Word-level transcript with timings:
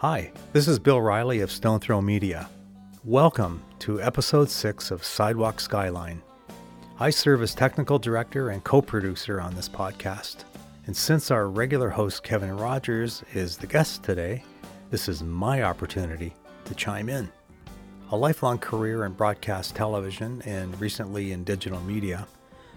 Hi, 0.00 0.30
this 0.52 0.68
is 0.68 0.78
Bill 0.78 1.00
Riley 1.00 1.40
of 1.40 1.50
Stone 1.50 1.80
Throw 1.80 2.00
Media. 2.00 2.48
Welcome 3.02 3.64
to 3.80 4.00
episode 4.00 4.48
6 4.48 4.92
of 4.92 5.02
Sidewalk 5.02 5.58
Skyline. 5.58 6.22
I 7.00 7.10
serve 7.10 7.42
as 7.42 7.52
technical 7.52 7.98
director 7.98 8.50
and 8.50 8.62
co 8.62 8.80
producer 8.80 9.40
on 9.40 9.56
this 9.56 9.68
podcast. 9.68 10.44
And 10.86 10.96
since 10.96 11.32
our 11.32 11.48
regular 11.48 11.88
host 11.88 12.22
Kevin 12.22 12.56
Rogers 12.56 13.24
is 13.34 13.56
the 13.56 13.66
guest 13.66 14.04
today, 14.04 14.44
this 14.92 15.08
is 15.08 15.24
my 15.24 15.64
opportunity 15.64 16.32
to 16.66 16.76
chime 16.76 17.08
in. 17.08 17.28
A 18.12 18.16
lifelong 18.16 18.58
career 18.58 19.04
in 19.04 19.14
broadcast 19.14 19.74
television 19.74 20.42
and 20.42 20.80
recently 20.80 21.32
in 21.32 21.42
digital 21.42 21.80
media 21.80 22.24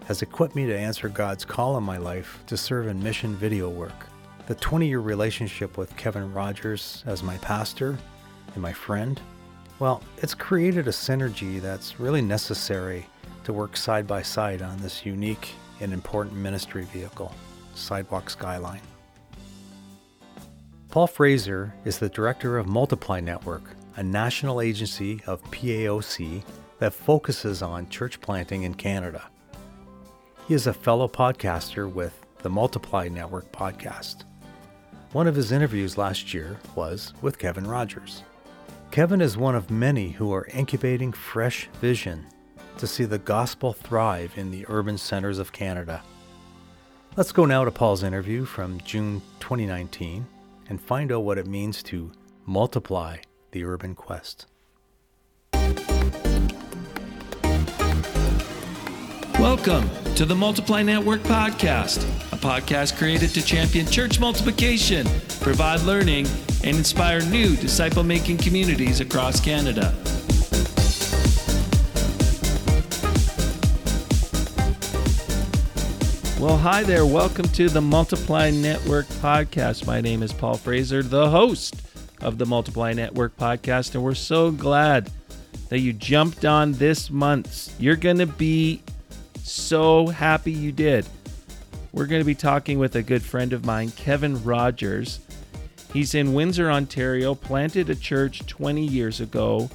has 0.06 0.22
equipped 0.22 0.56
me 0.56 0.66
to 0.66 0.76
answer 0.76 1.08
God's 1.08 1.44
call 1.44 1.78
in 1.78 1.84
my 1.84 1.98
life 1.98 2.40
to 2.48 2.56
serve 2.56 2.88
in 2.88 3.00
mission 3.00 3.36
video 3.36 3.68
work. 3.68 4.08
The 4.46 4.54
20 4.56 4.88
year 4.88 4.98
relationship 4.98 5.78
with 5.78 5.96
Kevin 5.96 6.32
Rogers 6.32 7.04
as 7.06 7.22
my 7.22 7.36
pastor 7.38 7.96
and 8.54 8.62
my 8.62 8.72
friend, 8.72 9.20
well, 9.78 10.02
it's 10.18 10.34
created 10.34 10.88
a 10.88 10.90
synergy 10.90 11.60
that's 11.60 12.00
really 12.00 12.22
necessary 12.22 13.06
to 13.44 13.52
work 13.52 13.76
side 13.76 14.06
by 14.06 14.22
side 14.22 14.60
on 14.60 14.78
this 14.78 15.06
unique 15.06 15.50
and 15.80 15.92
important 15.92 16.36
ministry 16.36 16.84
vehicle, 16.92 17.32
Sidewalk 17.74 18.30
Skyline. 18.30 18.80
Paul 20.90 21.06
Fraser 21.06 21.72
is 21.84 21.98
the 21.98 22.08
director 22.08 22.58
of 22.58 22.66
Multiply 22.66 23.20
Network, 23.20 23.62
a 23.96 24.02
national 24.02 24.60
agency 24.60 25.20
of 25.26 25.42
PAOC 25.52 26.42
that 26.80 26.92
focuses 26.92 27.62
on 27.62 27.88
church 27.88 28.20
planting 28.20 28.64
in 28.64 28.74
Canada. 28.74 29.22
He 30.48 30.54
is 30.54 30.66
a 30.66 30.74
fellow 30.74 31.06
podcaster 31.06 31.90
with 31.90 32.26
the 32.42 32.50
Multiply 32.50 33.08
Network 33.08 33.50
podcast. 33.52 34.24
One 35.12 35.26
of 35.26 35.34
his 35.34 35.52
interviews 35.52 35.98
last 35.98 36.32
year 36.32 36.58
was 36.74 37.12
with 37.20 37.38
Kevin 37.38 37.66
Rogers. 37.66 38.22
Kevin 38.90 39.20
is 39.20 39.36
one 39.36 39.54
of 39.54 39.70
many 39.70 40.08
who 40.08 40.32
are 40.32 40.46
incubating 40.54 41.12
fresh 41.12 41.68
vision 41.82 42.26
to 42.78 42.86
see 42.86 43.04
the 43.04 43.18
gospel 43.18 43.74
thrive 43.74 44.32
in 44.36 44.50
the 44.50 44.64
urban 44.70 44.96
centers 44.96 45.38
of 45.38 45.52
Canada. 45.52 46.02
Let's 47.14 47.30
go 47.30 47.44
now 47.44 47.62
to 47.62 47.70
Paul's 47.70 48.02
interview 48.02 48.46
from 48.46 48.80
June 48.80 49.20
2019 49.40 50.26
and 50.70 50.80
find 50.80 51.12
out 51.12 51.24
what 51.24 51.36
it 51.36 51.46
means 51.46 51.82
to 51.84 52.10
multiply 52.46 53.18
the 53.50 53.64
urban 53.64 53.94
quest. 53.94 54.46
Welcome 59.42 59.90
to 60.14 60.24
the 60.24 60.36
Multiply 60.36 60.84
Network 60.84 61.20
Podcast, 61.22 62.04
a 62.32 62.36
podcast 62.36 62.96
created 62.96 63.30
to 63.30 63.44
champion 63.44 63.86
church 63.86 64.20
multiplication, 64.20 65.04
provide 65.40 65.80
learning, 65.80 66.28
and 66.62 66.76
inspire 66.76 67.20
new 67.22 67.56
disciple 67.56 68.04
making 68.04 68.38
communities 68.38 69.00
across 69.00 69.40
Canada. 69.40 69.92
Well, 76.40 76.56
hi 76.56 76.84
there. 76.84 77.04
Welcome 77.04 77.48
to 77.48 77.68
the 77.68 77.82
Multiply 77.82 78.50
Network 78.50 79.06
Podcast. 79.06 79.88
My 79.88 80.00
name 80.00 80.22
is 80.22 80.32
Paul 80.32 80.56
Fraser, 80.56 81.02
the 81.02 81.28
host 81.28 81.82
of 82.20 82.38
the 82.38 82.46
Multiply 82.46 82.92
Network 82.92 83.36
Podcast, 83.36 83.96
and 83.96 84.04
we're 84.04 84.14
so 84.14 84.52
glad 84.52 85.10
that 85.68 85.80
you 85.80 85.92
jumped 85.92 86.44
on 86.44 86.74
this 86.74 87.10
month's. 87.10 87.74
You're 87.80 87.96
going 87.96 88.18
to 88.18 88.26
be 88.26 88.82
so 89.42 90.08
happy 90.08 90.52
you 90.52 90.72
did. 90.72 91.06
We're 91.92 92.06
going 92.06 92.20
to 92.20 92.26
be 92.26 92.34
talking 92.34 92.78
with 92.78 92.96
a 92.96 93.02
good 93.02 93.22
friend 93.22 93.52
of 93.52 93.66
mine, 93.66 93.90
Kevin 93.90 94.42
Rogers. 94.44 95.20
He's 95.92 96.14
in 96.14 96.32
Windsor, 96.32 96.70
Ontario, 96.70 97.34
planted 97.34 97.90
a 97.90 97.94
church 97.94 98.46
20 98.46 98.82
years 98.82 99.20
ago, 99.20 99.68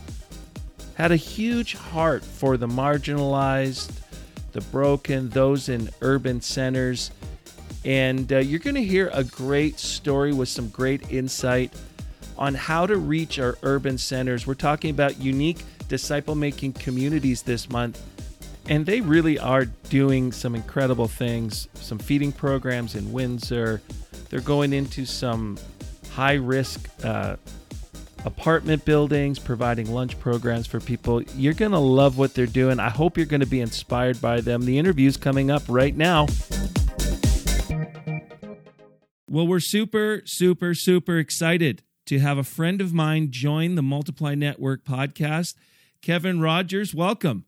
had 0.95 1.12
a 1.12 1.16
huge 1.16 1.76
heart 1.76 2.23
for 2.23 2.58
the 2.58 2.68
marginalized, 2.68 3.92
the 4.54 4.61
broken, 4.61 5.30
those 5.30 5.70
in 5.70 5.89
urban 6.02 6.42
centers. 6.42 7.11
And 7.86 8.33
uh, 8.33 8.39
you're 8.39 8.60
going 8.60 8.76
to 8.76 8.83
hear 8.83 9.11
a 9.14 9.23
great 9.23 9.77
story 9.80 10.33
with 10.33 10.50
some 10.50 10.70
great 10.70 11.11
insight 11.11 11.72
on 12.36 12.56
how 12.56 12.88
to 12.88 12.98
reach 12.98 13.38
our 13.38 13.58
urban 13.61 14.00
centers. 14.00 14.48
We're 14.48 14.56
talking 14.56 14.89
about 14.89 15.20
unique 15.20 15.64
disciple 15.88 16.33
making 16.33 16.73
communities 16.73 17.44
this 17.44 17.70
month 17.70 18.02
and 18.70 18.86
they 18.86 19.02
really 19.02 19.39
are 19.39 19.66
doing 19.66 20.32
some 20.32 20.55
incredible 20.55 21.08
things. 21.08 21.67
Some 21.76 22.00
feeding 22.00 22.32
programs 22.32 22.95
in 22.95 23.11
Windsor. 23.11 23.82
They're 24.30 24.42
going 24.42 24.73
into 24.73 25.05
some 25.05 25.58
high 26.11 26.33
risk 26.33 26.89
uh, 27.04 27.38
apartment 28.26 28.83
buildings, 28.83 29.39
providing 29.39 29.92
lunch 29.92 30.20
programs 30.20 30.67
for 30.67 30.80
people. 30.80 31.22
You're 31.36 31.54
going 31.54 31.72
to 31.72 31.80
love 31.80 32.17
what 32.17 32.33
they're 32.33 32.45
doing. 32.45 32.80
I 32.80 32.89
hope 32.89 33.17
you're 33.17 33.26
going 33.26 33.42
to 33.42 33.45
be 33.45 33.61
inspired 33.61 34.20
by 34.20 34.42
them. 34.42 34.66
The 34.66 34.77
interview's 34.77 35.17
coming 35.17 35.50
up 35.50 35.64
right 35.67 35.95
now. 35.95 36.27
Well, 39.30 39.48
we're 39.48 39.60
super, 39.60 40.22
super, 40.26 40.73
super 40.73 41.17
excited 41.17 41.83
to 42.06 42.20
have 42.20 42.38
a 42.38 42.44
friend 42.44 42.82
of 42.82 42.94
mine 42.94 43.32
join 43.32 43.76
the 43.76 43.82
Multiply 43.82 44.36
Network 44.36 44.83
podcast. 44.86 45.56
Kevin 46.02 46.39
Rogers, 46.39 46.95
welcome. 46.95 47.46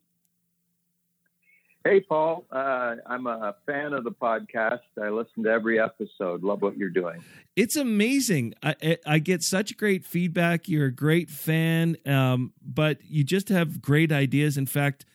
Hey, 1.85 2.01
Paul. 2.01 2.45
Uh, 2.51 2.95
I'm 3.06 3.25
a 3.25 3.56
fan 3.66 3.94
of 3.94 4.03
the 4.03 4.12
podcast. 4.12 4.79
I 5.01 5.09
listen 5.09 5.44
to 5.44 5.50
every 5.50 5.79
episode. 5.79 6.44
Love 6.44 6.62
what 6.62 6.75
you're 6.75 6.90
doing. 6.90 7.23
It's 7.56 7.78
amazing. 7.78 8.53
I, 8.62 8.97
I 9.06 9.19
get 9.19 9.44
such 9.44 9.78
great 9.78 10.03
feedback. 10.03 10.67
You're 10.67 10.88
a 10.88 10.91
great 10.94 11.29
fan, 11.29 11.95
um, 12.06 12.51
but 12.62 12.97
you 13.03 13.23
just 13.23 13.47
have 13.47 13.81
great 13.81 14.12
ideas. 14.12 14.57
In 14.57 14.66
fact, 14.66 15.06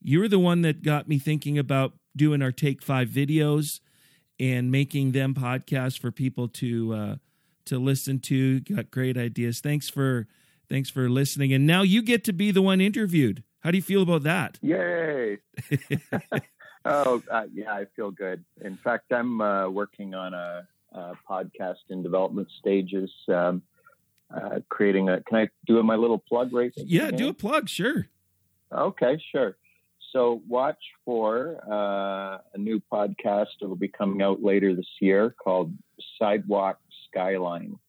you 0.00 0.20
were 0.20 0.28
the 0.28 0.38
one 0.38 0.62
that 0.62 0.82
got 0.82 1.06
me 1.06 1.18
thinking 1.18 1.58
about 1.58 1.92
doing 2.16 2.40
our 2.40 2.52
Take 2.52 2.82
Five 2.82 3.08
videos 3.08 3.80
and 4.40 4.70
making 4.70 5.12
them 5.12 5.34
podcasts 5.34 5.98
for 5.98 6.10
people 6.10 6.48
to 6.48 6.94
uh, 6.94 7.16
to 7.66 7.78
listen 7.78 8.20
to. 8.20 8.60
Got 8.60 8.90
great 8.90 9.18
ideas. 9.18 9.60
Thanks 9.60 9.90
for 9.90 10.26
thanks 10.68 10.88
for 10.88 11.10
listening. 11.10 11.52
And 11.52 11.66
now 11.66 11.82
you 11.82 12.00
get 12.00 12.24
to 12.24 12.32
be 12.32 12.50
the 12.50 12.62
one 12.62 12.80
interviewed. 12.80 13.42
How 13.66 13.72
do 13.72 13.78
you 13.78 13.82
feel 13.82 14.02
about 14.02 14.22
that? 14.22 14.60
Yay! 14.62 15.38
oh, 16.84 17.20
uh, 17.28 17.46
yeah, 17.52 17.72
I 17.72 17.86
feel 17.96 18.12
good. 18.12 18.44
In 18.64 18.76
fact, 18.76 19.10
I'm 19.10 19.40
uh, 19.40 19.68
working 19.68 20.14
on 20.14 20.34
a, 20.34 20.68
a, 20.92 21.14
podcast 21.28 21.82
in 21.90 22.00
development 22.00 22.46
stages, 22.60 23.10
um, 23.26 23.62
uh, 24.32 24.60
creating 24.68 25.08
a. 25.08 25.20
Can 25.22 25.38
I 25.38 25.48
do 25.66 25.82
my 25.82 25.96
little 25.96 26.18
plug 26.20 26.52
right? 26.52 26.70
Yeah, 26.76 27.10
do 27.10 27.28
a 27.28 27.34
plug, 27.34 27.68
sure. 27.68 28.06
Okay, 28.70 29.20
sure. 29.32 29.56
So 30.12 30.42
watch 30.46 30.78
for 31.04 31.58
uh, 31.68 32.38
a 32.54 32.58
new 32.58 32.80
podcast. 32.92 33.46
It 33.60 33.66
will 33.66 33.74
be 33.74 33.88
coming 33.88 34.22
out 34.22 34.44
later 34.44 34.76
this 34.76 34.86
year 35.00 35.34
called 35.42 35.74
Sidewalk 36.20 36.78
Skyline. 37.08 37.80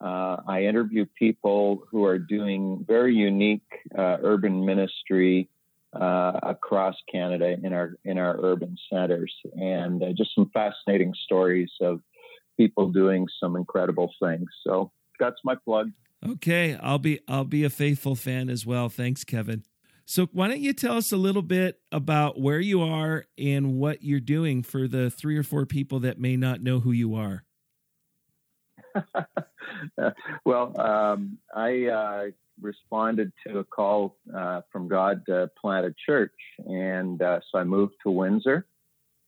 Uh, 0.00 0.36
I 0.46 0.64
interview 0.64 1.04
people 1.18 1.84
who 1.90 2.04
are 2.04 2.18
doing 2.18 2.84
very 2.88 3.14
unique 3.14 3.66
uh, 3.96 4.16
urban 4.22 4.64
ministry 4.64 5.48
uh, 5.92 6.40
across 6.42 6.94
Canada 7.10 7.56
in 7.62 7.72
our 7.72 7.96
in 8.04 8.16
our 8.16 8.38
urban 8.42 8.76
centers, 8.90 9.32
and 9.54 10.02
uh, 10.02 10.12
just 10.16 10.34
some 10.34 10.50
fascinating 10.54 11.12
stories 11.24 11.70
of 11.80 12.00
people 12.56 12.90
doing 12.90 13.26
some 13.40 13.56
incredible 13.56 14.12
things. 14.22 14.48
So 14.64 14.92
that's 15.18 15.40
my 15.44 15.54
plug. 15.64 15.90
Okay, 16.26 16.78
I'll 16.80 16.98
be 16.98 17.20
I'll 17.28 17.44
be 17.44 17.64
a 17.64 17.70
faithful 17.70 18.14
fan 18.14 18.48
as 18.48 18.64
well. 18.64 18.88
Thanks, 18.88 19.24
Kevin. 19.24 19.64
So 20.06 20.26
why 20.32 20.48
don't 20.48 20.60
you 20.60 20.72
tell 20.72 20.96
us 20.96 21.12
a 21.12 21.16
little 21.16 21.42
bit 21.42 21.80
about 21.92 22.40
where 22.40 22.58
you 22.58 22.82
are 22.82 23.26
and 23.38 23.78
what 23.78 24.02
you're 24.02 24.18
doing 24.18 24.62
for 24.62 24.88
the 24.88 25.08
three 25.08 25.36
or 25.36 25.44
four 25.44 25.66
people 25.66 26.00
that 26.00 26.18
may 26.18 26.36
not 26.36 26.60
know 26.60 26.80
who 26.80 26.90
you 26.90 27.14
are? 27.14 27.44
well, 30.44 30.80
um, 30.80 31.38
I 31.54 31.86
uh, 31.86 32.24
responded 32.60 33.32
to 33.46 33.58
a 33.58 33.64
call 33.64 34.16
uh, 34.34 34.62
from 34.72 34.88
God 34.88 35.24
to 35.26 35.50
plant 35.60 35.86
a 35.86 35.94
church, 36.06 36.34
and 36.58 37.20
uh, 37.20 37.40
so 37.50 37.58
I 37.58 37.64
moved 37.64 37.94
to 38.02 38.10
Windsor 38.10 38.66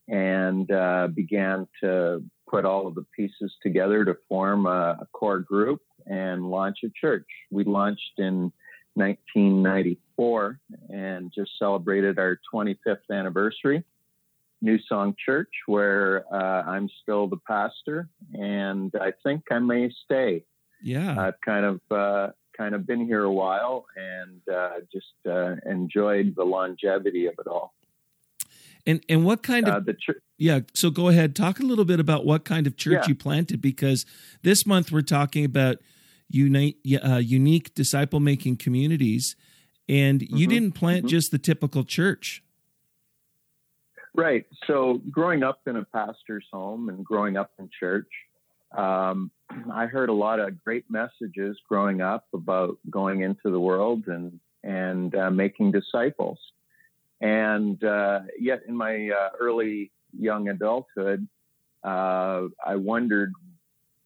and 0.08 0.70
uh, 0.70 1.08
began 1.08 1.66
to 1.82 2.22
put 2.48 2.64
all 2.64 2.86
of 2.86 2.94
the 2.94 3.06
pieces 3.16 3.52
together 3.62 4.04
to 4.04 4.16
form 4.28 4.66
a, 4.66 4.98
a 5.00 5.06
core 5.12 5.38
group 5.40 5.80
and 6.06 6.50
launch 6.50 6.78
a 6.84 6.88
church. 7.00 7.26
We 7.50 7.64
launched 7.64 8.18
in 8.18 8.52
1994 8.94 10.60
and 10.90 11.32
just 11.34 11.52
celebrated 11.58 12.18
our 12.18 12.38
25th 12.52 13.10
anniversary. 13.10 13.84
New 14.62 14.78
Song 14.88 15.14
Church, 15.22 15.50
where 15.66 16.24
uh, 16.32 16.62
I'm 16.62 16.88
still 17.02 17.26
the 17.26 17.36
pastor, 17.36 18.08
and 18.32 18.94
I 18.98 19.12
think 19.22 19.42
I 19.50 19.58
may 19.58 19.90
stay. 20.04 20.44
Yeah, 20.82 21.20
I've 21.20 21.40
kind 21.44 21.64
of 21.64 21.80
uh, 21.90 22.28
kind 22.56 22.74
of 22.74 22.86
been 22.86 23.04
here 23.04 23.24
a 23.24 23.32
while 23.32 23.86
and 23.96 24.40
uh, 24.52 24.80
just 24.92 25.06
uh, 25.28 25.56
enjoyed 25.68 26.34
the 26.36 26.44
longevity 26.44 27.26
of 27.26 27.34
it 27.38 27.46
all. 27.46 27.74
And 28.86 29.04
and 29.08 29.24
what 29.24 29.42
kind 29.42 29.68
of 29.68 29.74
uh, 29.74 29.80
the 29.80 29.94
church? 29.94 30.22
Yeah, 30.38 30.60
so 30.74 30.90
go 30.90 31.08
ahead, 31.08 31.36
talk 31.36 31.60
a 31.60 31.64
little 31.64 31.84
bit 31.84 32.00
about 32.00 32.24
what 32.24 32.44
kind 32.44 32.66
of 32.66 32.76
church 32.76 33.02
yeah. 33.02 33.08
you 33.08 33.14
planted 33.14 33.60
because 33.60 34.06
this 34.42 34.66
month 34.66 34.90
we're 34.90 35.02
talking 35.02 35.44
about 35.44 35.76
unique, 36.28 36.78
uh, 37.04 37.16
unique 37.16 37.74
disciple 37.74 38.18
making 38.18 38.56
communities, 38.56 39.36
and 39.88 40.22
you 40.22 40.46
Mhm. 40.46 40.50
didn't 40.50 40.72
plant 40.72 41.06
Mhm. 41.06 41.10
just 41.10 41.30
the 41.30 41.38
typical 41.38 41.84
church. 41.84 42.42
Right. 44.14 44.44
So, 44.66 45.00
growing 45.10 45.42
up 45.42 45.60
in 45.66 45.76
a 45.76 45.84
pastor's 45.84 46.44
home 46.52 46.90
and 46.90 47.04
growing 47.04 47.36
up 47.38 47.50
in 47.58 47.70
church, 47.78 48.08
um, 48.76 49.30
I 49.72 49.86
heard 49.86 50.10
a 50.10 50.14
lot 50.14 50.38
of 50.38 50.62
great 50.62 50.84
messages 50.90 51.56
growing 51.68 52.02
up 52.02 52.26
about 52.34 52.78
going 52.90 53.22
into 53.22 53.50
the 53.50 53.60
world 53.60 54.04
and 54.08 54.38
and 54.62 55.14
uh, 55.14 55.30
making 55.30 55.72
disciples. 55.72 56.38
And 57.20 57.82
uh, 57.82 58.20
yet, 58.38 58.62
in 58.68 58.76
my 58.76 59.10
uh, 59.10 59.30
early 59.40 59.90
young 60.18 60.48
adulthood, 60.48 61.26
uh, 61.82 62.48
I 62.64 62.76
wondered, 62.76 63.32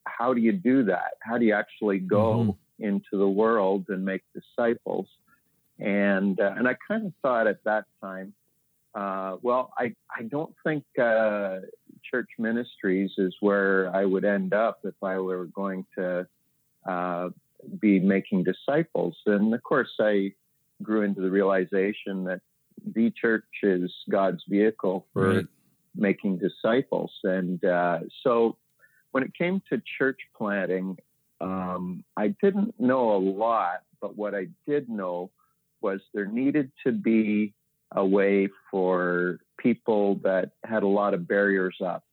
how 0.04 0.34
do 0.34 0.40
you 0.40 0.52
do 0.52 0.84
that? 0.84 1.14
How 1.20 1.36
do 1.36 1.44
you 1.44 1.54
actually 1.54 1.98
go 1.98 2.56
into 2.78 3.10
the 3.12 3.28
world 3.28 3.86
and 3.88 4.04
make 4.04 4.22
disciples? 4.34 5.06
And 5.78 6.38
uh, 6.40 6.54
and 6.56 6.68
I 6.68 6.76
kind 6.86 7.06
of 7.06 7.12
thought 7.22 7.46
at 7.46 7.64
that 7.64 7.86
time, 8.00 8.34
uh, 8.96 9.36
well, 9.42 9.72
I 9.76 9.94
I 10.18 10.22
don't 10.22 10.54
think 10.64 10.84
uh, 10.98 11.58
church 12.10 12.30
ministries 12.38 13.12
is 13.18 13.34
where 13.40 13.94
I 13.94 14.04
would 14.06 14.24
end 14.24 14.54
up 14.54 14.78
if 14.84 14.94
I 15.02 15.18
were 15.18 15.44
going 15.46 15.84
to 15.98 16.26
uh, 16.88 17.28
be 17.78 18.00
making 18.00 18.44
disciples. 18.44 19.16
And 19.26 19.52
of 19.52 19.62
course, 19.62 19.92
I 20.00 20.32
grew 20.82 21.02
into 21.02 21.20
the 21.20 21.30
realization 21.30 22.24
that 22.24 22.40
the 22.94 23.12
church 23.20 23.44
is 23.62 23.92
God's 24.10 24.42
vehicle 24.48 25.06
for 25.12 25.34
Right. 25.34 25.46
making 25.94 26.38
disciples. 26.38 27.12
And 27.22 27.62
uh, 27.64 28.00
so 28.22 28.56
when 29.12 29.22
it 29.24 29.32
came 29.36 29.62
to 29.70 29.82
church 29.98 30.20
planting, 30.36 30.96
um, 31.40 32.02
I 32.16 32.34
didn't 32.42 32.78
know 32.80 33.14
a 33.14 33.18
lot, 33.18 33.82
but 34.00 34.16
what 34.16 34.34
I 34.34 34.48
did 34.66 34.88
know 34.88 35.30
was 35.82 36.00
there 36.14 36.26
needed 36.26 36.70
to 36.84 36.92
be 36.92 37.54
a 37.92 38.04
way 38.04 38.48
for 38.70 39.38
people 39.58 40.16
that 40.22 40.50
had 40.64 40.82
a 40.82 40.88
lot 40.88 41.14
of 41.14 41.26
barriers 41.26 41.76
up 41.84 42.04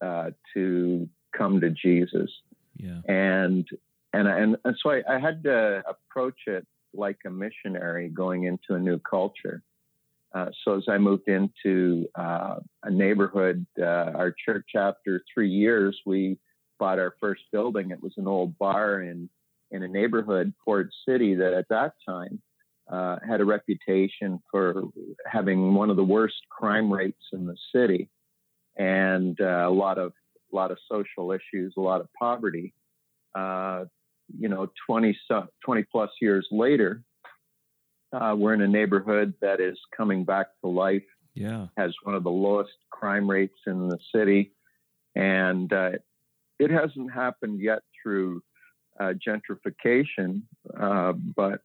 uh, 0.00 0.30
to 0.54 1.08
come 1.36 1.60
to 1.60 1.70
Jesus 1.70 2.30
Yeah. 2.76 3.00
and 3.06 3.68
and 4.12 4.26
and, 4.26 4.56
and 4.64 4.76
so 4.82 4.90
I, 4.90 5.02
I 5.08 5.18
had 5.18 5.42
to 5.44 5.82
approach 5.86 6.40
it 6.46 6.66
like 6.92 7.18
a 7.24 7.30
missionary 7.30 8.08
going 8.08 8.44
into 8.44 8.74
a 8.74 8.78
new 8.78 8.98
culture. 8.98 9.62
Uh, 10.32 10.46
so 10.64 10.76
as 10.76 10.84
I 10.88 10.98
moved 10.98 11.28
into 11.28 12.08
uh, 12.14 12.56
a 12.84 12.90
neighborhood, 12.90 13.66
uh, 13.78 13.84
our 14.14 14.34
church 14.44 14.70
after 14.76 15.22
three 15.32 15.50
years, 15.50 15.98
we 16.06 16.38
bought 16.78 16.98
our 16.98 17.14
first 17.20 17.42
building. 17.52 17.90
It 17.90 18.02
was 18.02 18.12
an 18.16 18.26
old 18.26 18.56
bar 18.58 19.02
in 19.02 19.28
in 19.72 19.82
a 19.84 19.88
neighborhood, 19.88 20.52
Ford 20.64 20.90
City, 21.06 21.34
that 21.36 21.52
at 21.52 21.68
that 21.68 21.94
time 22.08 22.40
uh, 22.90 23.16
had 23.26 23.40
a 23.40 23.44
reputation 23.44 24.40
for 24.50 24.82
having 25.26 25.74
one 25.74 25.90
of 25.90 25.96
the 25.96 26.04
worst 26.04 26.36
crime 26.50 26.92
rates 26.92 27.22
in 27.32 27.46
the 27.46 27.56
city, 27.74 28.08
and 28.76 29.40
uh, 29.40 29.66
a 29.68 29.70
lot 29.70 29.98
of 29.98 30.12
a 30.52 30.56
lot 30.56 30.70
of 30.70 30.78
social 30.90 31.30
issues, 31.32 31.74
a 31.76 31.80
lot 31.80 32.00
of 32.00 32.08
poverty. 32.18 32.74
Uh, 33.34 33.84
you 34.38 34.48
know, 34.48 34.68
20, 34.86 35.16
20 35.64 35.82
plus 35.90 36.10
years 36.20 36.46
later, 36.50 37.02
uh, 38.12 38.34
we're 38.36 38.54
in 38.54 38.60
a 38.60 38.68
neighborhood 38.68 39.34
that 39.40 39.60
is 39.60 39.78
coming 39.96 40.24
back 40.24 40.48
to 40.60 40.68
life, 40.68 41.04
Yeah. 41.34 41.68
has 41.76 41.94
one 42.02 42.14
of 42.14 42.24
the 42.24 42.30
lowest 42.30 42.72
crime 42.90 43.30
rates 43.30 43.58
in 43.66 43.88
the 43.88 43.98
city. 44.14 44.52
And 45.14 45.72
uh, 45.72 45.92
it 46.58 46.70
hasn't 46.70 47.12
happened 47.12 47.60
yet 47.60 47.82
through 48.02 48.42
uh, 48.98 49.14
gentrification, 49.26 50.42
uh, 50.78 51.12
but 51.12 51.62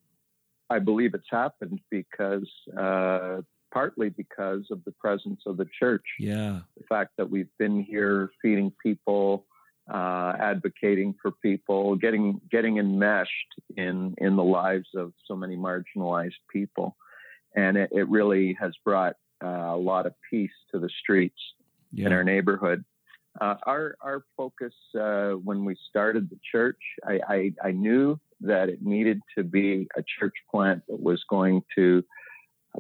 I 0.70 0.80
believe 0.80 1.14
it's 1.14 1.30
happened 1.30 1.80
because, 1.90 2.50
uh, 2.78 3.42
partly 3.72 4.10
because 4.10 4.66
of 4.72 4.84
the 4.86 4.92
presence 4.92 5.42
of 5.46 5.58
the 5.58 5.68
church 5.80 6.06
Yeah. 6.20 6.62
the 6.78 6.84
fact 6.88 7.12
that 7.18 7.30
we've 7.30 7.50
been 7.58 7.82
here 7.84 8.32
feeding 8.42 8.72
people, 8.82 9.46
uh, 9.90 10.34
advocating 10.40 11.14
for 11.22 11.32
people, 11.32 11.96
getting 11.96 12.42
getting 12.50 12.78
enmeshed 12.78 13.52
in 13.76 14.16
in 14.18 14.36
the 14.36 14.44
lives 14.44 14.90
of 14.96 15.14
so 15.26 15.36
many 15.36 15.56
marginalized 15.56 16.42
people, 16.50 16.96
and 17.56 17.78
it, 17.78 17.90
it 17.92 18.08
really 18.10 18.54
has 18.54 18.74
brought 18.84 19.16
uh, 19.44 19.48
a 19.48 19.78
lot 19.78 20.06
of 20.06 20.14
peace 20.30 20.58
to 20.72 20.80
the 20.80 20.90
streets 21.02 21.40
in 22.08 22.14
our 22.14 22.24
neighborhood. 22.24 22.84
Uh, 23.40 23.56
our 23.66 23.96
our 24.02 24.26
focus 24.38 24.74
uh, 25.00 25.32
when 25.32 25.66
we 25.66 25.76
started 25.90 26.30
the 26.30 26.40
church, 26.52 26.80
I, 27.06 27.20
I, 27.28 27.52
I 27.66 27.72
knew 27.72 28.20
that 28.42 28.70
it 28.70 28.82
needed 28.82 29.22
to 29.38 29.44
be 29.44 29.88
a 29.98 30.04
church 30.20 30.34
plant 30.52 30.84
that 30.88 31.02
was 31.02 31.24
going 31.30 31.64
to 31.76 32.04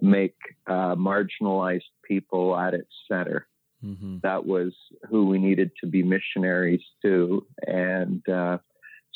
make 0.01 0.35
uh, 0.67 0.95
marginalized 0.95 1.83
people 2.07 2.57
at 2.57 2.73
its 2.73 2.91
center 3.09 3.47
hmm 3.81 4.17
that 4.23 4.45
was 4.45 4.73
who 5.09 5.27
we 5.27 5.37
needed 5.37 5.71
to 5.81 5.87
be 5.87 6.01
missionaries 6.01 6.81
to. 7.03 7.45
And 7.67 8.27
uh, 8.27 8.57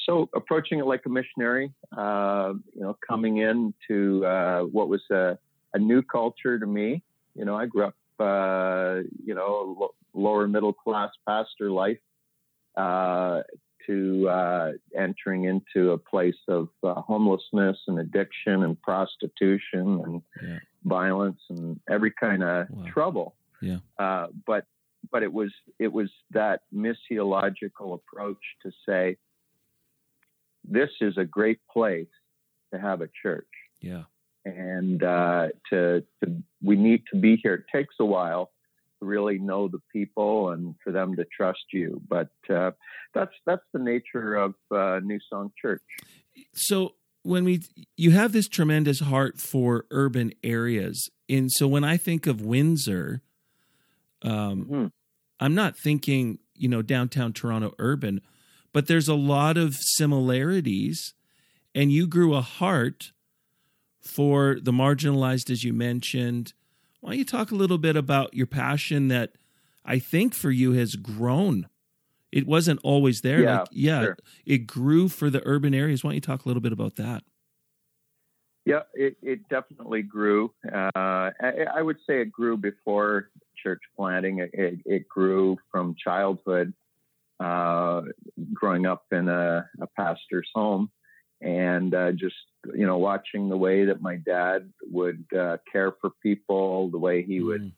so 0.05 0.29
approaching 0.35 0.79
it 0.79 0.85
like 0.85 1.01
a 1.05 1.09
missionary, 1.09 1.73
uh, 1.97 2.53
you 2.75 2.81
know, 2.81 2.97
coming 3.07 3.37
into 3.37 4.25
uh, 4.25 4.61
what 4.61 4.87
was 4.87 5.01
a, 5.11 5.37
a 5.73 5.79
new 5.79 6.01
culture 6.03 6.59
to 6.59 6.65
me. 6.65 7.01
You 7.35 7.45
know, 7.45 7.55
I 7.55 7.65
grew 7.65 7.85
up, 7.85 7.95
uh, 8.19 9.01
you 9.23 9.33
know, 9.33 9.75
lo- 9.79 9.95
lower 10.13 10.47
middle 10.47 10.73
class 10.73 11.11
pastor 11.27 11.71
life. 11.71 11.97
To 13.89 14.29
uh, 14.29 14.71
entering 14.95 15.45
into 15.45 15.91
a 15.93 15.97
place 15.97 16.37
of 16.47 16.69
uh, 16.83 16.93
homelessness 17.01 17.75
and 17.87 17.97
addiction 17.99 18.61
and 18.63 18.79
prostitution 18.79 20.01
and 20.05 20.21
Yeah. 20.43 20.59
violence 20.83 21.41
and 21.49 21.79
every 21.89 22.11
kind 22.11 22.43
of 22.43 22.69
Wow. 22.69 22.83
trouble. 22.93 23.35
Yeah. 23.61 23.79
Uh, 23.97 24.27
but 24.45 24.65
but 25.11 25.23
it 25.23 25.33
was 25.33 25.51
it 25.79 25.91
was 25.91 26.11
that 26.31 26.61
missiological 26.71 27.95
approach 27.95 28.43
to 28.63 28.71
say 28.87 29.17
this 30.63 30.91
is 31.01 31.17
a 31.17 31.25
great 31.25 31.59
place 31.71 32.13
to 32.71 32.79
have 32.79 33.01
a 33.01 33.09
church 33.23 33.47
Yeah. 33.81 34.03
and 34.45 35.01
uh, 35.03 35.47
to, 35.71 36.03
to 36.23 36.43
we 36.61 36.75
need 36.75 37.01
to 37.11 37.19
be 37.19 37.37
here. 37.37 37.55
It 37.55 37.65
takes 37.75 37.95
a 37.99 38.05
while 38.05 38.51
really 39.01 39.39
know 39.39 39.67
the 39.67 39.81
people 39.91 40.49
and 40.51 40.75
for 40.83 40.91
them 40.91 41.15
to 41.15 41.25
trust 41.25 41.63
you, 41.73 42.01
but 42.07 42.29
uh, 42.49 42.71
that's 43.13 43.33
that's 43.45 43.63
the 43.73 43.79
nature 43.79 44.35
of 44.35 44.55
uh, 44.71 44.99
New 45.03 45.19
Song 45.29 45.51
Church. 45.61 45.81
so 46.53 46.93
when 47.23 47.43
we 47.43 47.61
you 47.97 48.11
have 48.11 48.31
this 48.31 48.47
tremendous 48.47 48.99
heart 49.01 49.39
for 49.39 49.85
urban 49.91 50.31
areas 50.41 51.09
and 51.27 51.51
so 51.51 51.67
when 51.67 51.83
i 51.83 51.97
think 51.97 52.25
of 52.25 52.39
windsor 52.41 53.21
um 54.21 54.65
Mhm. 54.65 54.91
i'm 55.39 55.53
not 55.53 55.75
thinking 55.77 56.39
you 56.55 56.69
know 56.69 56.81
downtown 56.81 57.33
toronto 57.33 57.73
urban 57.77 58.21
but 58.71 58.87
there's 58.87 59.09
a 59.09 59.15
lot 59.15 59.57
of 59.57 59.75
similarities 59.75 61.13
and 61.75 61.91
you 61.91 62.07
grew 62.07 62.33
a 62.35 62.41
heart 62.41 63.11
for 64.01 64.57
the 64.61 64.71
marginalized 64.71 65.49
as 65.49 65.63
you 65.65 65.73
mentioned 65.73 66.53
why 67.01 67.11
don't 67.11 67.19
you 67.19 67.25
talk 67.25 67.51
a 67.51 67.55
little 67.55 67.77
bit 67.77 67.95
about 67.95 68.33
your 68.33 68.47
passion 68.47 69.07
that 69.07 69.31
i 69.85 69.99
think 69.99 70.33
for 70.33 70.51
you 70.51 70.73
has 70.73 70.95
grown 70.95 71.67
it 72.31 72.45
wasn't 72.45 72.79
always 72.83 73.21
there 73.21 73.43
Yeah, 73.43 73.59
like 73.59 73.67
yeah 73.71 73.99
sure. 74.01 74.17
it 74.45 74.59
grew 74.67 75.07
for 75.09 75.29
the 75.29 75.41
urban 75.45 75.73
areas 75.73 76.03
why 76.03 76.09
don't 76.09 76.15
you 76.15 76.21
talk 76.21 76.45
a 76.45 76.47
little 76.47 76.61
bit 76.61 76.73
about 76.73 76.95
that 76.95 77.23
Yeah, 78.65 78.81
it, 78.93 79.17
it 79.23 79.47
definitely 79.49 80.03
grew. 80.03 80.53
Uh, 80.71 80.89
I, 80.95 81.65
I 81.77 81.81
would 81.81 81.97
say 82.05 82.21
it 82.21 82.31
grew 82.31 82.55
before 82.55 83.29
church 83.63 83.81
planting. 83.95 84.39
It, 84.39 84.51
it, 84.53 84.79
it 84.85 85.09
grew 85.09 85.57
from 85.71 85.95
childhood, 85.97 86.73
uh, 87.39 88.01
growing 88.53 88.85
up 88.85 89.05
in 89.11 89.27
a, 89.27 89.67
a 89.81 89.87
pastor's 89.97 90.49
home, 90.53 90.91
and 91.41 91.93
uh, 91.93 92.11
just 92.11 92.35
you 92.75 92.85
know 92.85 92.97
watching 92.97 93.49
the 93.49 93.57
way 93.57 93.85
that 93.85 94.01
my 94.01 94.17
dad 94.17 94.71
would 94.91 95.25
uh, 95.37 95.57
care 95.71 95.93
for 96.01 96.11
people, 96.21 96.89
the 96.89 96.97
way 96.97 97.23
he 97.23 97.41
would 97.41 97.61
Mm, 97.61 97.71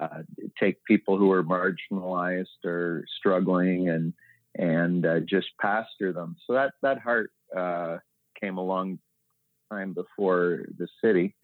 uh, 0.00 0.22
take 0.58 0.82
people 0.84 1.18
who 1.18 1.30
are 1.30 1.44
marginalized 1.44 2.64
or 2.64 3.04
struggling 3.18 3.88
and 3.90 4.12
and 4.56 5.06
uh, 5.06 5.20
just 5.20 5.48
pastor 5.60 6.12
them. 6.12 6.36
So 6.46 6.54
that 6.54 6.72
that 6.82 6.98
heart 6.98 7.32
uh, 7.56 7.98
came 8.40 8.58
a 8.58 8.64
long 8.64 8.98
time 9.70 9.92
before 9.92 10.64
the 10.78 10.88
city, 11.02 11.34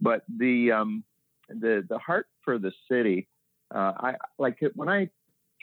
but 0.00 0.22
the 0.28 0.72
um, 0.72 1.04
the 1.48 1.84
the 1.88 1.98
heart 1.98 2.26
for 2.44 2.58
the 2.58 2.72
city. 2.90 3.28
Uh, 3.72 3.92
I 3.96 4.14
like 4.38 4.58
it 4.62 4.72
when 4.74 4.88
I 4.88 5.10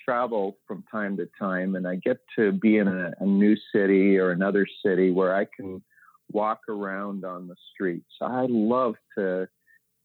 travel 0.07 0.57
from 0.67 0.83
time 0.89 1.17
to 1.17 1.27
time, 1.39 1.75
and 1.75 1.87
I 1.87 1.95
get 1.95 2.17
to 2.37 2.51
be 2.51 2.77
in 2.77 2.87
a, 2.87 3.11
a 3.19 3.25
new 3.25 3.55
city 3.73 4.17
or 4.17 4.31
another 4.31 4.65
city 4.85 5.11
where 5.11 5.35
I 5.35 5.45
can 5.45 5.81
walk 6.31 6.61
around 6.69 7.25
on 7.25 7.47
the 7.47 7.55
streets. 7.73 8.11
I 8.21 8.45
love 8.49 8.95
to 9.17 9.47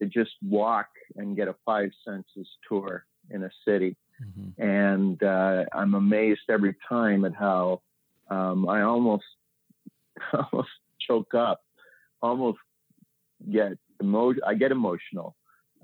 to 0.01 0.09
just 0.09 0.33
walk 0.43 0.89
and 1.17 1.37
get 1.37 1.47
a 1.47 1.55
five 1.65 1.91
senses 2.05 2.49
tour 2.69 3.05
in 3.31 3.45
a 3.45 3.51
city. 3.65 3.97
mhm. 4.21 4.53
And 4.59 5.23
uh, 5.23 5.65
I'm 5.73 5.95
amazed 5.95 6.41
every 6.49 6.75
time 6.89 7.25
at 7.25 7.35
how 7.35 7.83
um, 8.29 8.69
I 8.69 8.83
almost 8.83 9.25
almost 10.33 10.71
choke 11.07 11.35
up, 11.35 11.61
almost 12.21 12.59
get 13.51 13.79
emo- 14.03 14.35
I 14.47 14.55
get 14.55 14.73
emotional 14.73 15.37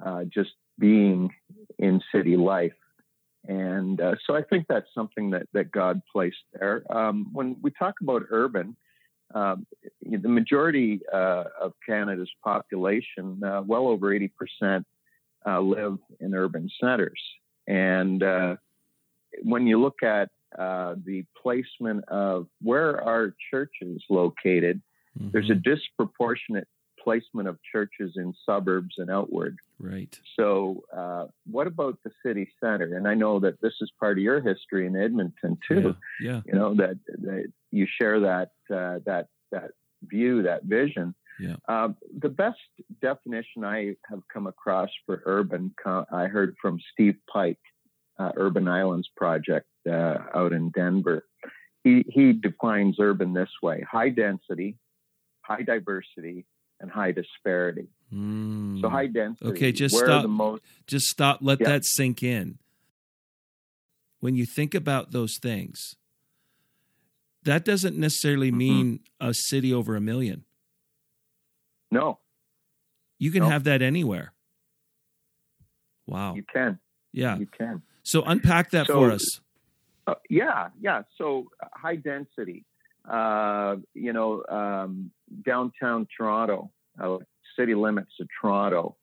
uh, 0.05 0.25
just 0.25 0.51
being 0.79 1.31
in 1.79 2.01
city 2.13 2.37
life. 2.37 2.73
And 3.49 3.99
uh, 4.01 4.15
so 4.27 4.37
I 4.37 4.43
think 4.43 4.67
that's 4.69 4.89
something 4.95 5.31
that, 5.31 5.49
that 5.55 5.73
God 5.73 6.03
placed 6.13 6.37
there. 6.53 6.85
Um, 6.95 7.29
when 7.33 7.57
we 7.63 7.71
talk 7.71 7.95
about 8.03 8.25
urban, 8.29 8.77
um, 9.35 9.67
the 10.03 10.29
majority 10.29 11.01
uh, 11.13 11.45
of 11.61 11.73
Canada's 11.87 12.31
population, 12.45 13.43
uh, 13.43 13.63
well 13.65 13.89
over 13.89 14.09
80%, 14.09 14.85
uh, 15.47 15.61
live 15.61 15.99
in 16.21 16.35
urban 16.35 16.71
centers. 16.81 17.21
And 17.67 18.23
uh, 18.23 18.57
when 19.43 19.67
you 19.67 19.81
look 19.81 20.03
at 20.03 20.29
uh, 20.59 20.97
the 21.05 21.25
placement 21.41 22.07
of 22.09 22.49
where 22.63 23.03
are 23.03 23.35
churches 23.51 24.03
located, 24.11 24.81
mm-hmm. 25.19 25.31
there's 25.33 25.51
a 25.51 25.55
disproportionate 25.55 26.69
placement 27.03 27.49
of 27.49 27.59
churches 27.71 28.15
in 28.17 28.35
suburbs 28.45 28.97
and 28.99 29.11
outward. 29.11 29.57
Right. 29.79 30.17
So, 30.39 30.83
uh, 30.97 31.27
what 31.51 31.67
about 31.67 31.99
the 32.05 32.11
city 32.25 32.51
center? 32.63 32.97
And 32.97 33.07
I 33.07 33.15
know 33.15 33.41
that 33.41 33.61
this 33.61 33.75
is 33.81 33.91
part 33.99 34.19
of 34.19 34.23
your 34.23 34.41
history 34.41 34.87
in 34.87 34.97
Edmonton 34.97 35.59
too. 35.67 35.95
Yeah. 36.21 36.31
yeah. 36.31 36.41
You 36.47 36.53
know 36.55 36.75
that, 36.75 36.99
that 37.23 37.53
you 37.71 37.87
share 38.01 38.21
that 38.21 38.51
uh, 38.71 39.01
that 39.07 39.29
that 39.53 39.71
view, 40.03 40.43
that 40.43 40.65
vision. 40.65 41.15
Yeah. 41.41 41.57
Uh, 41.69 41.91
the 42.21 42.29
best 42.29 42.59
definition 43.01 43.65
I 43.65 43.95
have 44.11 44.23
come 44.33 44.47
across 44.47 44.91
for 45.07 45.23
urban, 45.25 45.73
I 45.87 46.27
heard 46.27 46.57
from 46.61 46.81
Steve 46.93 47.17
Pike, 47.33 47.61
uh, 48.19 48.33
Urban 48.37 48.67
Islands 48.67 49.09
Project 49.17 49.69
uh, 49.89 50.19
out 50.35 50.53
in 50.53 50.71
Denver. 50.71 51.25
He, 51.85 52.05
he 52.09 52.33
defines 52.33 52.97
urban 52.99 53.33
this 53.33 53.51
way 53.63 53.85
high 53.89 54.09
density, 54.09 54.77
high 55.43 55.63
diversity, 55.63 56.45
and 56.81 56.91
high 56.91 57.13
disparity. 57.13 57.89
Mm. 58.13 58.81
So 58.81 58.89
high 58.89 59.07
density. 59.07 59.51
Okay, 59.51 59.73
just 59.73 59.97
stop. 59.97 60.27
Most, 60.27 60.63
just 60.87 61.07
stop. 61.07 61.39
Let 61.41 61.61
yeah. 61.61 61.69
that 61.69 61.85
sink 61.85 62.23
in. 62.23 62.59
When 64.21 64.35
you 64.35 64.47
think 64.47 64.75
about 64.75 65.13
those 65.13 65.39
things, 65.41 65.95
that 67.45 67.65
doesn't 67.65 67.97
necessarily 67.97 68.49
mm-hmm. 68.49 68.59
mean 68.59 68.87
mm-hmm. 69.21 69.29
a 69.29 69.35
city 69.35 69.73
over 69.73 69.95
a 69.97 70.01
million. 70.01 70.45
No. 71.91 72.19
You 73.19 73.31
can 73.31 73.43
no. 73.43 73.49
have 73.49 73.65
that 73.65 73.83
anywhere. 73.83 74.33
Wow. 76.07 76.35
You 76.35 76.45
can. 76.53 76.79
Yeah. 77.13 77.39
You 77.39 77.47
can. 77.47 77.83
So 78.03 78.23
unpack 78.23 78.71
that 78.71 78.87
so, 78.87 78.95
for 78.95 79.11
us. 79.11 79.41
Uh, 80.07 80.15
yeah, 80.31 80.69
yeah. 80.81 81.03
So 81.17 81.49
uh, 81.63 81.67
high 81.75 81.97
density. 81.97 82.65
Uh, 83.09 83.77
you 83.95 84.13
know, 84.13 84.45
um, 84.49 85.11
downtown 85.45 86.07
Toronto, 86.15 86.71
uh, 87.01 87.19
city 87.59 87.75
limits 87.75 88.13
of 88.21 88.29
Toronto, 88.41 88.97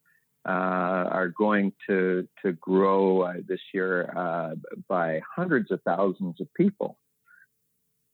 uh, 0.48 0.52
are 0.52 1.30
going 1.30 1.74
to 1.88 2.28
to 2.44 2.52
grow 2.54 3.22
uh, 3.22 3.34
this 3.48 3.60
year 3.74 4.14
uh, 4.16 4.54
by 4.88 5.22
hundreds 5.36 5.72
of 5.72 5.82
thousands 5.82 6.40
of 6.40 6.54
people, 6.54 7.00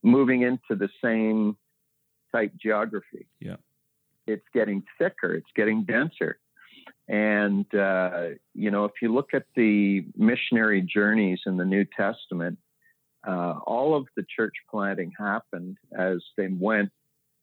moving 0.02 0.42
into 0.42 0.76
the 0.76 0.88
same 1.04 1.58
type 2.32 2.54
geography. 2.58 3.28
Yeah, 3.42 3.58
it's 4.28 4.46
getting 4.54 4.84
thicker, 4.98 5.34
it's 5.34 5.52
getting 5.58 5.84
denser, 5.84 6.40
and 7.10 7.66
uh, 7.76 8.30
you 8.54 8.72
know 8.72 8.86
if 8.86 8.94
you 9.02 9.14
look 9.14 9.34
at 9.34 9.44
the 9.58 10.06
missionary 10.16 10.82
journeys 10.82 11.42
in 11.46 11.58
the 11.58 11.66
New 11.66 11.86
Testament. 11.98 12.58
Uh, 13.25 13.54
all 13.66 13.96
of 13.96 14.08
the 14.16 14.25
church 14.36 14.54
planting 14.70 15.12
happened 15.18 15.78
as 15.98 16.24
they 16.38 16.48
went 16.48 16.90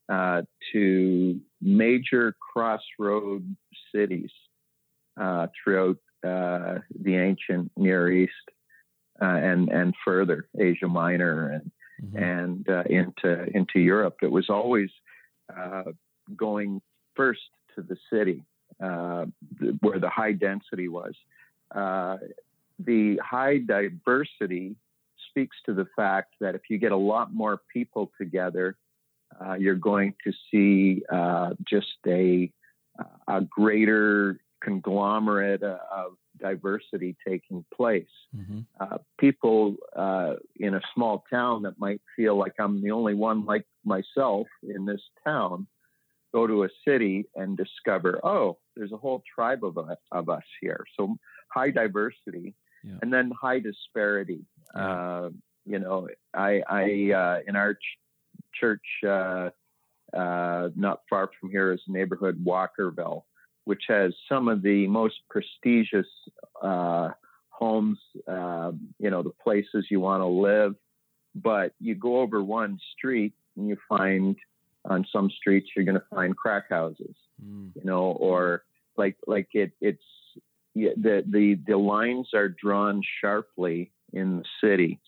uh, 0.08 0.42
to 0.73 1.40
major 1.61 2.35
crossroad 2.40 3.56
cities 3.94 4.30
uh, 5.20 5.47
throughout 5.62 5.99
uh, 6.26 6.78
the 7.02 7.16
ancient 7.16 7.70
Near 7.76 8.11
East 8.11 8.32
uh, 9.20 9.26
and 9.26 9.68
and 9.68 9.94
further 10.04 10.49
Asia 10.58 10.88
Minor 10.88 11.50
and 11.50 11.70
mm-hmm. 12.02 12.23
and 12.23 12.68
uh, 12.68 12.85
into 12.88 13.47
into 13.54 13.80
Europe. 13.80 14.16
It 14.23 14.30
was 14.30 14.49
always 14.49 14.90
going 16.37 16.80
first 17.14 17.40
to 17.75 17.82
the 17.82 17.97
city 18.12 18.44
where 18.78 19.99
the 19.99 20.11
high 20.11 20.32
density 20.32 20.88
was. 20.88 21.14
the 21.73 23.18
high 23.23 23.58
diversity 23.58 24.76
speaks 25.28 25.56
to 25.66 25.75
the 25.75 25.87
fact 25.97 26.35
that 26.40 26.54
if 26.54 26.62
you 26.68 26.78
get 26.78 26.92
a 26.92 26.97
lot 26.97 27.32
more 27.32 27.61
people 27.73 28.11
together, 28.18 28.76
uh, 29.40 29.54
you're 29.54 29.75
going 29.75 30.14
to 30.25 30.32
see 30.50 31.02
uh, 31.12 31.50
just 31.68 31.99
a, 32.06 32.50
a 33.28 33.40
greater 33.42 34.40
conglomerate 34.62 35.62
of 35.62 36.12
diversity 36.38 37.16
taking 37.26 37.64
place. 37.75 38.06
Mm-hmm. 38.37 38.61
Uh, 38.80 38.99
people 39.18 39.76
uh, 39.97 40.35
in 40.56 40.75
a 40.75 40.80
small 40.94 41.25
town 41.30 41.62
that 41.62 41.78
might 41.78 42.00
feel 42.16 42.37
like 42.37 42.54
I'm 42.58 42.82
the 42.82 42.92
only 42.92 43.14
one 43.14 43.44
like 43.44 43.66
myself 43.85 44.47
in 44.62 44.87
this 44.87 45.02
town 45.25 45.66
go 46.32 46.47
to 46.47 46.64
a 46.64 46.68
city 46.87 47.26
and 47.35 47.56
discover, 47.56 48.20
oh, 48.25 48.58
there's 48.76 48.92
a 48.92 48.97
whole 48.97 49.23
tribe 49.35 49.64
of, 49.64 49.78
of 50.12 50.28
us 50.28 50.42
here. 50.61 50.85
So 50.99 51.16
high 51.49 51.70
diversity 51.70 52.54
yeah. 52.85 52.97
and 53.02 53.12
then 53.12 53.32
high 53.40 53.61
disparity. 53.61 54.40
Yeah. 54.75 54.82
Uh, 54.82 55.30
you 55.66 55.78
know, 55.78 56.08
I, 56.34 56.62
I 56.68 57.12
uh, 57.12 57.38
in 57.46 57.54
our 57.56 57.75
ch- 57.75 57.98
church 58.58 58.84
uh, 59.06 59.50
uh, 60.16 60.70
not 60.75 61.02
far 61.08 61.30
from 61.38 61.50
here 61.50 61.72
is 61.72 61.80
neighborhood 61.87 62.42
Walkerville, 62.44 63.25
which 63.64 63.82
has 63.88 64.14
some 64.28 64.48
of 64.48 64.62
the 64.62 64.87
most 64.87 65.16
prestigious 65.28 66.06
uh, 66.62 67.10
homes, 67.50 67.98
uh, 68.26 68.72
you 68.98 69.10
know, 69.10 69.22
the 69.22 69.34
places 69.42 69.87
you 69.90 70.00
want 70.00 70.22
to 70.22 70.26
live. 70.26 70.75
But 71.34 71.75
you 71.78 71.94
go 71.94 72.20
over 72.20 72.42
one 72.42 72.78
street 72.96 73.34
and 73.56 73.68
you 73.68 73.76
find 73.88 74.37
on 74.87 75.06
some 75.12 75.30
streets 75.30 75.68
you're 75.76 75.84
going 75.84 75.98
to 75.98 76.04
find 76.10 76.37
crack 76.37 76.70
houses, 76.70 77.14
mm. 77.44 77.70
you 77.75 77.84
know, 77.84 78.12
or 78.12 78.62
like 78.96 79.16
like 79.26 79.48
it 79.52 79.72
it's 79.80 80.02
yeah, 80.75 80.90
the 80.96 81.22
the 81.28 81.58
the 81.66 81.76
lines 81.76 82.30
are 82.32 82.48
drawn 82.48 83.02
sharply 83.20 83.92
in 84.12 84.38
the 84.38 84.44
city. 84.62 85.00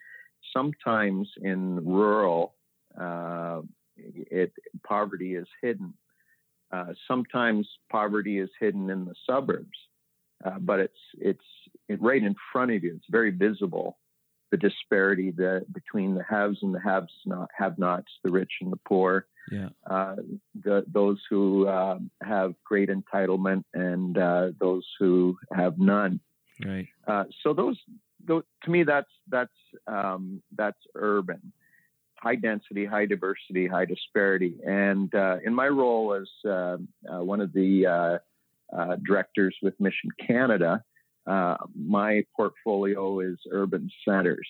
Sometimes 0.56 1.28
in 1.42 1.84
rural 1.84 2.54
uh, 2.98 3.60
it 3.96 4.52
poverty 4.86 5.34
is 5.34 5.46
hidden. 5.62 5.94
Uh, 6.72 6.92
sometimes 7.08 7.68
poverty 7.90 8.38
is 8.38 8.50
hidden 8.60 8.90
in 8.90 9.04
the 9.04 9.14
suburbs, 9.28 9.78
uh, 10.44 10.58
but 10.60 10.80
it's 10.80 10.98
it's 11.18 11.44
it 11.88 12.00
right 12.00 12.22
in 12.22 12.34
front 12.52 12.70
of 12.70 12.82
you. 12.84 12.94
It's 12.96 13.06
very 13.10 13.30
visible. 13.30 13.98
The 14.50 14.56
disparity 14.56 15.30
the, 15.30 15.64
between 15.72 16.14
the 16.14 16.24
haves 16.28 16.58
and 16.62 16.74
the 16.74 16.80
haves 16.80 17.12
not 17.24 17.50
have-nots, 17.56 18.10
the 18.24 18.32
rich 18.32 18.50
and 18.60 18.72
the 18.72 18.80
poor. 18.84 19.26
Yeah. 19.50 19.68
Uh, 19.88 20.16
the, 20.60 20.84
those 20.92 21.20
who 21.30 21.68
uh, 21.68 21.98
have 22.22 22.54
great 22.64 22.88
entitlement 22.88 23.62
and 23.74 24.18
uh, 24.18 24.50
those 24.60 24.84
who 24.98 25.38
have 25.52 25.78
none. 25.78 26.18
Right. 26.64 26.88
so 27.06 27.54
those, 27.54 27.54
those, 27.54 27.76
to 28.28 28.70
me, 28.70 28.82
that's 28.84 29.10
that's 29.28 29.50
um, 29.86 30.42
that's 30.56 30.78
urban 30.94 31.52
high 32.22 32.36
density, 32.36 32.84
high 32.84 33.06
diversity, 33.06 33.66
high 33.66 33.84
disparity. 33.84 34.56
And 34.66 35.12
uh, 35.14 35.36
in 35.44 35.54
my 35.54 35.68
role 35.68 36.14
as 36.14 36.28
uh, 36.48 36.76
uh, 37.10 37.24
one 37.24 37.40
of 37.40 37.52
the 37.52 37.86
uh, 37.86 38.76
uh, 38.76 38.96
directors 39.06 39.56
with 39.62 39.74
Mission 39.80 40.10
Canada, 40.26 40.82
uh, 41.26 41.56
my 41.74 42.24
portfolio 42.36 43.20
is 43.20 43.38
urban 43.50 43.90
centers. 44.06 44.46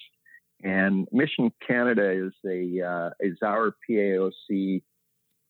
And 0.63 1.09
Mission 1.13 1.53
Canada 1.67 2.11
is 2.11 2.33
a 2.45 3.13
is 3.21 3.39
our 3.43 3.75
PAOC 3.89 4.83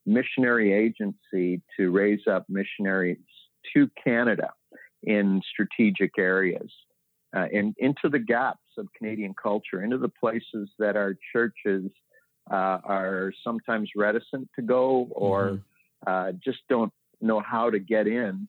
missionary 0.06 0.72
agency 0.72 1.62
to 1.76 1.90
raise 1.90 2.26
up 2.30 2.46
missionaries 2.48 3.18
to 3.74 3.90
Canada 4.02 4.50
in 5.02 5.42
strategic 5.52 6.12
areas. 6.16 6.70
Uh, 7.34 7.46
and 7.52 7.74
into 7.78 8.08
the 8.08 8.18
gaps 8.18 8.58
of 8.76 8.88
Canadian 8.96 9.34
culture, 9.40 9.84
into 9.84 9.98
the 9.98 10.08
places 10.08 10.68
that 10.78 10.96
our 10.96 11.16
churches 11.32 11.90
uh, 12.50 12.78
are 12.82 13.32
sometimes 13.44 13.88
reticent 13.96 14.48
to 14.56 14.62
go 14.62 15.08
or 15.12 15.50
mm-hmm. 15.50 15.60
uh, 16.06 16.32
just 16.44 16.58
don't 16.68 16.92
know 17.20 17.40
how 17.40 17.70
to 17.70 17.78
get 17.78 18.06
in 18.06 18.48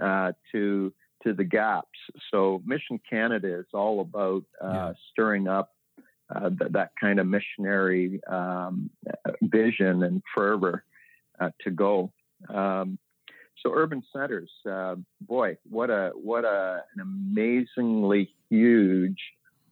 uh, 0.00 0.32
to 0.52 0.92
to 1.24 1.34
the 1.34 1.44
gaps. 1.44 1.98
So 2.30 2.62
Mission 2.64 2.98
Canada 3.08 3.58
is 3.58 3.66
all 3.74 4.00
about 4.00 4.44
uh, 4.62 4.72
yeah. 4.72 4.92
stirring 5.10 5.48
up 5.48 5.70
uh, 6.34 6.48
th- 6.48 6.72
that 6.72 6.92
kind 6.98 7.18
of 7.18 7.26
missionary 7.26 8.20
um, 8.26 8.88
vision 9.42 10.04
and 10.04 10.22
fervor 10.34 10.84
uh, 11.40 11.50
to 11.62 11.70
go. 11.70 12.12
Um, 12.48 12.98
so 13.62 13.72
urban 13.74 14.02
centers, 14.12 14.50
boy, 15.20 15.56
what 15.68 15.90
a 15.90 16.12
what 16.14 16.44
a, 16.44 16.82
an 16.94 17.00
amazingly 17.00 18.34
huge 18.48 19.20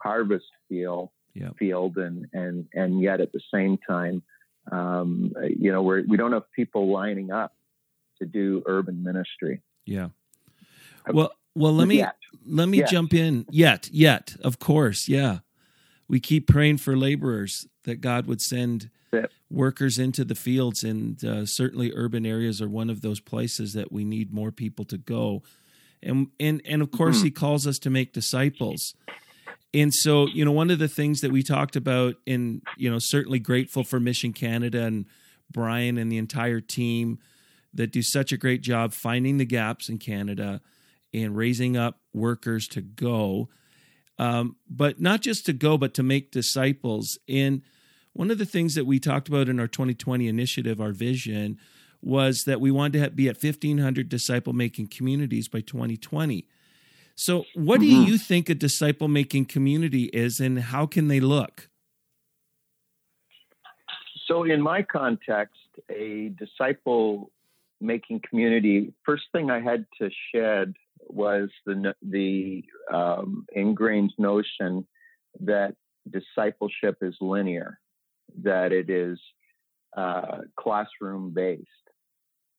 harvest 0.01 0.47
field 0.69 1.11
yep. 1.35 1.57
field, 1.59 1.97
and 1.97 2.27
and 2.33 2.67
and 2.75 3.01
yet 3.01 3.21
at 3.21 3.33
the 3.33 3.41
same 3.53 3.79
time, 3.89 4.23
Um, 4.71 5.33
you 5.49 5.73
know, 5.73 5.83
we're, 5.83 6.05
we 6.07 6.19
don't 6.19 6.33
have 6.33 6.51
people 6.53 6.93
lining 6.93 7.31
up 7.31 7.53
to 8.19 8.27
do 8.27 8.63
urban 8.67 9.03
ministry. 9.03 9.63
Yeah. 9.87 10.09
Well, 11.11 11.33
well, 11.55 11.73
let 11.73 11.89
me 11.89 11.97
Yet. 11.97 12.17
let 12.47 12.69
me 12.69 12.79
Yet. 12.79 12.91
jump 12.91 13.15
in. 13.15 13.47
Yet, 13.51 13.89
yet, 13.91 14.37
of 14.45 14.59
course, 14.59 15.09
yeah. 15.09 15.39
We 16.07 16.21
keep 16.21 16.47
praying 16.47 16.79
for 16.79 16.97
laborers 16.97 17.67
that 17.85 18.03
God 18.03 18.27
would 18.27 18.43
send. 18.43 18.91
Workers 19.51 19.99
into 19.99 20.25
the 20.25 20.35
fields, 20.35 20.83
and 20.85 21.23
uh, 21.25 21.47
certainly 21.47 21.93
urban 21.95 22.27
areas 22.27 22.61
are 22.61 22.69
one 22.69 22.91
of 22.91 23.01
those 23.01 23.21
places 23.21 23.73
that 23.73 23.91
we 23.93 24.05
need 24.05 24.33
more 24.33 24.51
people 24.53 24.85
to 24.87 24.99
go. 24.99 25.43
And 26.03 26.29
and 26.39 26.63
and 26.65 26.83
of 26.83 26.91
course, 26.91 27.21
Mhm. 27.21 27.25
He 27.25 27.31
calls 27.31 27.67
us 27.67 27.79
to 27.81 27.91
make 27.91 28.13
disciples. 28.13 28.95
And 29.75 29.93
so, 29.93 30.27
you 30.29 30.45
know, 30.45 30.53
one 30.53 30.71
of 30.71 30.79
the 30.79 30.89
things 30.89 31.21
that 31.21 31.31
we 31.31 31.43
talked 31.43 31.77
about, 31.77 32.17
in 32.25 32.63
you 32.77 32.91
know, 32.91 32.99
certainly 33.01 33.39
grateful 33.39 33.85
for 33.85 34.01
Mission 34.01 34.33
Canada 34.33 34.85
and 34.85 35.07
Brian 35.51 35.99
and 35.99 36.11
the 36.11 36.19
entire 36.19 36.61
team 36.61 37.19
that 37.75 37.93
do 37.93 38.03
such 38.03 38.33
a 38.33 38.37
great 38.37 38.63
job 38.63 38.93
finding 38.95 39.39
the 39.39 39.45
gaps 39.45 39.89
in 39.89 39.99
Canada 39.99 40.61
and 41.13 41.37
raising 41.37 41.77
up 41.77 42.01
workers 42.15 42.67
to 42.69 42.81
go, 42.81 43.49
um, 44.19 44.57
but 44.69 45.01
not 45.01 45.21
just 45.21 45.47
to 45.47 45.53
go, 45.53 45.77
but 45.77 45.95
to 45.95 46.03
make 46.03 46.31
disciples. 46.31 47.19
And 47.29 47.63
one 48.13 48.31
of 48.31 48.39
the 48.39 48.45
things 48.47 48.75
that 48.75 48.87
we 48.87 48.99
talked 48.99 49.29
about 49.29 49.49
in 49.49 49.61
our 49.61 49.69
2020 49.69 50.27
initiative, 50.29 50.81
our 50.81 50.93
vision, 50.93 51.59
was 52.03 52.45
that 52.45 52.61
we 52.61 52.71
wanted 52.71 53.03
to 53.03 53.11
be 53.11 53.29
at 53.29 53.43
1,500 53.43 54.09
disciple 54.09 54.53
making 54.53 54.89
communities 54.89 55.49
by 55.49 55.61
2020. 55.61 56.47
So, 57.15 57.45
what 57.55 57.81
do 57.81 57.87
Mhm. 57.87 58.07
you 58.07 58.19
think 58.19 58.49
a 58.49 58.55
disciple 58.55 59.09
making 59.09 59.47
community 59.47 60.05
is, 60.05 60.39
and 60.39 60.61
how 60.61 60.87
can 60.87 61.09
they 61.09 61.19
look? 61.19 61.69
So, 64.27 64.45
in 64.45 64.61
my 64.61 64.83
context, 64.83 65.59
a 65.91 66.29
disciple 66.39 67.33
making 67.81 68.21
community, 68.29 68.93
first 69.05 69.25
thing 69.33 69.51
I 69.51 69.61
had 69.61 69.87
to 70.01 70.11
shed 70.33 70.75
was 71.09 71.51
the 71.65 71.95
the 72.03 72.65
um, 72.93 73.47
ingrained 73.53 74.13
notion 74.19 74.87
that 75.41 75.75
discipleship 76.09 76.99
is 77.03 77.17
linear, 77.21 77.81
that 78.43 78.73
it 78.73 78.91
is 78.91 79.19
uh, 79.97 80.39
classroom 80.59 81.31
based. 81.31 81.69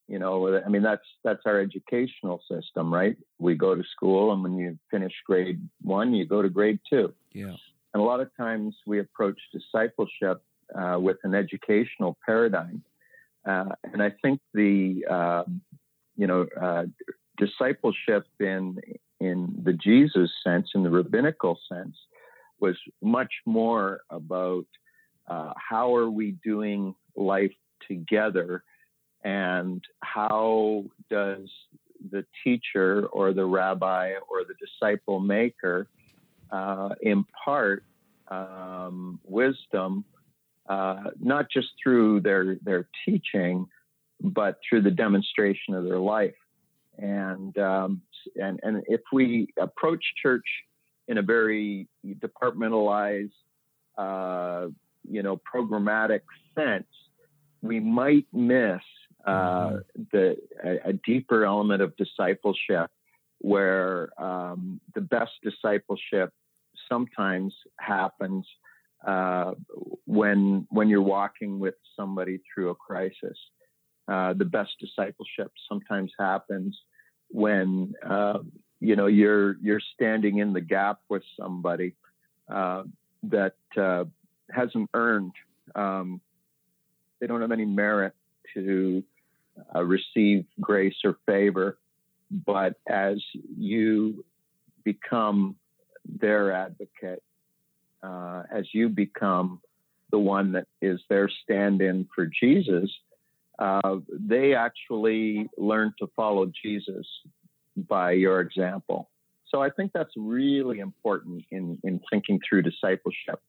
You 0.07 0.17
know, 0.17 0.61
I 0.65 0.69
mean 0.69 0.81
that's 0.81 1.05
that's 1.23 1.43
our 1.45 1.59
educational 1.59 2.41
system, 2.49 2.91
right? 2.91 3.15
We 3.37 3.55
go 3.55 3.75
to 3.75 3.83
school, 3.95 4.33
and 4.33 4.41
when 4.41 4.57
you 4.57 4.79
finish 4.89 5.13
grade 5.25 5.61
one, 5.81 6.13
you 6.13 6.25
go 6.25 6.41
to 6.41 6.49
grade 6.49 6.79
two. 6.89 7.13
Yeah. 7.31 7.55
And 7.93 8.01
a 8.01 8.05
lot 8.05 8.19
of 8.19 8.35
times 8.35 8.75
we 8.85 8.99
approach 8.99 9.39
discipleship 9.51 10.41
uh, 10.75 10.97
with 10.99 11.17
an 11.23 11.33
educational 11.33 12.17
paradigm. 12.25 12.83
Uh, 13.47 13.69
and 13.91 14.03
I 14.03 14.11
think 14.21 14.39
the, 14.53 15.05
uh, 15.09 15.43
you 16.15 16.27
know, 16.27 16.45
uh, 16.59 16.85
discipleship 17.37 18.27
in, 18.39 18.77
in 19.19 19.55
the 19.63 19.73
Jesus 19.73 20.29
sense, 20.43 20.69
in 20.75 20.83
the 20.83 20.89
rabbinical 20.89 21.59
sense, 21.71 21.95
was 22.59 22.77
much 23.01 23.31
more 23.45 24.01
about 24.09 24.65
uh, 25.29 25.53
how 25.55 25.95
are 25.95 26.09
we 26.09 26.31
doing 26.43 26.95
life 27.15 27.53
together 27.87 28.63
and 29.23 29.83
how 30.01 30.85
does 31.09 31.49
the 32.11 32.25
teacher 32.43 33.05
or 33.07 33.33
the 33.33 33.45
rabbi 33.45 34.13
or 34.29 34.43
the 34.47 34.53
disciple 34.65 35.19
maker 35.19 35.87
uh, 36.51 36.89
impart 37.01 37.83
um, 38.29 39.19
wisdom, 39.25 40.05
uh, 40.67 41.03
not 41.19 41.49
just 41.51 41.67
through 41.81 42.21
their 42.21 42.55
their 42.63 42.87
teaching, 43.05 43.67
but 44.21 44.59
through 44.67 44.81
the 44.81 44.91
demonstration 44.91 45.73
of 45.73 45.83
their 45.83 45.99
life. 45.99 46.35
And 46.97 47.57
um, 47.57 48.01
and 48.35 48.59
and 48.63 48.83
if 48.87 49.01
we 49.11 49.53
approach 49.59 50.03
church 50.21 50.45
in 51.07 51.17
a 51.17 51.21
very 51.21 51.87
departmentalized, 52.05 53.31
uh, 53.97 54.67
you 55.09 55.23
know, 55.23 55.39
programmatic 55.53 56.21
sense, 56.55 56.87
we 57.61 57.79
might 57.79 58.25
miss 58.31 58.81
uh, 59.25 59.77
the 60.11 60.37
a, 60.63 60.89
a 60.89 60.93
deeper 60.93 61.45
element 61.45 61.81
of 61.81 61.95
discipleship, 61.97 62.89
where 63.39 64.09
um, 64.21 64.79
the 64.95 65.01
best 65.01 65.31
discipleship 65.43 66.31
sometimes 66.87 67.53
happens 67.79 68.45
uh, 69.05 69.53
when 70.05 70.67
when 70.69 70.89
you're 70.89 71.01
walking 71.01 71.59
with 71.59 71.75
somebody 71.95 72.39
through 72.53 72.69
a 72.69 72.75
crisis. 72.75 73.37
Uh, 74.07 74.33
the 74.33 74.45
best 74.45 74.71
discipleship 74.79 75.51
sometimes 75.67 76.11
happens 76.17 76.77
when 77.29 77.93
uh, 78.07 78.39
you 78.79 78.95
know 78.95 79.07
you're 79.07 79.57
you're 79.61 79.81
standing 79.93 80.39
in 80.39 80.53
the 80.53 80.61
gap 80.61 80.99
with 81.09 81.23
somebody 81.39 81.93
uh, 82.51 82.83
that 83.23 83.55
uh, 83.77 84.05
hasn't 84.53 84.89
earned. 84.93 85.33
Um, 85.75 86.21
they 87.19 87.27
don't 87.27 87.41
have 87.41 87.51
any 87.51 87.65
merit 87.65 88.13
to 88.53 89.03
uh, 89.75 89.83
receive 89.83 90.45
grace 90.59 90.95
or 91.03 91.17
favor, 91.25 91.77
but 92.31 92.75
as 92.87 93.17
you 93.57 94.23
become 94.83 95.55
their 96.05 96.51
advocate, 96.51 97.21
uh, 98.01 98.43
as 98.51 98.65
you 98.73 98.89
become 98.89 99.59
the 100.11 100.19
one 100.19 100.53
that 100.53 100.67
is 100.81 100.99
their 101.09 101.29
stand 101.43 101.81
in 101.81 102.07
for 102.15 102.25
Jesus, 102.25 102.89
uh, 103.59 103.97
they 104.09 104.55
actually 104.55 105.49
learn 105.57 105.93
to 105.99 106.07
follow 106.15 106.51
Jesus 106.63 107.05
by 107.75 108.11
your 108.11 108.39
example. 108.39 109.09
So 109.49 109.61
I 109.61 109.69
think 109.69 109.91
that's 109.93 110.13
really 110.15 110.79
important 110.79 111.43
in, 111.51 111.77
in 111.83 111.99
thinking 112.09 112.39
through 112.47 112.63
discipleship. 112.63 113.41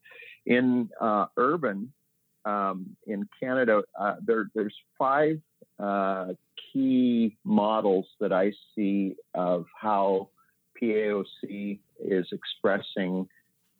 In 0.46 0.88
uh, 1.00 1.26
urban, 1.36 1.92
um, 2.44 2.96
in 3.06 3.28
Canada, 3.38 3.82
uh, 3.98 4.16
there, 4.24 4.50
there's 4.54 4.74
five 4.98 5.40
uh, 5.78 6.28
key 6.72 7.36
models 7.44 8.06
that 8.20 8.32
I 8.32 8.52
see 8.74 9.16
of 9.34 9.66
how 9.78 10.30
PAOC 10.80 11.78
is 12.02 12.26
expressing 12.32 13.28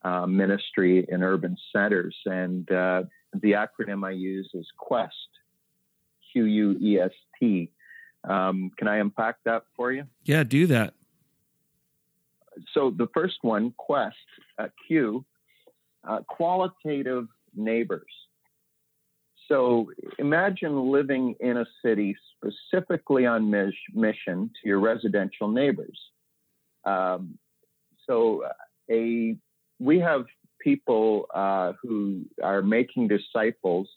uh, 0.02 0.26
ministry 0.26 1.06
in 1.08 1.22
urban 1.22 1.56
centers. 1.72 2.16
And 2.26 2.70
uh, 2.70 3.04
the 3.32 3.52
acronym 3.52 4.06
I 4.06 4.12
use 4.12 4.50
is 4.54 4.66
QUEST, 4.78 5.10
Q 6.32 6.44
U 6.44 6.78
E 6.80 6.98
S 6.98 7.12
T. 7.38 7.70
Um, 8.24 8.70
can 8.76 8.86
I 8.86 8.98
unpack 8.98 9.36
that 9.44 9.62
for 9.76 9.92
you? 9.92 10.04
Yeah, 10.24 10.44
do 10.44 10.66
that. 10.66 10.94
So 12.74 12.90
the 12.90 13.08
first 13.14 13.38
one, 13.42 13.72
Quest, 13.76 14.16
uh, 14.58 14.68
Q, 14.86 15.24
uh, 16.06 16.20
qualitative 16.28 17.26
neighbors. 17.54 18.10
So 19.48 19.90
imagine 20.18 20.90
living 20.92 21.34
in 21.40 21.56
a 21.56 21.66
city 21.84 22.16
specifically 22.36 23.26
on 23.26 23.50
mis- 23.50 23.74
mission 23.92 24.50
to 24.62 24.68
your 24.68 24.78
residential 24.78 25.48
neighbors. 25.48 25.98
Um, 26.84 27.38
so 28.06 28.44
a 28.90 29.36
we 29.78 29.98
have 29.98 30.26
people 30.60 31.26
uh, 31.34 31.72
who 31.82 32.26
are 32.42 32.62
making 32.62 33.08
disciples 33.08 33.88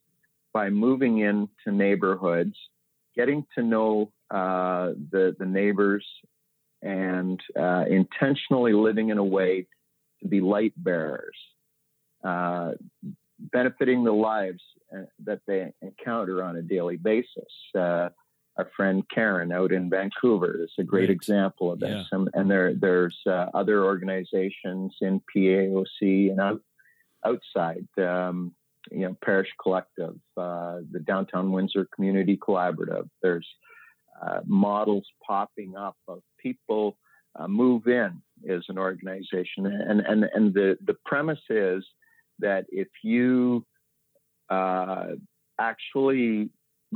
by 0.53 0.69
moving 0.69 1.19
into 1.19 1.71
neighborhoods, 1.71 2.55
getting 3.15 3.45
to 3.55 3.63
know 3.63 4.11
uh, 4.31 4.93
the 5.11 5.35
the 5.37 5.45
neighbors, 5.45 6.05
and 6.81 7.39
uh, 7.59 7.85
intentionally 7.89 8.73
living 8.73 9.09
in 9.09 9.17
a 9.17 9.23
way 9.23 9.67
to 10.21 10.27
be 10.27 10.41
light 10.41 10.73
bearers, 10.77 11.37
uh, 12.23 12.71
benefiting 13.39 14.03
the 14.03 14.11
lives 14.11 14.61
uh, 14.95 15.01
that 15.25 15.41
they 15.47 15.71
encounter 15.81 16.43
on 16.43 16.57
a 16.57 16.61
daily 16.61 16.97
basis. 16.97 17.51
Uh, 17.77 18.09
our 18.57 18.69
friend 18.75 19.03
Karen 19.13 19.51
out 19.51 19.71
in 19.71 19.89
Vancouver 19.89 20.63
is 20.63 20.71
a 20.77 20.83
great 20.83 21.09
Right. 21.09 21.09
example 21.09 21.71
of 21.71 21.79
this, 21.79 22.07
and, 22.11 22.29
and 22.35 22.51
there 22.51 22.73
there's 22.75 23.17
uh, 23.25 23.47
other 23.53 23.83
organizations 23.83 24.95
in 25.01 25.21
PAOC 25.35 26.29
and 26.31 26.39
out, 26.39 26.61
outside. 27.25 27.87
Um, 27.97 28.53
you 28.91 28.99
know, 28.99 29.15
Parish 29.23 29.47
Collective, 29.61 30.15
uh, 30.37 30.79
the 30.91 30.99
Downtown 30.99 31.51
Windsor 31.51 31.87
Community 31.95 32.37
Collaborative. 32.37 33.09
There's 33.23 33.47
uh, 34.21 34.41
models 34.45 35.05
popping 35.25 35.75
up 35.75 35.95
of 36.07 36.21
people 36.37 36.97
uh, 37.35 37.47
move 37.47 37.87
in 37.87 38.21
is 38.43 38.65
an 38.69 38.77
organization, 38.77 39.65
and 39.65 40.01
and 40.01 40.25
and 40.25 40.53
the 40.53 40.77
the 40.85 40.95
premise 41.05 41.41
is 41.49 41.83
that 42.43 42.65
if 42.69 42.87
you 43.03 43.65
uh, 44.49 45.07
actually 45.59 46.49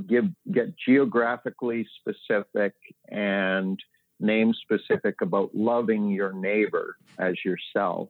give 0.08 0.26
get 0.52 0.76
geographically 0.78 1.88
specific 2.00 2.74
and 3.10 3.80
name 4.20 4.54
specific 4.54 5.22
about 5.22 5.54
loving 5.54 6.10
your 6.10 6.34
neighbor 6.34 6.98
as 7.18 7.36
yourself, 7.44 8.10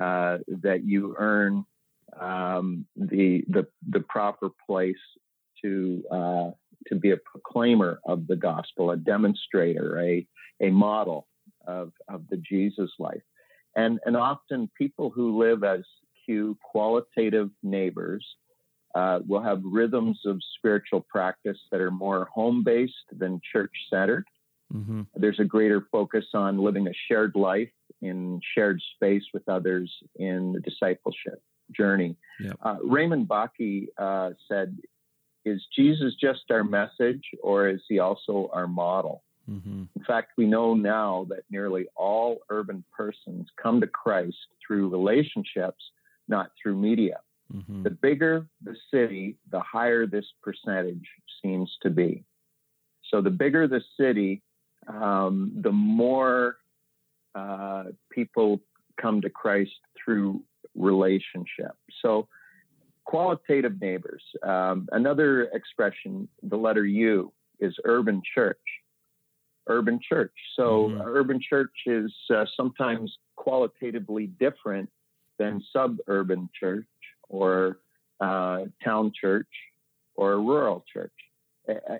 uh, 0.00 0.38
that 0.48 0.84
you 0.84 1.14
earn 1.18 1.64
um, 2.20 2.86
the 2.96 3.44
the 3.48 3.66
the 3.90 4.00
proper 4.00 4.50
place 4.66 4.96
to 5.62 6.02
uh, 6.10 6.50
to 6.88 6.94
be 6.94 7.10
a 7.10 7.16
proclaimer 7.16 8.00
of 8.06 8.26
the 8.26 8.36
gospel, 8.36 8.90
a 8.90 8.96
demonstrator, 8.96 10.00
a 10.00 10.26
a 10.60 10.70
model 10.70 11.26
of 11.66 11.92
of 12.08 12.24
the 12.30 12.36
Jesus 12.38 12.90
life, 12.98 13.22
and 13.76 14.00
and 14.06 14.16
often 14.16 14.70
people 14.76 15.10
who 15.10 15.38
live 15.38 15.64
as 15.64 15.80
Qualitative 16.62 17.50
neighbors 17.62 18.24
uh, 18.94 19.20
will 19.26 19.42
have 19.42 19.60
rhythms 19.64 20.20
of 20.26 20.38
spiritual 20.56 21.00
practice 21.00 21.58
that 21.70 21.80
are 21.80 21.90
more 21.90 22.26
home 22.32 22.62
based 22.62 22.94
than 23.10 23.40
church 23.52 23.72
centered. 23.90 24.26
Mm-hmm. 24.72 25.02
There's 25.16 25.40
a 25.40 25.44
greater 25.44 25.86
focus 25.92 26.26
on 26.34 26.58
living 26.58 26.86
a 26.86 26.92
shared 27.08 27.34
life 27.34 27.70
in 28.00 28.40
shared 28.54 28.80
space 28.94 29.24
with 29.32 29.48
others 29.48 29.92
in 30.16 30.52
the 30.52 30.60
discipleship 30.60 31.42
journey. 31.74 32.16
Yep. 32.40 32.56
Uh, 32.62 32.76
Raymond 32.82 33.28
Bakke 33.28 33.88
uh, 33.98 34.30
said, 34.48 34.78
Is 35.44 35.62
Jesus 35.74 36.14
just 36.20 36.50
our 36.50 36.64
message 36.64 37.22
or 37.42 37.68
is 37.68 37.80
he 37.88 37.98
also 37.98 38.50
our 38.52 38.66
model? 38.66 39.22
Mm-hmm. 39.50 39.84
In 39.96 40.04
fact, 40.06 40.32
we 40.36 40.46
know 40.46 40.74
now 40.74 41.26
that 41.28 41.42
nearly 41.50 41.86
all 41.96 42.38
urban 42.48 42.84
persons 42.96 43.48
come 43.60 43.80
to 43.80 43.86
Christ 43.86 44.36
through 44.64 44.88
relationships, 44.88 45.82
not 46.28 46.50
through 46.60 46.76
media. 46.76 47.20
Mm-hmm. 47.54 47.82
The 47.82 47.90
bigger 47.90 48.46
the 48.62 48.76
city, 48.92 49.36
the 49.50 49.60
higher 49.60 50.06
this 50.06 50.24
percentage 50.42 51.06
seems 51.42 51.70
to 51.82 51.90
be. 51.90 52.24
So 53.10 53.20
the 53.20 53.30
bigger 53.30 53.68
the 53.68 53.82
city, 53.98 54.42
um, 54.88 55.52
the 55.60 55.72
more 55.72 56.56
uh, 57.34 57.84
people 58.10 58.60
come 59.00 59.20
to 59.20 59.30
Christ 59.30 59.72
through 60.02 60.42
relationship. 60.74 61.72
So 62.00 62.28
qualitative 63.04 63.80
neighbors. 63.80 64.22
Um, 64.42 64.88
another 64.92 65.44
expression, 65.52 66.28
the 66.42 66.56
letter 66.56 66.86
U, 66.86 67.32
is 67.60 67.74
urban 67.84 68.22
church. 68.34 68.58
Urban 69.68 70.00
church. 70.06 70.32
So 70.56 70.88
mm-hmm. 70.88 71.00
urban 71.02 71.40
church 71.40 71.72
is 71.86 72.12
uh, 72.34 72.46
sometimes 72.56 73.16
qualitatively 73.36 74.26
different 74.26 74.88
than 75.42 75.62
suburban 75.72 76.48
church 76.58 76.86
or 77.28 77.78
uh, 78.20 78.64
town 78.84 79.12
church 79.18 79.48
or 80.14 80.32
a 80.32 80.38
rural 80.38 80.84
church 80.92 81.12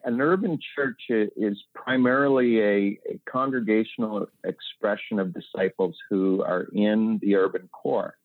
an 0.05 0.21
urban 0.21 0.59
church 0.75 1.01
is 1.09 1.63
primarily 1.75 2.61
a, 2.61 2.99
a, 3.09 3.21
congregational 3.31 4.27
expression 4.45 5.21
of 5.21 5.33
disciples 5.33 5.97
who 6.11 6.43
are 6.43 6.67
in 6.73 7.19
the 7.23 7.37
urban 7.37 7.69
core. 7.73 8.17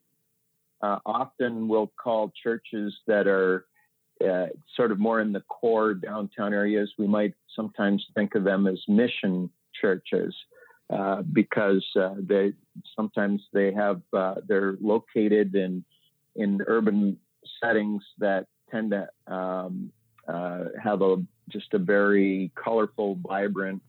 Uh, 0.81 0.97
often 1.05 1.67
we'll 1.67 1.91
call 2.01 2.31
churches 2.41 2.95
that 3.05 3.27
are 3.27 3.65
uh, 4.27 4.47
sort 4.75 4.91
of 4.91 4.99
more 4.99 5.21
in 5.21 5.31
the 5.31 5.41
core 5.41 5.93
downtown 5.93 6.53
areas, 6.53 6.91
we 6.97 7.05
might 7.05 7.35
sometimes 7.55 8.03
think 8.15 8.33
of 8.33 8.43
them 8.43 8.65
as 8.65 8.79
mission 8.87 9.49
churches. 9.79 10.35
Uh, 10.89 11.21
because 11.21 11.85
uh, 11.99 12.13
they 12.17 12.53
sometimes 12.95 13.41
they 13.51 13.73
have 13.73 14.01
uh, 14.13 14.35
they're 14.47 14.77
located 14.79 15.53
in 15.53 15.83
in 16.37 16.61
urban 16.65 17.17
settings 17.61 18.03
that 18.19 18.45
tend 18.71 18.91
to 18.91 19.33
um, 19.33 19.91
uh, 20.27 20.65
have 20.81 21.01
a 21.01 21.17
just 21.49 21.73
a 21.73 21.77
very 21.77 22.51
colorful, 22.55 23.15
vibrant 23.15 23.81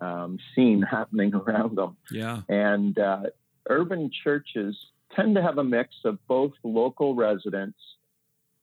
um, 0.00 0.38
scene 0.54 0.82
happening 0.90 1.34
around 1.34 1.76
them. 1.76 1.96
Yeah. 2.10 2.42
And 2.48 2.98
uh, 2.98 3.22
urban 3.68 4.10
churches 4.24 4.76
tend 5.14 5.34
to 5.36 5.42
have 5.42 5.58
a 5.58 5.64
mix 5.64 5.94
of 6.04 6.18
both 6.26 6.52
local 6.62 7.14
residents, 7.14 7.78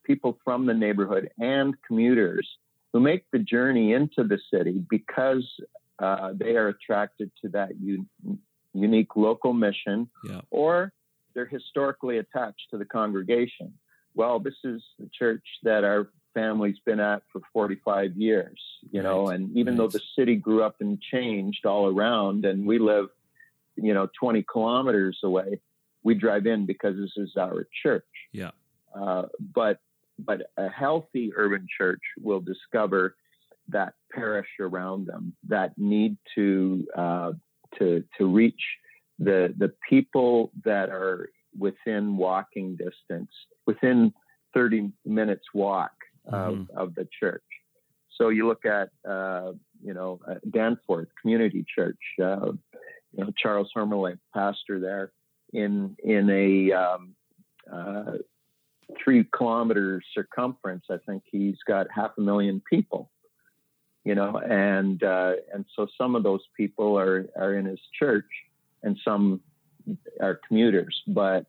people 0.04 0.38
from 0.44 0.66
the 0.66 0.74
neighborhood, 0.74 1.32
and 1.40 1.76
commuters 1.86 2.48
who 2.92 3.00
make 3.00 3.26
the 3.32 3.40
journey 3.40 3.94
into 3.94 4.24
the 4.24 4.40
city 4.54 4.84
because 4.90 5.46
uh, 6.04 6.34
they 6.36 6.56
are 6.56 6.68
attracted 6.68 7.32
to 7.42 7.50
that 7.50 7.72
un- 7.72 8.08
unique 8.74 9.16
local 9.16 9.54
mission 9.54 10.10
yeah. 10.26 10.42
or 10.52 10.92
they're 11.34 11.46
historically 11.46 12.18
attached 12.18 12.68
to 12.72 12.78
the 12.78 12.86
congregation. 12.86 13.74
Well, 14.16 14.40
this 14.40 14.56
is 14.64 14.84
the 15.00 15.10
church 15.18 15.44
that 15.64 15.84
our 15.84 16.10
family's 16.34 16.78
been 16.86 17.00
at 17.00 17.24
for 17.32 17.42
45 17.54 18.16
years, 18.18 18.60
you 18.92 19.02
right. 19.02 19.04
know, 19.04 19.28
and 19.30 19.56
even 19.58 19.74
right. 19.74 19.78
though 19.78 19.88
the 19.88 20.02
city 20.18 20.36
grew 20.36 20.64
up 20.64 20.76
and 20.82 21.02
changed 21.02 21.66
all 21.66 21.88
around 21.88 22.46
and 22.46 22.68
we 22.68 22.80
live, 22.80 23.08
you 23.76 23.94
know, 23.94 24.10
20 24.20 24.44
kilometers 24.44 25.20
away, 25.24 25.62
we 26.04 26.16
drive 26.16 26.46
in 26.46 26.66
because 26.66 26.96
this 26.98 27.14
is 27.16 27.38
our 27.38 27.68
church. 27.82 28.04
Yeah. 28.32 28.52
Uh, 28.94 29.24
but, 29.54 29.80
but 30.20 30.52
a 30.58 30.70
healthy 30.70 31.32
urban 31.36 31.68
church 31.78 32.02
will 32.22 32.42
discover 32.42 33.16
that 33.70 33.94
parish 34.12 34.48
around 34.60 35.08
them, 35.08 35.36
that 35.48 35.78
need 35.78 36.18
to, 36.36 36.86
uh, 36.96 37.32
to, 37.80 38.04
to 38.18 38.26
reach 38.26 38.62
the, 39.20 39.54
the 39.58 39.72
people 39.90 40.52
that 40.64 40.90
are 40.90 41.30
within 41.58 42.18
walking 42.18 42.76
distance, 42.76 43.32
within 43.66 44.14
30 44.54 44.92
minutes 45.06 45.46
walk 45.54 45.92
of, 46.28 46.54
mm-hmm. 46.56 46.78
of 46.78 46.96
the 46.96 47.08
church. 47.20 47.44
So 48.18 48.30
you 48.30 48.48
look 48.48 48.66
at, 48.66 48.90
uh, 49.10 49.54
you 49.84 49.94
know, 49.94 50.20
uh, 50.28 50.36
Danforth 50.50 51.08
Community 51.22 51.66
Church, 51.76 51.98
uh, 52.22 52.52
you 53.12 53.24
know, 53.24 53.32
Charles 53.38 53.72
Hermelink, 53.76 54.20
pastor 54.34 54.80
there, 54.80 55.12
in 55.52 55.96
in 56.04 56.30
a 56.30 56.72
um, 56.72 57.16
uh, 57.72 58.18
three 59.04 59.26
kilometer 59.36 60.02
circumference. 60.14 60.86
I 60.90 60.98
think 61.06 61.24
he's 61.26 61.58
got 61.68 61.88
half 61.94 62.12
a 62.18 62.22
million 62.22 62.62
people. 62.70 63.12
You 64.06 64.16
know, 64.16 64.38
and 64.38 65.02
uh, 65.02 65.34
and 65.54 65.66
so 65.76 65.88
some 65.98 66.16
of 66.16 66.24
those 66.24 66.42
people 66.58 66.98
are 67.00 67.28
are 67.38 67.56
in 67.56 67.66
his 67.66 67.80
church, 67.98 68.26
and 68.82 68.98
some 69.04 69.40
are 70.20 70.40
commuters. 70.48 71.02
But 71.08 71.46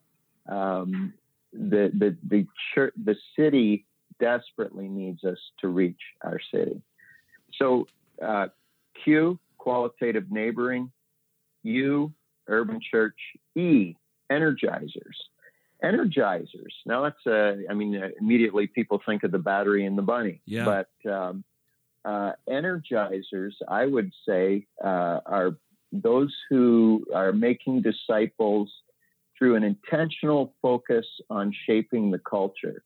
um, 0.48 1.14
the 1.52 1.90
the 1.92 2.16
the 2.28 2.46
church, 2.74 2.94
the 3.02 3.16
city 3.36 3.86
desperately 4.20 4.88
needs 4.88 5.24
us 5.24 5.38
to 5.60 5.68
reach 5.68 6.00
our 6.22 6.38
city. 6.52 6.80
So, 7.58 7.86
uh, 8.22 8.48
Q, 9.02 9.38
qualitative 9.58 10.30
neighboring, 10.30 10.90
U, 11.62 12.12
urban 12.46 12.80
church, 12.90 13.18
E, 13.56 13.96
energizers. 14.30 15.16
Energizers. 15.82 16.72
Now 16.86 17.02
that's 17.02 17.26
uh, 17.26 17.56
I 17.68 17.74
mean, 17.74 17.96
uh, 17.96 18.08
immediately 18.20 18.66
people 18.66 19.02
think 19.04 19.22
of 19.22 19.32
the 19.32 19.38
battery 19.38 19.84
and 19.84 19.98
the 19.98 20.02
bunny. 20.02 20.40
Yeah. 20.46 20.64
But 20.64 21.10
um, 21.10 21.44
uh, 22.04 22.32
energizers, 22.48 23.52
I 23.68 23.86
would 23.86 24.12
say, 24.26 24.66
uh, 24.82 25.20
are 25.26 25.56
those 25.92 26.34
who 26.50 27.04
are 27.14 27.32
making 27.32 27.82
disciples 27.82 28.72
through 29.38 29.56
an 29.56 29.64
intentional 29.64 30.54
focus 30.62 31.06
on 31.30 31.52
shaping 31.66 32.10
the 32.10 32.18
culture 32.18 32.84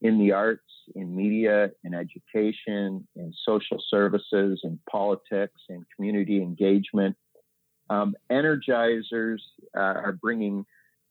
in 0.00 0.18
the 0.18 0.32
arts, 0.32 0.62
in 0.94 1.14
media, 1.14 1.70
in 1.84 1.94
education, 1.94 3.06
in 3.14 3.32
social 3.44 3.82
services, 3.88 4.60
in 4.64 4.78
politics, 4.90 5.60
in 5.68 5.84
community 5.94 6.42
engagement. 6.42 7.16
Um, 7.88 8.14
energizers 8.30 9.38
uh, 9.76 9.80
are 9.80 10.18
bringing 10.20 10.64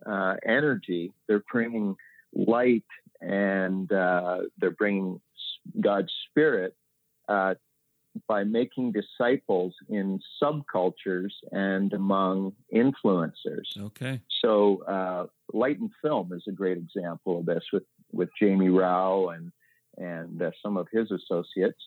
uh, 0.05 0.35
energy, 0.45 1.13
they're 1.27 1.43
bringing 1.51 1.95
light, 2.33 2.83
and 3.21 3.91
uh, 3.91 4.39
they're 4.57 4.71
bringing 4.71 5.21
God's 5.79 6.11
Spirit 6.29 6.75
uh, 7.31 7.53
by 8.27 8.43
making 8.43 8.91
disciples 8.91 9.73
in 9.87 10.19
subcultures 10.41 11.31
and 11.51 11.93
among 11.93 12.53
influencers. 12.73 13.67
Okay. 13.77 14.19
So, 14.43 14.83
uh, 14.83 15.27
Light 15.53 15.79
and 15.79 15.91
Film 16.01 16.33
is 16.33 16.43
a 16.47 16.51
great 16.51 16.77
example 16.77 17.39
of 17.39 17.45
this 17.45 17.63
with, 17.71 17.83
with 18.11 18.29
Jamie 18.39 18.69
Rao 18.69 19.29
and, 19.29 19.51
and 19.97 20.41
uh, 20.41 20.51
some 20.61 20.75
of 20.77 20.87
his 20.91 21.09
associates, 21.11 21.81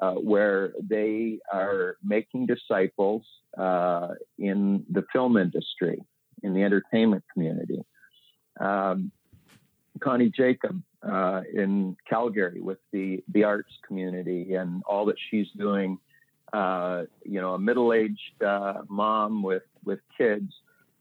uh, 0.00 0.14
where 0.14 0.72
they 0.80 1.38
are 1.52 1.96
making 2.02 2.46
disciples 2.46 3.24
uh, 3.58 4.08
in 4.38 4.84
the 4.90 5.04
film 5.12 5.36
industry, 5.36 6.00
in 6.42 6.54
the 6.54 6.62
entertainment 6.62 7.24
community. 7.32 7.80
Um, 8.58 9.12
Connie 10.00 10.30
Jacob 10.34 10.82
uh, 11.02 11.42
in 11.52 11.96
Calgary 12.08 12.60
with 12.60 12.78
the 12.92 13.22
the 13.32 13.44
arts 13.44 13.72
community 13.86 14.54
and 14.54 14.82
all 14.86 15.06
that 15.06 15.16
she's 15.30 15.48
doing. 15.56 15.98
Uh, 16.52 17.04
you 17.24 17.40
know, 17.40 17.54
a 17.54 17.58
middle 17.58 17.92
aged 17.92 18.42
uh, 18.42 18.82
mom 18.88 19.42
with 19.42 19.64
with 19.84 20.00
kids 20.16 20.52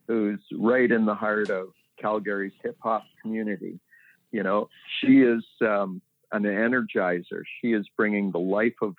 who's 0.07 0.39
right 0.53 0.91
in 0.91 1.05
the 1.05 1.15
heart 1.15 1.49
of 1.49 1.69
Calgary's 1.97 2.53
hip 2.63 2.77
hop 2.79 3.03
community. 3.21 3.79
You 4.31 4.43
know, 4.43 4.69
she 4.99 5.21
is 5.21 5.43
um, 5.61 6.01
an 6.31 6.43
energizer. 6.43 7.43
She 7.61 7.73
is 7.73 7.87
bringing 7.95 8.31
the 8.31 8.39
life 8.39 8.75
of 8.81 8.95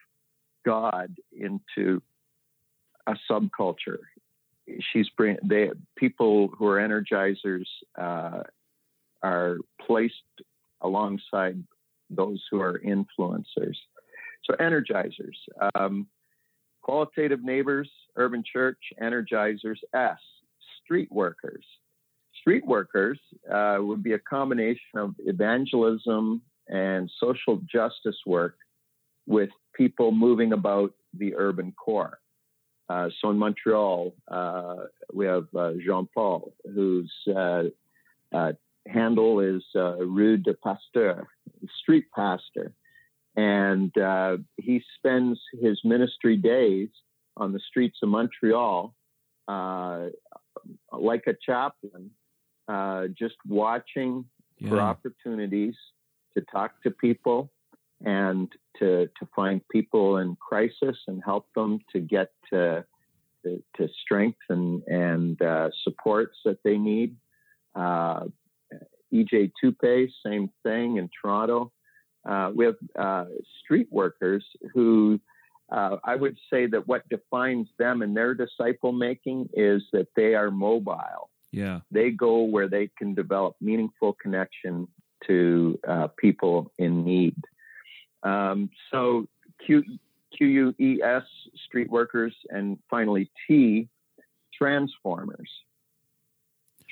God 0.64 1.14
into 1.32 2.02
a 3.06 3.16
subculture. 3.30 4.00
She's 4.92 5.08
bring 5.10 5.38
they 5.42 5.70
people 5.96 6.48
who 6.48 6.66
are 6.66 6.78
energizers 6.78 7.66
uh, 7.96 8.42
are 9.22 9.56
placed 9.80 10.14
alongside 10.80 11.62
those 12.10 12.42
who 12.50 12.60
are 12.60 12.80
influencers. 12.80 13.76
So, 14.44 14.54
energizers, 14.60 15.36
um, 15.74 16.06
qualitative 16.82 17.42
neighbors, 17.42 17.90
urban 18.16 18.42
church, 18.50 18.78
energizers, 19.00 19.78
S, 19.94 20.18
street 20.82 21.10
workers. 21.10 21.64
Street 22.40 22.66
workers 22.66 23.18
uh, 23.52 23.78
would 23.80 24.02
be 24.02 24.12
a 24.12 24.18
combination 24.18 24.96
of 24.96 25.14
evangelism 25.18 26.40
and 26.68 27.10
social 27.20 27.60
justice 27.70 28.16
work 28.26 28.56
with 29.26 29.50
people 29.74 30.12
moving 30.12 30.52
about 30.52 30.92
the 31.12 31.34
urban 31.36 31.72
core. 31.72 32.18
Uh, 32.88 33.08
so 33.20 33.30
in 33.30 33.36
Montreal, 33.36 34.14
uh, 34.28 34.76
we 35.12 35.26
have 35.26 35.46
uh, 35.54 35.72
Jean 35.84 36.08
Paul, 36.14 36.54
who's 36.74 37.12
uh, 37.34 37.64
uh, 38.32 38.52
handle 38.88 39.40
is 39.40 39.62
uh, 39.74 39.96
Rue 39.96 40.36
de 40.36 40.54
Pasteur, 40.54 41.26
street 41.80 42.06
pastor. 42.14 42.72
And 43.36 43.92
he 44.56 44.82
spends 44.96 45.38
his 45.60 45.80
ministry 45.84 46.36
days 46.36 46.88
on 47.36 47.52
the 47.52 47.60
streets 47.60 47.98
of 48.02 48.08
Montreal 48.08 48.94
like 49.48 51.24
a 51.26 51.34
chaplain, 51.44 52.10
just 53.16 53.36
watching 53.46 54.24
yeah. 54.58 54.70
for 54.70 54.80
opportunities 54.80 55.74
to 56.34 56.44
talk 56.52 56.82
to 56.82 56.90
people 56.90 57.50
and 58.04 58.50
to, 58.78 59.06
to 59.18 59.28
find 59.34 59.60
people 59.68 60.18
in 60.18 60.36
crisis 60.36 60.96
and 61.08 61.22
help 61.24 61.46
them 61.54 61.80
to 61.92 62.00
get 62.00 62.30
to, 62.52 62.84
to, 63.44 63.62
to 63.76 63.88
strength 64.02 64.38
and, 64.48 64.82
and 64.86 65.40
uh, 65.42 65.68
supports 65.82 66.36
that 66.44 66.58
they 66.64 66.78
need. 66.78 67.16
Uh, 67.74 68.24
EJ 69.12 69.52
Toupe, 69.60 70.08
same 70.24 70.50
thing 70.62 70.96
in 70.96 71.08
Toronto. 71.20 71.72
Uh, 72.28 72.50
we 72.54 72.64
have 72.66 72.76
uh, 72.98 73.24
street 73.62 73.88
workers 73.90 74.44
who 74.74 75.20
uh, 75.70 75.96
I 76.02 76.16
would 76.16 76.38
say 76.50 76.66
that 76.66 76.88
what 76.88 77.08
defines 77.08 77.68
them 77.78 78.00
and 78.02 78.16
their 78.16 78.34
disciple 78.34 78.92
making 78.92 79.50
is 79.52 79.82
that 79.92 80.08
they 80.16 80.34
are 80.34 80.50
mobile. 80.50 81.30
Yeah. 81.50 81.80
They 81.90 82.10
go 82.10 82.42
where 82.42 82.68
they 82.68 82.90
can 82.96 83.14
develop 83.14 83.56
meaningful 83.60 84.14
connection 84.14 84.88
to 85.26 85.78
uh, 85.86 86.08
people 86.18 86.72
in 86.78 87.04
need. 87.04 87.36
Um, 88.22 88.70
so 88.90 89.26
Q, 89.64 89.84
QUES, 90.36 91.24
street 91.66 91.90
workers, 91.90 92.34
and 92.48 92.78
finally 92.88 93.30
T, 93.46 93.88
transformers. 94.54 95.50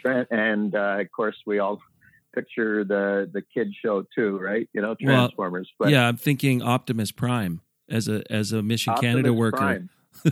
and 0.04 0.74
uh, 0.74 0.98
of 1.00 1.10
course, 1.12 1.36
we 1.46 1.58
all 1.58 1.80
picture 2.36 2.84
the 2.84 3.28
the 3.32 3.42
kid 3.42 3.72
show 3.82 4.04
too, 4.14 4.38
right? 4.38 4.68
You 4.72 4.82
know, 4.82 4.94
Transformers. 4.94 5.68
Well, 5.78 5.88
but 5.88 5.92
yeah, 5.92 6.06
I'm 6.06 6.16
thinking 6.16 6.62
Optimus 6.62 7.10
Prime 7.10 7.60
as 7.88 8.08
a 8.08 8.22
as 8.30 8.52
a 8.52 8.62
Mission 8.62 8.92
Optimus 8.92 9.14
Canada 9.14 9.32
worker. 9.32 9.56
Prime. 9.56 9.90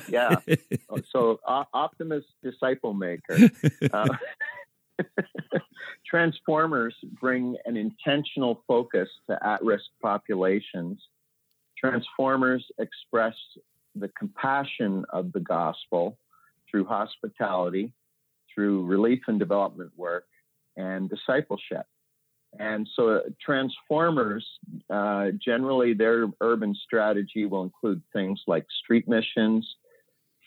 Yeah. 0.09 0.37
so 1.13 1.41
uh, 1.47 1.65
Optimus 1.73 2.25
disciple 2.43 2.95
maker. 2.95 3.51
Uh, 3.93 4.09
Transformers 6.07 6.95
bring 7.21 7.57
an 7.65 7.77
intentional 7.77 8.63
focus 8.69 9.09
to 9.29 9.39
at 9.47 9.63
risk 9.63 9.85
populations. 10.01 11.01
Transformers 11.79 12.65
express 12.79 13.35
the 13.95 14.09
compassion 14.19 15.05
of 15.11 15.33
the 15.33 15.41
gospel 15.41 16.19
through 16.71 16.85
hospitality, 16.85 17.93
through 18.53 18.85
relief 18.87 19.21
and 19.27 19.39
development 19.39 19.93
work, 19.97 20.27
and 20.77 21.11
discipleship. 21.11 21.87
And 22.59 22.89
so, 22.95 23.09
uh, 23.09 23.21
transformers 23.45 24.47
uh, 24.91 25.31
generally, 25.45 25.95
their 25.95 26.27
urban 26.41 26.75
strategy 26.75 27.47
will 27.47 27.65
include 27.65 28.03
things 28.13 28.41
like 28.47 28.67
street 28.83 29.09
missions, 29.09 29.69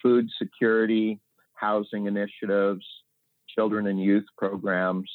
food 0.02 0.28
security, 0.38 1.20
housing 1.54 2.06
initiatives, 2.06 2.84
children 3.48 3.86
and 3.86 4.00
youth 4.00 4.24
programs. 4.36 5.10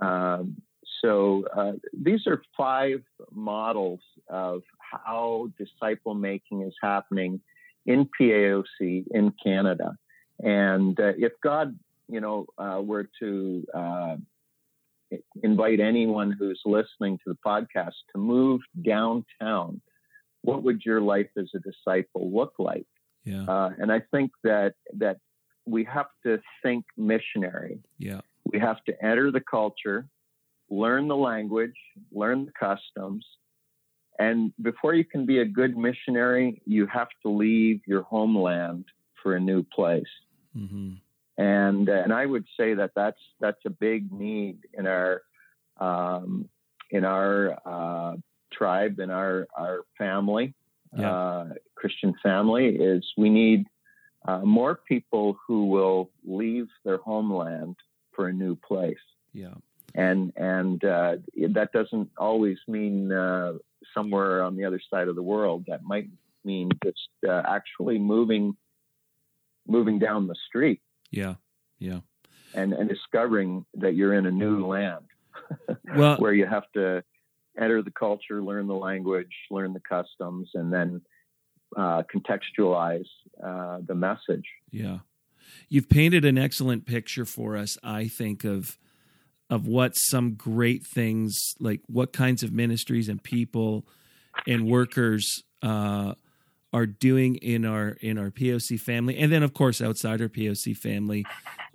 Um, 0.00 0.60
so 1.02 1.44
uh, 1.56 1.72
these 1.92 2.26
are 2.26 2.42
five 2.56 3.02
models 3.32 4.00
of 4.28 4.62
how 4.78 5.50
disciple 5.58 6.14
making 6.14 6.62
is 6.62 6.74
happening 6.82 7.40
in 7.86 8.08
PAOC 8.20 9.04
in 9.10 9.32
Canada. 9.42 9.96
And 10.40 10.98
uh, 10.98 11.12
if 11.16 11.32
God, 11.42 11.78
you 12.08 12.20
know, 12.20 12.46
uh, 12.58 12.80
were 12.82 13.08
to 13.20 13.66
uh, 13.74 14.16
invite 15.42 15.80
anyone 15.80 16.34
who's 16.38 16.60
listening 16.64 17.18
to 17.18 17.32
the 17.32 17.38
podcast 17.44 17.94
to 18.12 18.18
move 18.18 18.60
downtown, 18.82 19.80
what 20.42 20.62
would 20.62 20.82
your 20.84 21.00
life 21.00 21.28
as 21.36 21.50
a 21.54 21.58
disciple 21.58 22.30
look 22.32 22.54
like? 22.58 22.86
Yeah. 23.24 23.44
Uh, 23.44 23.70
and 23.78 23.92
I 23.92 24.00
think 24.10 24.30
that 24.44 24.74
that 24.94 25.18
we 25.66 25.84
have 25.84 26.06
to 26.24 26.40
think 26.62 26.84
missionary. 26.96 27.80
Yeah. 27.98 28.20
We 28.50 28.58
have 28.58 28.82
to 28.84 29.04
enter 29.04 29.30
the 29.30 29.42
culture, 29.42 30.08
learn 30.70 31.08
the 31.08 31.16
language, 31.16 31.76
learn 32.10 32.46
the 32.46 32.52
customs. 32.58 33.26
And 34.18 34.52
before 34.62 34.94
you 34.94 35.04
can 35.04 35.26
be 35.26 35.40
a 35.40 35.44
good 35.44 35.76
missionary, 35.76 36.62
you 36.64 36.86
have 36.86 37.08
to 37.22 37.30
leave 37.30 37.80
your 37.86 38.02
homeland 38.02 38.86
for 39.22 39.36
a 39.36 39.40
new 39.40 39.62
place. 39.62 40.04
Mm-hmm. 40.56 40.94
And 41.38 41.88
and 41.88 42.12
I 42.12 42.26
would 42.26 42.46
say 42.58 42.74
that 42.74 42.90
that's 42.94 43.20
that's 43.40 43.64
a 43.64 43.70
big 43.70 44.12
need 44.12 44.58
in 44.74 44.86
our 44.88 45.22
um, 45.78 46.48
in 46.90 47.04
our 47.04 47.56
uh, 47.64 48.16
tribe 48.52 48.98
in 48.98 49.10
our 49.10 49.46
our 49.56 49.84
family, 49.96 50.54
yeah. 50.96 51.10
uh, 51.10 51.48
Christian 51.76 52.14
family, 52.22 52.66
is 52.66 53.04
we 53.16 53.30
need 53.30 53.66
uh, 54.26 54.40
more 54.40 54.80
people 54.88 55.38
who 55.46 55.66
will 55.66 56.10
leave 56.24 56.66
their 56.84 56.98
homeland 56.98 57.76
for 58.12 58.26
a 58.26 58.32
new 58.32 58.56
place. 58.56 58.96
Yeah. 59.32 59.54
And 59.94 60.32
and 60.36 60.84
uh, 60.84 61.16
that 61.50 61.70
doesn't 61.72 62.10
always 62.18 62.58
mean 62.66 63.12
uh, 63.12 63.54
somewhere 63.94 64.42
on 64.42 64.56
the 64.56 64.64
other 64.64 64.80
side 64.90 65.08
of 65.08 65.14
the 65.14 65.22
world. 65.22 65.64
That 65.68 65.84
might 65.84 66.08
mean 66.44 66.70
just 66.84 67.08
uh, 67.26 67.42
actually 67.46 67.98
moving 67.98 68.56
moving 69.66 69.98
down 69.98 70.26
the 70.26 70.36
street. 70.48 70.80
Yeah. 71.10 71.34
Yeah. 71.78 72.00
And 72.54 72.72
and 72.72 72.88
discovering 72.88 73.64
that 73.74 73.94
you're 73.94 74.14
in 74.14 74.26
a 74.26 74.30
new 74.30 74.66
land. 74.66 75.04
well, 75.96 76.16
where 76.16 76.32
you 76.32 76.46
have 76.46 76.70
to 76.74 77.02
enter 77.58 77.82
the 77.82 77.90
culture, 77.90 78.42
learn 78.42 78.66
the 78.66 78.74
language, 78.74 79.32
learn 79.50 79.72
the 79.72 79.80
customs, 79.80 80.50
and 80.54 80.72
then 80.72 81.00
uh, 81.76 82.02
contextualize 82.14 83.06
uh, 83.42 83.78
the 83.86 83.94
message. 83.94 84.46
Yeah, 84.70 84.98
you've 85.68 85.88
painted 85.88 86.24
an 86.24 86.38
excellent 86.38 86.86
picture 86.86 87.24
for 87.24 87.56
us. 87.56 87.76
I 87.82 88.08
think 88.08 88.44
of 88.44 88.78
of 89.50 89.66
what 89.66 89.92
some 89.96 90.34
great 90.34 90.84
things 90.86 91.54
like 91.58 91.80
what 91.86 92.12
kinds 92.12 92.42
of 92.42 92.52
ministries 92.52 93.08
and 93.08 93.22
people 93.22 93.86
and 94.46 94.66
workers 94.66 95.42
uh, 95.62 96.14
are 96.72 96.86
doing 96.86 97.36
in 97.36 97.64
our 97.64 97.96
in 98.00 98.18
our 98.18 98.30
POC 98.30 98.78
family, 98.78 99.16
and 99.18 99.32
then 99.32 99.42
of 99.42 99.54
course 99.54 99.80
outside 99.80 100.20
our 100.20 100.28
POC 100.28 100.76
family. 100.76 101.24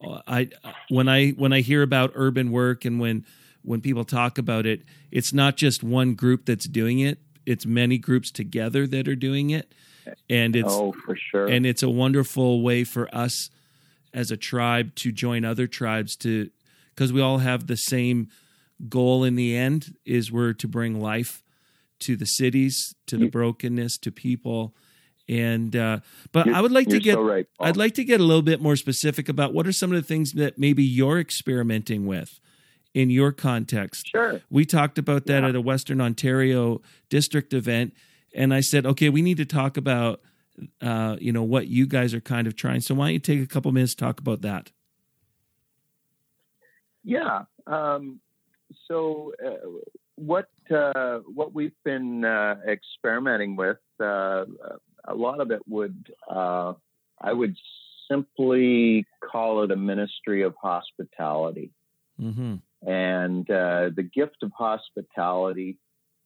Uh, 0.03 0.21
I 0.27 0.49
when 0.89 1.07
I 1.07 1.29
when 1.31 1.53
I 1.53 1.61
hear 1.61 1.81
about 1.81 2.11
urban 2.15 2.51
work 2.51 2.85
and 2.85 2.99
when 2.99 3.25
when 3.63 3.81
people 3.81 4.05
talk 4.05 4.37
about 4.37 4.65
it, 4.65 4.83
it's 5.11 5.33
not 5.33 5.55
just 5.55 5.83
one 5.83 6.13
group 6.13 6.45
that's 6.45 6.67
doing 6.67 6.99
it; 6.99 7.19
it's 7.45 7.65
many 7.65 7.97
groups 7.97 8.31
together 8.31 8.85
that 8.87 9.07
are 9.07 9.15
doing 9.15 9.49
it. 9.49 9.73
And 10.29 10.55
it's 10.55 10.73
oh 10.73 10.93
for 11.05 11.15
sure. 11.15 11.47
and 11.47 11.65
it's 11.65 11.81
a 11.81 11.89
wonderful 11.89 12.61
way 12.61 12.83
for 12.83 13.13
us 13.15 13.49
as 14.13 14.31
a 14.31 14.37
tribe 14.37 14.93
to 14.95 15.11
join 15.11 15.45
other 15.45 15.65
tribes 15.65 16.15
to 16.17 16.49
because 16.89 17.13
we 17.13 17.21
all 17.21 17.39
have 17.39 17.67
the 17.67 17.77
same 17.77 18.27
goal 18.89 19.23
in 19.23 19.35
the 19.35 19.55
end 19.55 19.95
is 20.05 20.31
we're 20.31 20.53
to 20.53 20.67
bring 20.67 21.01
life 21.01 21.41
to 21.99 22.17
the 22.17 22.25
cities 22.25 22.93
to 23.07 23.17
the 23.17 23.29
brokenness 23.29 23.97
to 23.97 24.11
people 24.11 24.75
and 25.29 25.75
uh, 25.75 25.99
but 26.31 26.47
you're, 26.47 26.55
I 26.55 26.61
would 26.61 26.71
like 26.71 26.87
to 26.89 26.99
get 26.99 27.13
so 27.13 27.23
right, 27.23 27.47
I'd 27.59 27.77
like 27.77 27.93
to 27.95 28.03
get 28.03 28.19
a 28.19 28.23
little 28.23 28.41
bit 28.41 28.61
more 28.61 28.75
specific 28.75 29.29
about 29.29 29.53
what 29.53 29.67
are 29.67 29.71
some 29.71 29.91
of 29.91 29.95
the 29.95 30.07
things 30.07 30.33
that 30.33 30.57
maybe 30.57 30.83
you're 30.83 31.19
experimenting 31.19 32.05
with 32.05 32.39
in 32.93 33.09
your 33.09 33.31
context. 33.31 34.07
Sure. 34.07 34.41
We 34.49 34.65
talked 34.65 34.97
about 34.97 35.25
that 35.25 35.43
yeah. 35.43 35.49
at 35.49 35.55
a 35.55 35.61
Western 35.61 36.01
Ontario 36.01 36.81
district 37.09 37.53
event 37.53 37.93
and 38.33 38.53
I 38.53 38.61
said, 38.61 38.85
okay, 38.85 39.09
we 39.09 39.21
need 39.21 39.37
to 39.37 39.45
talk 39.45 39.77
about, 39.77 40.21
uh, 40.81 41.17
you 41.19 41.31
know, 41.31 41.43
what 41.43 41.67
you 41.67 41.85
guys 41.85 42.13
are 42.13 42.21
kind 42.21 42.47
of 42.47 42.55
trying. 42.55 42.81
So 42.81 42.95
why 42.95 43.05
don't 43.05 43.13
you 43.13 43.19
take 43.19 43.41
a 43.41 43.47
couple 43.47 43.71
minutes 43.71 43.95
to 43.95 44.03
talk 44.03 44.19
about 44.19 44.41
that? 44.41 44.71
Yeah. 47.03 47.43
Um, 47.67 48.19
so 48.87 49.33
uh, 49.45 49.67
what 50.15 50.47
uh, 50.73 51.19
what 51.33 51.53
we've 51.53 51.75
been 51.83 52.25
uh, 52.25 52.55
experimenting 52.67 53.55
with, 53.55 53.77
uh, 53.99 54.45
a 55.07 55.13
lot 55.13 55.39
of 55.39 55.51
it 55.51 55.61
would 55.67 56.13
uh, 56.29 56.73
I 57.21 57.33
would 57.33 57.55
simply 58.09 59.05
call 59.31 59.63
it 59.63 59.71
a 59.71 59.75
ministry 59.75 60.43
of 60.43 60.53
hospitality. 60.61 61.71
Mm-hmm. 62.21 62.55
And 62.87 63.49
uh, 63.49 63.89
the 63.95 64.03
gift 64.03 64.37
of 64.43 64.51
hospitality, 64.57 65.77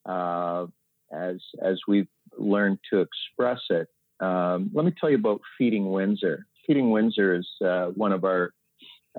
uh, 0.05 0.65
as 1.11 1.37
as 1.61 1.79
we've 1.87 2.07
learned 2.37 2.79
to 2.91 3.01
express 3.01 3.61
it. 3.69 3.87
Um, 4.19 4.71
let 4.73 4.83
me 4.83 4.91
tell 4.99 5.11
you 5.11 5.17
about 5.17 5.41
Feeding 5.57 5.91
Windsor. 5.91 6.47
Feeding 6.65 6.89
Windsor 6.89 7.35
is 7.35 7.47
uh, 7.63 7.87
one 7.87 8.11
of 8.11 8.23
our 8.23 8.53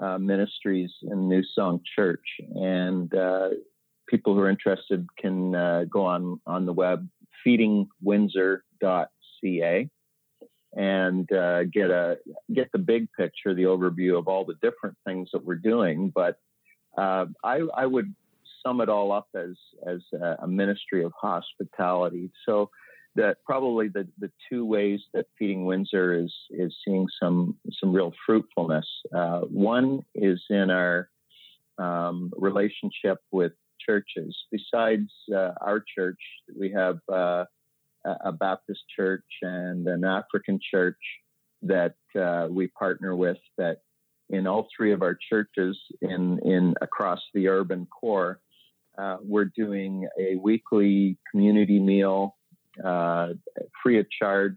uh, 0.01 0.19
ministries 0.19 0.91
in 1.03 1.29
New 1.29 1.43
Song 1.55 1.81
Church, 1.97 2.25
and 2.55 3.15
uh, 3.15 3.51
people 4.09 4.35
who 4.35 4.41
are 4.41 4.51
interested 4.51 5.07
can 5.19 5.55
uh, 5.55 5.85
go 5.89 6.05
on 6.05 6.41
on 6.47 6.67
the 6.67 6.73
web 6.73 7.09
feedingwindsor.ca 9.45 9.91
and 10.77 11.33
uh, 11.33 11.65
get 11.65 11.91
a 11.91 12.19
get 12.55 12.71
the 12.73 12.79
big 12.79 13.09
picture, 13.17 13.55
the 13.55 13.63
overview 13.63 14.19
of 14.19 14.29
all 14.29 14.45
the 14.45 14.55
different 14.63 14.97
things 15.07 15.31
that 15.33 15.45
we're 15.45 15.55
doing. 15.55 16.13
But 16.15 16.39
uh, 16.97 17.27
I, 17.43 17.63
I, 17.75 17.87
would 17.87 18.15
sum 18.63 18.81
it 18.81 18.89
all 18.89 19.13
up 19.13 19.29
as 19.35 19.57
as 19.87 20.01
a 20.41 20.47
ministry 20.47 21.05
of 21.05 21.13
hospitality. 21.19 22.31
So 22.45 22.71
that 23.15 23.39
probably 23.45 23.89
the, 23.89 24.07
the 24.19 24.31
two 24.49 24.65
ways 24.65 25.01
that 25.15 25.27
Feeding 25.39 25.65
Windsor 25.65 26.13
is 26.15 26.33
is 26.51 26.75
seeing 26.85 27.07
some 27.21 27.57
some 27.81 27.93
real 27.93 28.13
fruitfulness. 28.27 28.87
Uh, 29.15 29.41
one 29.41 30.05
is 30.15 30.41
in 30.51 30.71
our 30.71 31.09
um, 31.79 32.33
relationship 32.37 33.19
with 33.31 33.53
churches. 33.85 34.37
Besides 34.53 35.11
uh, 35.35 35.53
our 35.61 35.83
church, 35.97 36.19
we 36.59 36.71
have 36.73 36.99
uh, 37.11 37.45
a 38.05 38.33
Baptist 38.33 38.81
church 38.95 39.25
and 39.43 39.87
an 39.87 40.05
African 40.05 40.59
church 40.71 40.97
that 41.63 41.97
uh, 42.19 42.49
we 42.51 42.69
partner 42.69 43.15
with. 43.17 43.39
That 43.57 43.83
in 44.31 44.47
all 44.47 44.69
three 44.77 44.93
of 44.93 45.03
our 45.03 45.19
churches 45.29 45.79
in 46.01 46.39
in 46.45 46.75
across 46.81 47.21
the 47.35 47.49
urban 47.49 47.87
core, 47.87 48.41
uh, 48.97 49.17
we're 49.23 49.51
doing 49.57 50.09
a 50.19 50.37
weekly 50.37 51.19
community 51.31 51.79
meal 51.79 52.37
uh, 52.85 53.29
free 53.83 53.99
of 53.99 54.07
charge. 54.11 54.57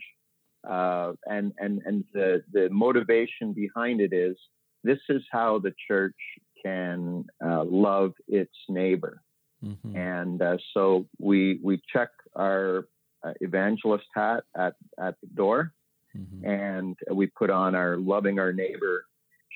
Uh, 0.67 1.13
and 1.25 1.53
and 1.57 1.81
and 1.85 2.03
the 2.13 2.43
the 2.53 2.69
motivation 2.69 3.51
behind 3.53 3.99
it 3.99 4.13
is 4.13 4.37
this 4.83 4.99
is 5.09 5.23
how 5.31 5.57
the 5.57 5.73
church 5.87 6.15
can 6.63 7.25
uh, 7.43 7.63
love 7.63 8.13
its 8.27 8.55
neighbor. 8.69 9.21
Mm-hmm. 9.65 9.95
And 9.95 10.41
uh, 10.41 10.57
so 10.73 11.07
we 11.19 11.59
we 11.63 11.81
check 11.91 12.09
our 12.35 12.87
uh, 13.23 13.33
evangelist 13.41 14.05
hat 14.13 14.43
at 14.55 14.75
at 14.99 15.15
the 15.21 15.27
door, 15.27 15.73
mm-hmm. 16.15 16.45
and 16.45 16.95
we 17.11 17.27
put 17.27 17.49
on 17.49 17.75
our 17.75 17.97
loving 17.97 18.39
our 18.39 18.53
neighbor, 18.53 19.05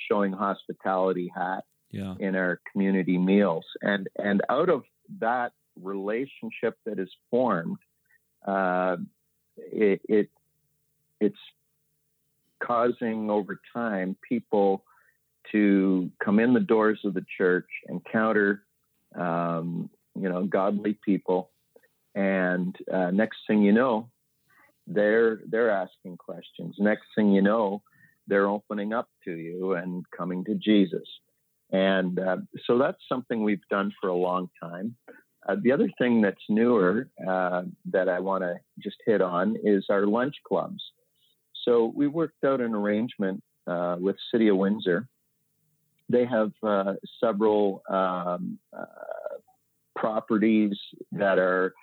showing 0.09 0.31
hospitality 0.31 1.31
hat 1.35 1.63
yeah. 1.91 2.15
in 2.19 2.35
our 2.35 2.59
community 2.71 3.17
meals. 3.17 3.65
And 3.81 4.07
and 4.17 4.41
out 4.49 4.69
of 4.69 4.83
that 5.19 5.53
relationship 5.81 6.77
that 6.85 6.99
is 6.99 7.09
formed, 7.29 7.77
uh, 8.45 8.97
it, 9.57 10.01
it 10.07 10.29
it's 11.19 11.39
causing 12.61 13.29
over 13.29 13.59
time 13.73 14.15
people 14.27 14.83
to 15.51 16.09
come 16.23 16.39
in 16.39 16.53
the 16.53 16.59
doors 16.59 16.99
of 17.03 17.13
the 17.13 17.25
church, 17.37 17.67
encounter, 17.87 18.63
um, 19.15 19.89
you 20.15 20.27
know, 20.29 20.43
godly 20.43 20.97
people, 21.05 21.51
and 22.15 22.75
uh, 22.91 23.11
next 23.11 23.39
thing 23.47 23.61
you 23.61 23.73
know, 23.73 24.09
they're 24.87 25.41
they're 25.47 25.69
asking 25.69 26.17
questions. 26.17 26.75
Next 26.79 27.05
thing 27.15 27.31
you 27.31 27.41
know, 27.41 27.81
they're 28.27 28.47
opening 28.47 28.93
up 28.93 29.09
to 29.25 29.31
you 29.31 29.73
and 29.73 30.05
coming 30.15 30.43
to 30.45 30.55
Jesus. 30.55 31.07
And 31.71 32.19
uh, 32.19 32.37
so 32.65 32.77
that's 32.77 33.01
something 33.09 33.43
we've 33.43 33.67
done 33.69 33.91
for 33.99 34.09
a 34.09 34.15
long 34.15 34.49
time. 34.61 34.95
Uh, 35.47 35.57
the 35.61 35.71
other 35.71 35.89
thing 35.99 36.21
that's 36.21 36.41
newer 36.49 37.07
uh, 37.27 37.63
that 37.91 38.09
I 38.09 38.19
want 38.19 38.43
to 38.43 38.55
just 38.79 38.97
hit 39.05 39.21
on 39.21 39.57
is 39.63 39.85
our 39.89 40.07
lunch 40.07 40.35
clubs. 40.47 40.81
So 41.63 41.91
we 41.95 42.07
worked 42.07 42.43
out 42.43 42.61
an 42.61 42.73
arrangement 42.73 43.43
uh, 43.67 43.97
with 43.99 44.15
City 44.31 44.47
of 44.47 44.57
Windsor. 44.57 45.07
They 46.09 46.25
have 46.25 46.51
uh, 46.63 46.93
several 47.19 47.81
um, 47.89 48.59
uh, 48.75 48.85
properties 49.95 50.77
that 51.11 51.39
are 51.39 51.73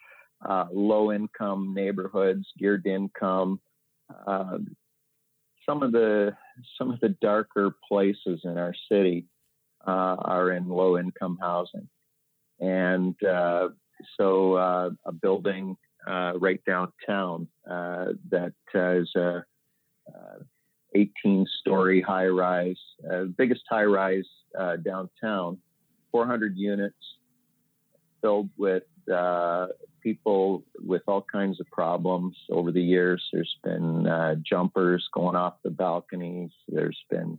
uh, 0.44 0.66
low 0.72 1.12
income 1.12 1.72
neighborhoods, 1.74 2.46
geared 2.58 2.86
income. 2.86 3.60
Um, 4.26 4.76
some 5.66 5.82
of 5.82 5.92
the 5.92 6.36
some 6.76 6.90
of 6.90 7.00
the 7.00 7.10
darker 7.20 7.76
places 7.88 8.40
in 8.44 8.58
our 8.58 8.74
city 8.90 9.26
are 9.84 10.52
in 10.52 10.68
low 10.68 10.98
income 10.98 11.38
housing. 11.40 11.88
And 12.60 13.20
uh, 13.24 13.70
so 14.16 14.54
uh, 14.54 14.90
a 15.04 15.12
building 15.12 15.76
uh, 16.06 16.34
right 16.38 16.60
downtown 16.64 17.48
uh, 17.68 18.12
that 18.30 18.52
is 18.74 19.10
a 19.16 19.44
18 20.94 21.46
story 21.60 22.02
high 22.02 22.26
rise, 22.26 22.78
biggest 23.36 23.62
high 23.68 23.84
rise 23.84 24.28
downtown, 24.84 25.58
400 26.12 26.56
units 26.56 26.94
filled 28.20 28.50
with 28.56 28.84
uh, 29.08 29.68
people 30.02 30.64
with 30.78 31.02
all 31.06 31.24
kinds 31.30 31.60
of 31.60 31.66
problems 31.66 32.36
over 32.50 32.72
the 32.72 32.82
years. 32.82 33.22
There's 33.32 33.56
been 33.62 34.06
uh, 34.06 34.36
jumpers 34.42 35.08
going 35.12 35.36
off 35.36 35.54
the 35.62 35.70
balconies. 35.70 36.50
There's 36.68 36.98
been 37.10 37.38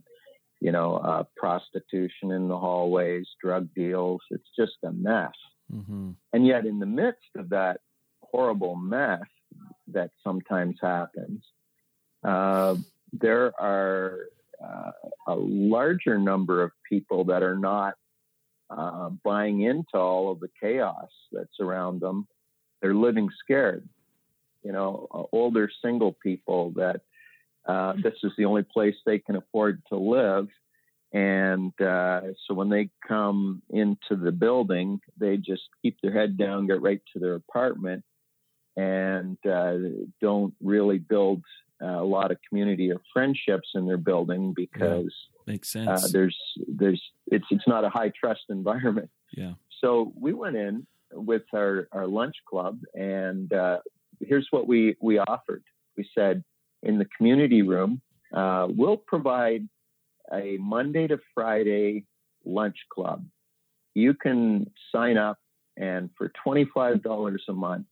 you 0.64 0.72
know, 0.72 0.96
uh, 0.96 1.24
prostitution 1.36 2.30
in 2.30 2.48
the 2.48 2.58
hallways, 2.58 3.26
drug 3.38 3.68
deals. 3.74 4.22
It's 4.30 4.48
just 4.58 4.72
a 4.82 4.92
mess. 4.92 5.34
Mm-hmm. 5.70 6.12
And 6.32 6.46
yet, 6.46 6.64
in 6.64 6.78
the 6.78 6.86
midst 6.86 7.28
of 7.36 7.50
that 7.50 7.80
horrible 8.22 8.74
mess 8.74 9.20
that 9.88 10.10
sometimes 10.22 10.76
happens, 10.80 11.44
uh, 12.26 12.76
there 13.12 13.52
are 13.60 14.20
uh, 14.62 14.92
a 15.26 15.34
larger 15.34 16.18
number 16.18 16.62
of 16.62 16.72
people 16.88 17.24
that 17.24 17.42
are 17.42 17.58
not 17.58 17.96
uh, 18.70 19.10
buying 19.22 19.62
into 19.62 19.96
all 19.96 20.30
of 20.30 20.40
the 20.40 20.50
chaos 20.60 21.10
that's 21.32 21.60
around 21.60 22.00
them. 22.00 22.26
They're 22.80 22.94
living 22.94 23.28
scared. 23.42 23.88
You 24.62 24.72
know, 24.72 25.08
uh, 25.12 25.24
older 25.32 25.70
single 25.82 26.12
people 26.12 26.72
that 26.76 27.02
uh, 27.66 27.94
this 28.02 28.14
is 28.22 28.32
the 28.36 28.44
only 28.44 28.62
place 28.62 28.94
they 29.04 29.18
can 29.18 29.36
afford 29.36 29.82
to 29.88 29.96
live. 29.96 30.48
And 31.12 31.78
uh, 31.80 32.22
so 32.46 32.54
when 32.54 32.70
they 32.70 32.90
come 33.06 33.62
into 33.70 34.16
the 34.16 34.32
building, 34.32 35.00
they 35.18 35.36
just 35.36 35.62
keep 35.80 35.96
their 36.02 36.12
head 36.12 36.36
down, 36.36 36.66
get 36.66 36.82
right 36.82 37.00
to 37.12 37.20
their 37.20 37.34
apartment, 37.34 38.04
and 38.76 39.38
uh, 39.46 39.74
don't 40.20 40.54
really 40.60 40.98
build 40.98 41.42
uh, 41.80 42.02
a 42.02 42.04
lot 42.04 42.32
of 42.32 42.38
community 42.48 42.90
or 42.90 43.00
friendships 43.12 43.68
in 43.74 43.86
their 43.86 43.96
building 43.96 44.54
because 44.54 45.12
yeah, 45.12 45.33
makes 45.46 45.74
uh, 45.74 45.96
sense. 45.96 46.12
there's 46.12 46.38
there's 46.66 47.02
it's 47.28 47.46
it's 47.50 47.66
not 47.66 47.84
a 47.84 47.88
high 47.88 48.12
trust 48.18 48.42
environment. 48.48 49.10
Yeah. 49.32 49.54
So 49.80 50.12
we 50.18 50.32
went 50.32 50.56
in 50.56 50.86
with 51.12 51.42
our 51.54 51.88
our 51.92 52.06
lunch 52.06 52.36
club, 52.48 52.80
and 52.94 53.52
uh, 53.52 53.78
here's 54.20 54.48
what 54.50 54.66
we 54.66 54.96
we 55.00 55.18
offered. 55.18 55.62
We 55.96 56.08
said 56.14 56.44
in 56.82 56.98
the 56.98 57.06
community 57.16 57.62
room, 57.62 58.00
uh, 58.32 58.66
we'll 58.70 58.96
provide 58.96 59.68
a 60.32 60.56
Monday 60.58 61.06
to 61.06 61.18
Friday 61.34 62.04
lunch 62.44 62.76
club. 62.92 63.24
You 63.94 64.14
can 64.14 64.70
sign 64.92 65.16
up, 65.16 65.38
and 65.76 66.10
for 66.16 66.32
$25 66.46 67.38
a 67.48 67.52
month, 67.52 67.86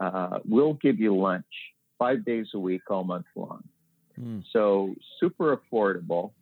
uh, 0.00 0.38
we'll 0.44 0.74
give 0.74 0.98
you 0.98 1.16
lunch 1.16 1.46
five 1.98 2.24
days 2.24 2.48
a 2.54 2.58
week, 2.58 2.82
all 2.90 3.04
month 3.04 3.26
long. 3.34 3.62
Mm. 4.18 4.42
So 4.52 4.94
super 5.18 5.56
affordable, 5.56 6.32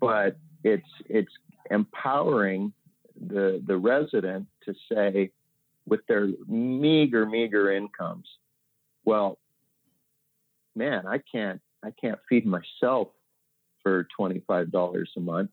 but 0.00 0.36
it's 0.62 0.88
it's 1.08 1.32
empowering 1.70 2.72
the 3.20 3.62
the 3.66 3.76
resident 3.76 4.46
to 4.64 4.74
say, 4.90 5.30
with 5.86 6.00
their 6.06 6.28
meager 6.46 7.26
meager 7.26 7.72
incomes, 7.72 8.26
well, 9.04 9.38
man, 10.74 11.06
I 11.06 11.18
can't 11.18 11.60
I 11.84 11.90
can't 12.00 12.18
feed 12.28 12.46
myself 12.46 13.08
for 13.82 14.08
$25 14.18 15.04
a 15.16 15.20
month 15.20 15.50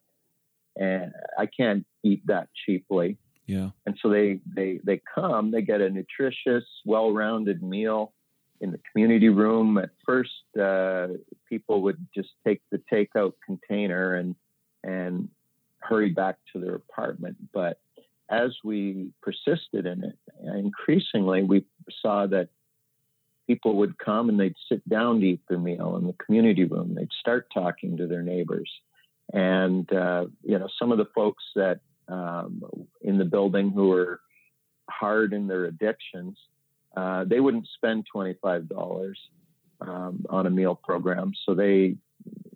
and 0.76 1.12
I 1.38 1.46
can't 1.46 1.86
eat 2.04 2.26
that 2.28 2.48
cheaply. 2.66 3.18
Yeah. 3.46 3.70
And 3.86 3.98
so 4.02 4.10
they, 4.10 4.40
they, 4.56 4.80
they 4.84 5.02
come, 5.14 5.52
they 5.52 5.62
get 5.62 5.82
a 5.82 5.90
nutritious, 5.90 6.64
well-rounded 6.86 7.62
meal 7.62 8.14
in 8.62 8.72
the 8.72 8.80
community 8.92 9.30
room. 9.30 9.78
At 9.78 9.90
first, 10.06 10.58
uh, 10.60 11.08
people 11.50 11.82
would 11.82 12.06
just 12.16 12.30
take 12.46 12.62
the 12.72 12.82
takeout 12.92 13.34
container 13.46 14.16
and, 14.16 14.36
and 14.84 15.28
hurry 15.80 16.10
back 16.10 16.38
to 16.54 16.60
their 16.60 16.76
apartment. 16.76 17.36
But 17.52 17.80
as 18.30 18.52
we 18.64 19.10
persisted 19.22 19.86
in 19.86 20.04
it, 20.04 20.18
increasingly 20.56 21.44
we 21.44 21.66
saw 22.02 22.28
that 22.28 22.50
people 23.48 23.76
would 23.76 23.98
come 23.98 24.30
and 24.30 24.40
they'd 24.40 24.56
sit 24.70 24.88
down 24.88 25.20
to 25.20 25.28
eat 25.28 25.42
their 25.50 25.58
meal 25.58 25.98
in 25.98 26.08
the 26.08 26.16
community 26.24 26.64
room. 26.64 26.96
They'd 26.96 27.12
start 27.20 27.48
talking 27.54 27.98
to 27.98 28.08
their 28.08 28.22
neighbors. 28.22 28.72
And, 29.34 29.92
uh, 29.92 30.28
you 30.44 30.58
know, 30.58 30.70
some 30.80 30.92
of 30.92 30.98
the 30.98 31.10
folks 31.14 31.44
that 31.56 31.80
um, 32.08 32.64
in 33.02 33.18
the 33.18 33.26
building 33.26 33.72
who 33.72 33.90
were 33.90 34.22
hard 34.90 35.34
in 35.34 35.48
their 35.48 35.66
addictions, 35.66 36.38
uh, 36.96 37.24
they 37.26 37.40
wouldn't 37.40 37.68
spend 37.76 38.06
twenty 38.12 38.36
five 38.42 38.68
dollars 38.68 39.20
um, 39.80 40.26
on 40.30 40.46
a 40.46 40.50
meal 40.50 40.76
program, 40.76 41.34
so 41.46 41.54
they 41.54 41.96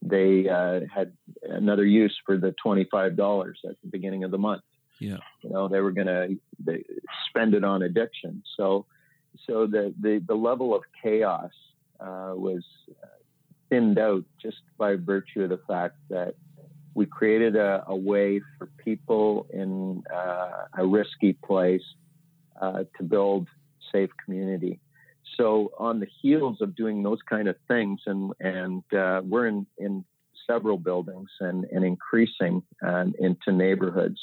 they 0.02 0.48
uh, 0.50 0.82
had 0.94 1.14
another 1.44 1.86
use 1.86 2.16
for 2.26 2.38
the 2.38 2.54
twenty 2.62 2.86
five 2.92 3.16
dollars 3.16 3.60
at 3.68 3.76
the 3.82 3.90
beginning 3.90 4.24
of 4.24 4.32
the 4.32 4.38
month. 4.38 4.64
Yeah, 5.00 5.18
you 5.42 5.50
know 5.50 5.68
they 5.68 5.80
were 5.80 5.92
going 5.92 6.08
to 6.08 6.38
spend 7.30 7.54
it 7.54 7.64
on 7.64 7.82
addiction. 7.82 8.44
So 8.58 8.86
so 9.46 9.68
the 9.68 9.94
the, 10.00 10.22
the 10.26 10.36
level 10.36 10.76
of 10.76 10.84
chaos 11.02 11.52
uh, 12.00 12.34
was 12.36 12.64
thinned 13.70 13.98
out 13.98 14.24
just 14.42 14.62
by 14.78 14.96
virtue 14.96 15.44
of 15.44 15.50
the 15.50 15.60
fact 15.68 15.96
that 16.10 16.36
we 16.94 17.06
created 17.06 17.56
a, 17.56 17.84
a 17.88 17.96
way 17.96 18.42
for 18.58 18.68
people 18.78 19.48
in 19.54 20.04
uh, 20.14 20.66
a 20.78 20.86
risky 20.86 21.34
place 21.34 21.84
uh, 22.62 22.84
to 22.98 23.04
build 23.04 23.48
safe 23.92 24.10
community. 24.24 24.80
So 25.38 25.72
on 25.78 26.00
the 26.00 26.08
heels 26.22 26.62
of 26.62 26.76
doing 26.76 27.04
those 27.04 27.20
kind 27.28 27.48
of 27.48 27.56
things, 27.68 28.02
and 28.06 28.32
and 28.40 28.84
uh, 28.94 29.22
we're 29.24 29.48
in 29.48 29.66
in 29.78 30.06
several 30.48 30.78
buildings 30.78 31.30
and 31.40 31.66
and 31.66 31.84
increasing 31.84 32.64
um, 32.86 33.14
into 33.20 33.52
neighborhoods. 33.52 34.20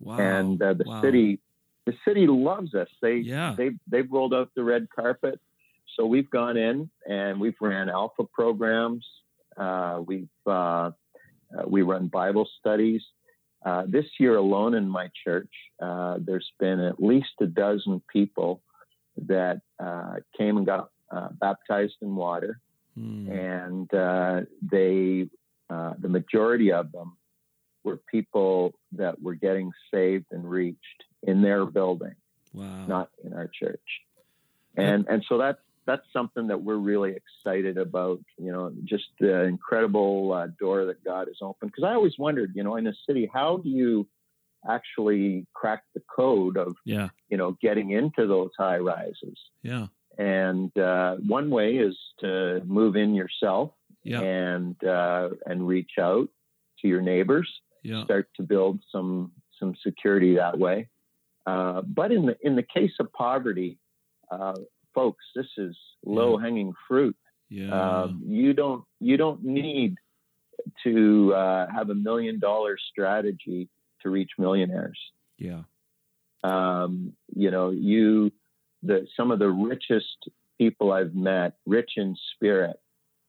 Wow. 0.00 0.18
And 0.18 0.62
uh, 0.62 0.74
the 0.74 0.84
wow. 0.86 1.02
city, 1.02 1.40
the 1.86 1.94
city 2.06 2.26
loves 2.26 2.74
us. 2.74 2.88
They 3.00 3.16
yeah. 3.16 3.54
they 3.56 3.70
they've 3.86 4.10
rolled 4.10 4.34
out 4.34 4.50
the 4.54 4.64
red 4.64 4.88
carpet. 4.94 5.40
So 5.96 6.04
we've 6.04 6.30
gone 6.30 6.56
in 6.56 6.90
and 7.08 7.40
we've 7.40 7.56
ran 7.60 7.88
alpha 7.88 8.24
programs. 8.24 9.06
Uh, 9.56 10.02
we've 10.04 10.28
uh, 10.46 10.90
we 11.66 11.82
run 11.82 12.08
Bible 12.08 12.48
studies. 12.58 13.02
Uh, 13.64 13.84
this 13.88 14.04
year 14.20 14.36
alone 14.36 14.74
in 14.74 14.88
my 14.88 15.10
church, 15.24 15.50
uh, 15.82 16.18
there's 16.20 16.50
been 16.60 16.78
at 16.80 17.02
least 17.02 17.30
a 17.40 17.46
dozen 17.46 18.00
people 18.12 18.62
that 19.26 19.60
uh, 19.78 20.16
came 20.36 20.56
and 20.56 20.66
got 20.66 20.90
uh, 21.10 21.28
baptized 21.40 21.96
in 22.02 22.14
water, 22.16 22.60
Hmm. 22.98 23.30
and 23.30 23.92
uh, 23.94 24.40
they, 24.62 25.28
uh, 25.68 25.92
the 25.98 26.08
majority 26.08 26.72
of 26.72 26.92
them, 26.92 27.16
were 27.84 27.98
people 28.10 28.74
that 28.92 29.20
were 29.22 29.34
getting 29.34 29.70
saved 29.92 30.24
and 30.32 30.48
reached 30.48 31.04
in 31.22 31.42
their 31.42 31.66
building, 31.66 32.14
Wow. 32.54 32.86
not 32.86 33.10
in 33.22 33.32
our 33.34 33.48
church, 33.48 34.02
and 34.76 35.06
and 35.08 35.24
so 35.28 35.36
that's 35.38 35.60
that's 35.84 36.06
something 36.12 36.48
that 36.48 36.62
we're 36.62 36.76
really 36.76 37.14
excited 37.14 37.76
about. 37.78 38.20
You 38.38 38.50
know, 38.50 38.72
just 38.84 39.04
the 39.20 39.42
incredible 39.44 40.32
uh, 40.32 40.48
door 40.58 40.86
that 40.86 41.04
God 41.04 41.28
has 41.28 41.36
opened. 41.42 41.70
Because 41.72 41.84
I 41.84 41.94
always 41.94 42.18
wondered, 42.18 42.52
you 42.56 42.64
know, 42.64 42.76
in 42.76 42.86
a 42.86 42.94
city, 43.06 43.30
how 43.32 43.58
do 43.58 43.68
you 43.68 44.06
actually 44.68 45.46
crack 45.54 45.82
the 45.94 46.02
code 46.14 46.56
of 46.56 46.76
yeah. 46.84 47.08
you 47.28 47.36
know 47.36 47.56
getting 47.60 47.90
into 47.90 48.26
those 48.26 48.50
high 48.58 48.78
rises? 48.78 49.38
Yeah. 49.62 49.86
And 50.18 50.76
uh, 50.78 51.16
one 51.26 51.50
way 51.50 51.74
is 51.74 51.96
to 52.20 52.62
move 52.64 52.96
in 52.96 53.14
yourself 53.14 53.72
Yeah. 54.02 54.20
and 54.20 54.82
uh, 54.84 55.30
and 55.44 55.66
reach 55.66 55.92
out 56.00 56.28
to 56.80 56.88
your 56.88 57.02
neighbors, 57.02 57.48
Yeah. 57.82 58.04
start 58.04 58.28
to 58.36 58.42
build 58.42 58.80
some 58.90 59.32
some 59.58 59.74
security 59.82 60.36
that 60.36 60.58
way. 60.58 60.88
Uh, 61.46 61.82
but 61.82 62.12
in 62.12 62.26
the 62.26 62.36
in 62.42 62.56
the 62.56 62.62
case 62.62 62.92
of 62.98 63.12
poverty, 63.12 63.78
uh, 64.30 64.54
folks, 64.94 65.24
this 65.34 65.46
is 65.58 65.76
low 66.04 66.36
hanging 66.38 66.72
fruit. 66.88 67.16
Yeah. 67.48 67.70
Um, 68.02 68.22
you 68.26 68.52
don't 68.54 68.84
you 69.00 69.16
don't 69.16 69.44
need 69.44 69.96
to 70.82 71.32
uh, 71.34 71.66
have 71.70 71.90
a 71.90 71.94
million 71.94 72.38
dollar 72.40 72.76
strategy 72.90 73.68
to 74.02 74.10
reach 74.10 74.30
millionaires. 74.38 74.98
yeah. 75.38 75.62
Um, 76.44 77.12
you 77.34 77.50
know, 77.50 77.70
you 77.70 78.30
the 78.82 79.06
some 79.16 79.30
of 79.30 79.38
the 79.38 79.48
richest 79.50 80.28
people 80.58 80.92
I've 80.92 81.14
met, 81.14 81.54
rich 81.66 81.92
in 81.96 82.16
spirit, 82.34 82.78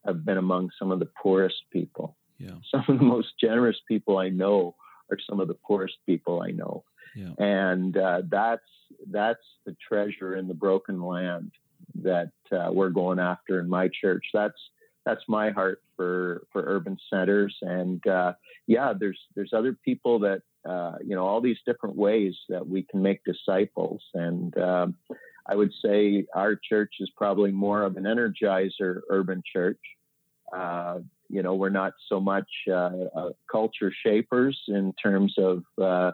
have 0.06 0.24
been 0.24 0.38
among 0.38 0.70
some 0.78 0.92
of 0.92 1.00
the 1.00 1.10
poorest 1.22 1.64
people. 1.72 2.16
Yeah. 2.38 2.52
Some 2.72 2.84
of 2.88 3.00
the 3.00 3.06
most 3.06 3.30
generous 3.42 3.78
people 3.88 4.18
I 4.18 4.30
know 4.30 4.76
are 5.10 5.18
some 5.28 5.40
of 5.40 5.48
the 5.48 5.56
poorest 5.56 5.96
people 6.06 6.42
I 6.42 6.52
know, 6.52 6.84
Yeah. 7.16 7.32
and 7.40 7.98
uh, 7.98 8.22
that's 8.30 8.62
that's 9.10 9.44
the 9.66 9.76
treasure 9.88 10.36
in 10.36 10.48
the 10.48 10.54
broken 10.54 11.02
land 11.02 11.52
that 12.04 12.32
uh, 12.52 12.70
we're 12.72 12.90
going 12.90 13.20
after 13.20 13.60
in 13.60 13.68
my 13.70 13.90
church. 14.02 14.26
That's 14.34 14.60
that's 15.06 15.24
my 15.28 15.50
heart 15.50 15.82
for 15.96 16.46
for 16.52 16.62
urban 16.68 16.98
centers, 17.10 17.58
and 17.62 18.06
uh, 18.06 18.34
yeah, 18.68 18.94
there's 19.00 19.20
there's 19.36 19.54
other 19.54 19.74
people 19.84 20.20
that 20.20 20.42
uh, 20.68 20.96
you 21.04 21.16
know 21.16 21.26
all 21.26 21.42
these 21.42 21.58
different 21.66 21.96
ways 21.96 22.36
that 22.50 22.68
we 22.68 22.84
can 22.84 23.02
make 23.02 23.24
disciples, 23.24 24.04
and 24.14 24.58
um, 24.58 24.96
I 25.46 25.56
would 25.56 25.72
say 25.84 26.26
our 26.36 26.56
church 26.56 26.96
is 27.00 27.10
probably 27.16 27.52
more 27.52 27.84
of 27.84 27.96
an 27.96 28.04
energizer 28.04 29.02
urban 29.10 29.44
church. 29.52 29.80
Uh, 30.54 31.00
you 31.30 31.44
know, 31.44 31.56
we're 31.56 31.70
not 31.70 31.94
so 32.10 32.20
much 32.20 32.50
uh, 32.70 32.90
uh, 33.16 33.30
culture 33.52 33.92
shapers 34.06 34.60
in 34.68 34.94
terms 35.02 35.36
of 35.38 35.64
uh, 35.82 36.12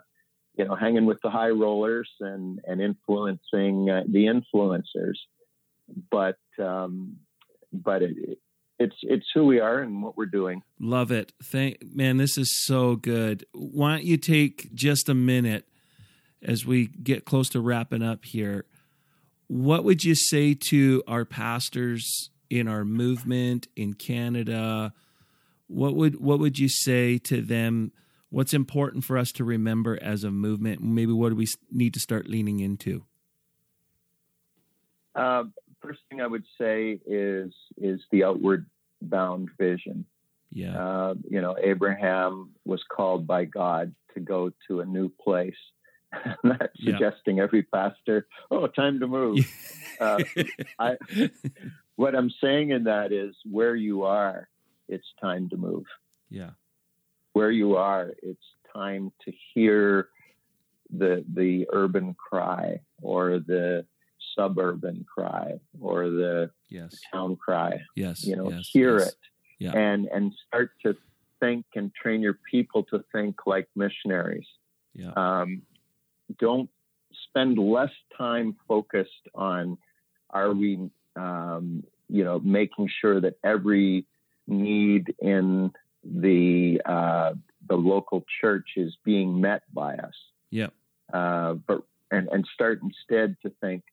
you 0.55 0.65
know 0.65 0.75
hanging 0.75 1.05
with 1.05 1.19
the 1.23 1.29
high 1.29 1.49
rollers 1.49 2.09
and 2.19 2.59
and 2.67 2.81
influencing 2.81 3.85
the 3.85 4.25
influencers, 4.55 5.17
but 6.11 6.37
um, 6.59 7.17
but 7.71 8.03
it, 8.03 8.39
it's 8.83 8.95
it's 9.01 9.25
who 9.33 9.45
we 9.45 9.59
are 9.59 9.79
and 9.79 10.03
what 10.03 10.17
we're 10.17 10.25
doing. 10.25 10.61
Love 10.79 11.11
it. 11.11 11.31
Thank 11.41 11.95
man, 11.95 12.17
this 12.17 12.37
is 12.37 12.51
so 12.65 12.95
good. 12.95 13.45
Why 13.53 13.91
don't 13.91 14.03
you 14.03 14.17
take 14.17 14.73
just 14.73 15.09
a 15.09 15.13
minute 15.13 15.67
as 16.41 16.65
we 16.65 16.87
get 16.87 17.25
close 17.25 17.49
to 17.49 17.61
wrapping 17.61 18.03
up 18.03 18.25
here? 18.25 18.65
What 19.47 19.83
would 19.83 20.03
you 20.03 20.15
say 20.15 20.53
to 20.53 21.03
our 21.07 21.25
pastors 21.25 22.29
in 22.49 22.67
our 22.67 22.83
movement 22.83 23.67
in 23.75 23.93
Canada? 23.93 24.93
What 25.67 25.95
would 25.95 26.19
what 26.19 26.39
would 26.39 26.59
you 26.59 26.69
say 26.69 27.17
to 27.19 27.41
them? 27.41 27.93
What's 28.29 28.53
important 28.53 29.05
for 29.05 29.17
us 29.17 29.31
to 29.33 29.43
remember 29.43 29.97
as 30.01 30.23
a 30.23 30.31
movement? 30.31 30.81
Maybe 30.81 31.13
what 31.13 31.29
do 31.29 31.35
we 31.35 31.47
need 31.71 31.93
to 31.93 31.99
start 31.99 32.27
leaning 32.27 32.59
into? 32.59 33.05
Uh, 35.15 35.43
first 35.83 35.99
thing 36.09 36.21
I 36.21 36.27
would 36.27 36.45
say 36.57 36.99
is 37.05 37.53
is 37.77 38.01
the 38.11 38.23
outward 38.23 38.65
bound 39.09 39.49
vision. 39.59 40.05
Yeah. 40.51 40.77
Uh, 40.77 41.13
you 41.29 41.41
know, 41.41 41.55
Abraham 41.61 42.51
was 42.65 42.83
called 42.87 43.25
by 43.25 43.45
God 43.45 43.93
to 44.13 44.19
go 44.19 44.51
to 44.67 44.81
a 44.81 44.85
new 44.85 45.09
place. 45.09 45.55
I'm 46.13 46.35
not 46.43 46.69
Yeah. 46.77 46.93
suggesting 46.93 47.39
every 47.39 47.63
pastor, 47.63 48.27
oh, 48.51 48.67
time 48.67 48.99
to 48.99 49.07
move. 49.07 49.39
uh, 49.99 50.19
I, 50.77 50.97
what 51.95 52.15
I'm 52.15 52.29
saying 52.41 52.69
in 52.71 52.83
that 52.85 53.11
is 53.11 53.35
where 53.49 53.75
you 53.75 54.03
are, 54.03 54.47
it's 54.87 55.07
time 55.21 55.49
to 55.49 55.57
move. 55.57 55.85
yeah. 56.29 56.51
Where 57.33 57.49
you 57.49 57.77
are, 57.77 58.13
it's 58.21 58.45
time 58.75 59.11
to 59.25 59.33
hear 59.55 60.09
the 60.95 61.25
the 61.33 61.67
urban 61.73 62.13
cry 62.13 62.81
or 63.01 63.39
the 63.39 63.87
suburban 64.35 65.05
cry 65.13 65.59
or 65.79 66.09
the 66.09 66.51
Yes. 66.69 66.99
town 67.11 67.35
cry. 67.35 67.81
Yes. 67.95 68.25
You 68.25 68.35
know, 68.35 68.49
yes, 68.49 68.69
hear 68.71 68.99
yes. 68.99 69.07
it 69.09 69.17
Yeah. 69.59 69.71
and 69.77 70.07
and 70.07 70.33
start 70.47 70.71
to 70.83 70.95
think 71.39 71.65
and 71.75 71.93
train 71.93 72.21
your 72.21 72.37
people 72.49 72.83
to 72.85 73.03
think 73.11 73.45
like 73.45 73.67
missionaries. 73.75 74.47
Yeah. 74.93 75.11
Um, 75.15 75.63
don't 76.39 76.69
spend 77.27 77.57
less 77.59 77.91
time 78.17 78.55
focused 78.67 79.27
on 79.35 79.77
are 80.29 80.51
we 80.53 80.89
um, 81.15 81.83
you 82.09 82.23
know 82.23 82.39
making 82.39 82.89
sure 82.99 83.21
that 83.21 83.35
every 83.43 84.05
need 84.47 85.13
in 85.19 85.71
the 86.03 86.81
uh, 86.85 87.33
the 87.69 87.75
local 87.75 88.25
church 88.41 88.69
is 88.75 88.95
being 89.05 89.39
met 89.39 89.61
by 89.73 89.95
us 89.95 90.15
Yeah. 90.49 90.69
uh, 91.13 91.53
but 91.53 91.83
and, 92.11 92.27
and 92.29 92.45
start 92.53 92.81
instead 92.83 93.37
to 93.43 93.49
think 93.61 93.83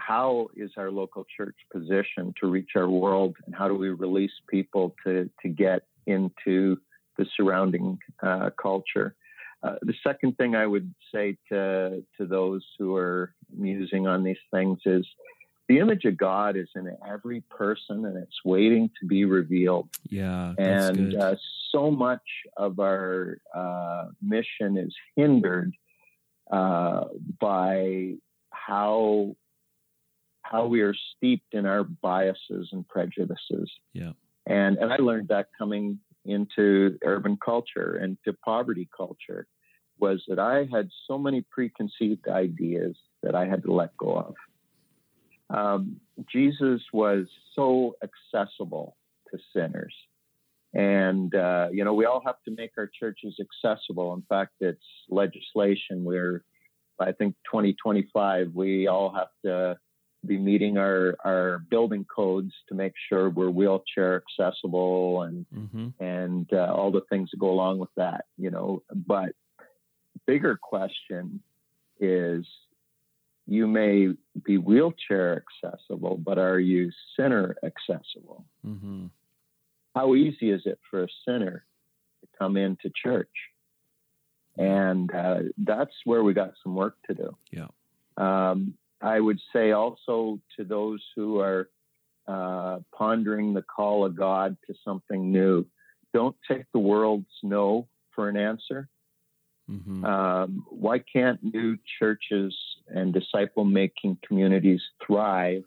how 0.00 0.48
is 0.56 0.70
our 0.76 0.90
local 0.90 1.26
church 1.36 1.56
positioned 1.72 2.36
to 2.40 2.48
reach 2.48 2.70
our 2.76 2.88
world 2.88 3.36
and 3.46 3.54
how 3.54 3.68
do 3.68 3.74
we 3.74 3.90
release 3.90 4.32
people 4.48 4.94
to, 5.04 5.28
to 5.42 5.48
get 5.48 5.82
into 6.06 6.78
the 7.18 7.26
surrounding 7.36 7.98
uh, 8.22 8.50
culture 8.60 9.14
uh, 9.62 9.74
the 9.82 9.94
second 10.02 10.36
thing 10.38 10.54
I 10.54 10.66
would 10.66 10.94
say 11.12 11.36
to 11.50 12.02
to 12.16 12.26
those 12.26 12.64
who 12.78 12.96
are 12.96 13.34
musing 13.54 14.06
on 14.06 14.24
these 14.24 14.38
things 14.50 14.78
is 14.86 15.06
the 15.68 15.78
image 15.78 16.04
of 16.04 16.16
God 16.16 16.56
is 16.56 16.68
in 16.74 16.96
every 17.08 17.42
person 17.42 18.04
and 18.04 18.16
it's 18.16 18.44
waiting 18.44 18.90
to 19.00 19.06
be 19.06 19.24
revealed 19.24 19.88
Yeah. 20.08 20.54
And 20.58 21.14
uh, 21.14 21.36
so 21.70 21.90
much 21.90 22.24
of 22.56 22.80
our 22.80 23.38
uh, 23.54 24.06
mission 24.22 24.78
is 24.78 24.94
hindered 25.14 25.74
uh, 26.50 27.04
by 27.38 28.14
how 28.50 29.36
how 30.50 30.66
we 30.66 30.80
are 30.80 30.94
steeped 31.16 31.54
in 31.54 31.64
our 31.64 31.84
biases 31.84 32.70
and 32.72 32.86
prejudices. 32.88 33.70
Yeah. 33.92 34.12
And 34.46 34.78
and 34.78 34.92
I 34.92 34.96
learned 34.96 35.28
that 35.28 35.48
coming 35.56 36.00
into 36.24 36.98
urban 37.04 37.38
culture 37.42 37.98
and 38.02 38.18
to 38.24 38.32
poverty 38.32 38.88
culture 38.94 39.46
was 39.98 40.22
that 40.28 40.38
I 40.38 40.66
had 40.72 40.88
so 41.06 41.18
many 41.18 41.44
preconceived 41.50 42.26
ideas 42.28 42.96
that 43.22 43.34
I 43.34 43.46
had 43.46 43.62
to 43.64 43.72
let 43.72 43.96
go 43.96 44.16
of. 44.16 44.34
Um, 45.56 46.00
Jesus 46.30 46.80
was 46.92 47.26
so 47.54 47.96
accessible 48.02 48.96
to 49.30 49.38
sinners. 49.54 49.94
And, 50.72 51.34
uh, 51.34 51.68
you 51.72 51.84
know, 51.84 51.94
we 51.94 52.06
all 52.06 52.22
have 52.24 52.42
to 52.46 52.54
make 52.56 52.72
our 52.78 52.88
churches 52.98 53.38
accessible. 53.40 54.14
In 54.14 54.22
fact, 54.28 54.54
it's 54.60 54.84
legislation 55.08 56.04
where 56.04 56.44
I 56.98 57.12
think 57.12 57.34
2025, 57.46 58.52
we 58.54 58.86
all 58.86 59.12
have 59.12 59.28
to 59.44 59.78
be 60.26 60.38
meeting 60.38 60.76
our, 60.76 61.16
our 61.24 61.58
building 61.70 62.04
codes 62.04 62.52
to 62.68 62.74
make 62.74 62.92
sure 63.08 63.30
we're 63.30 63.50
wheelchair 63.50 64.22
accessible 64.22 65.22
and, 65.22 65.46
mm-hmm. 65.54 65.88
and 66.02 66.48
uh, 66.52 66.72
all 66.74 66.90
the 66.90 67.02
things 67.08 67.30
that 67.30 67.40
go 67.40 67.50
along 67.50 67.78
with 67.78 67.88
that, 67.96 68.26
you 68.36 68.50
know. 68.50 68.82
But 68.94 69.30
bigger 70.26 70.58
question 70.60 71.40
is 71.98 72.44
you 73.46 73.66
may 73.66 74.08
be 74.44 74.58
wheelchair 74.58 75.42
accessible, 75.64 76.16
but 76.16 76.38
are 76.38 76.60
you 76.60 76.90
sinner 77.16 77.56
accessible? 77.64 78.44
Mm-hmm. 78.66 79.06
How 79.94 80.14
easy 80.14 80.50
is 80.50 80.62
it 80.66 80.78
for 80.90 81.04
a 81.04 81.08
sinner 81.26 81.64
to 82.20 82.28
come 82.38 82.56
into 82.56 82.90
church? 83.02 83.28
And 84.56 85.12
uh, 85.14 85.38
that's 85.58 85.94
where 86.04 86.22
we 86.22 86.34
got 86.34 86.52
some 86.62 86.74
work 86.74 86.96
to 87.06 87.14
do. 87.14 87.36
Yeah. 87.50 87.68
Um, 88.16 88.74
I 89.02 89.18
would 89.20 89.40
say 89.52 89.72
also 89.72 90.40
to 90.56 90.64
those 90.64 91.02
who 91.16 91.40
are 91.40 91.68
uh, 92.28 92.80
pondering 92.94 93.54
the 93.54 93.62
call 93.62 94.04
of 94.04 94.16
God 94.16 94.56
to 94.66 94.74
something 94.84 95.32
new, 95.32 95.66
don't 96.12 96.36
take 96.48 96.64
the 96.72 96.78
world's 96.78 97.26
no 97.42 97.88
for 98.14 98.28
an 98.28 98.36
answer. 98.36 98.88
Mm-hmm. 99.70 100.04
Um, 100.04 100.64
why 100.68 100.98
can't 100.98 101.42
new 101.42 101.76
churches 101.98 102.56
and 102.88 103.14
disciple 103.14 103.64
making 103.64 104.18
communities 104.26 104.82
thrive 105.06 105.62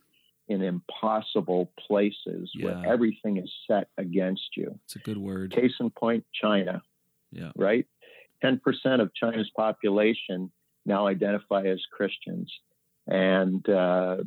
in 0.50 0.62
impossible 0.62 1.72
places 1.88 2.52
yeah. 2.54 2.66
where 2.66 2.94
everything 2.94 3.38
is 3.38 3.52
set 3.68 3.88
against 3.98 4.58
you? 4.58 4.78
It's 4.86 4.98
a 4.98 5.00
good 5.00 5.18
word. 5.18 5.52
Case 5.52 5.74
in 5.80 5.90
point, 5.90 6.26
China. 6.34 6.82
Yeah. 7.32 7.52
Right? 7.56 7.88
10% 8.44 8.60
of 9.00 9.14
China's 9.16 9.50
population 9.56 10.52
now 10.86 11.08
identify 11.08 11.64
as 11.64 11.82
Christians. 11.96 12.52
And, 13.08 13.68
uh, 13.68 14.18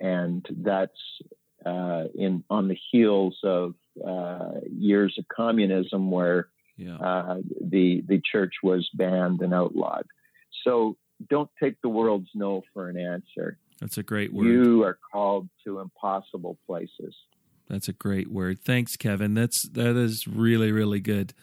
and 0.00 0.46
that's 0.50 0.98
uh, 1.64 2.04
in 2.14 2.44
on 2.48 2.68
the 2.68 2.78
heels 2.90 3.38
of 3.42 3.74
uh, 4.06 4.60
years 4.70 5.16
of 5.18 5.26
communism 5.28 6.10
where 6.10 6.48
yeah. 6.76 6.96
uh, 6.96 7.38
the 7.60 8.02
the 8.06 8.20
church 8.30 8.54
was 8.62 8.88
banned 8.94 9.40
and 9.40 9.52
outlawed. 9.52 10.06
So 10.64 10.96
don't 11.28 11.50
take 11.60 11.80
the 11.82 11.88
world's 11.88 12.30
no 12.34 12.62
for 12.72 12.88
an 12.88 12.98
answer. 12.98 13.58
That's 13.80 13.98
a 13.98 14.02
great 14.02 14.32
word. 14.32 14.46
You 14.46 14.84
are 14.84 14.98
called 15.12 15.48
to 15.64 15.80
impossible 15.80 16.58
places. 16.66 17.14
That's 17.68 17.88
a 17.88 17.92
great 17.92 18.30
word. 18.30 18.60
Thanks, 18.64 18.96
Kevin. 18.96 19.34
That's 19.34 19.68
that 19.70 19.96
is 19.96 20.26
really 20.26 20.72
really 20.72 21.00
good. 21.00 21.34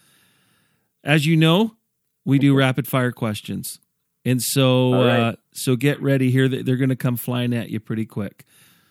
As 1.04 1.26
you 1.26 1.36
know, 1.36 1.76
we 2.24 2.40
do 2.40 2.56
rapid 2.56 2.88
fire 2.88 3.12
questions, 3.12 3.80
and 4.26 4.42
so 4.42 4.94
right. 4.94 5.20
uh, 5.20 5.36
so 5.54 5.76
get 5.76 6.02
ready 6.02 6.32
here. 6.32 6.48
They're 6.48 6.78
going 6.78 6.90
to 6.90 6.96
come 6.96 7.18
flying 7.18 7.54
at 7.54 7.70
you 7.70 7.80
pretty 7.80 8.06
quick. 8.06 8.46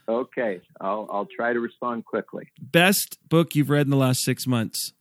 Okay, 0.08 0.60
I'll 0.80 1.08
I'll 1.10 1.28
try 1.34 1.52
to 1.52 1.60
respond 1.60 2.04
quickly. 2.04 2.48
Best 2.60 3.18
book 3.28 3.54
you've 3.54 3.70
read 3.70 3.86
in 3.86 3.90
the 3.90 3.96
last 3.96 4.22
six 4.22 4.46
months. 4.46 4.92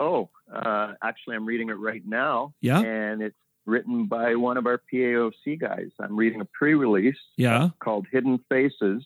Oh, 0.00 0.30
uh, 0.52 0.94
actually, 1.02 1.36
I'm 1.36 1.46
reading 1.46 1.68
it 1.68 1.74
right 1.74 2.02
now. 2.04 2.54
Yeah. 2.60 2.80
And 2.80 3.22
it's 3.22 3.36
written 3.66 4.06
by 4.06 4.34
one 4.34 4.56
of 4.56 4.66
our 4.66 4.80
PAOC 4.92 5.60
guys. 5.60 5.90
I'm 6.00 6.16
reading 6.16 6.40
a 6.40 6.44
pre 6.44 6.74
release 6.74 7.18
yeah. 7.36 7.70
called 7.78 8.06
Hidden 8.10 8.40
Faces 8.48 9.04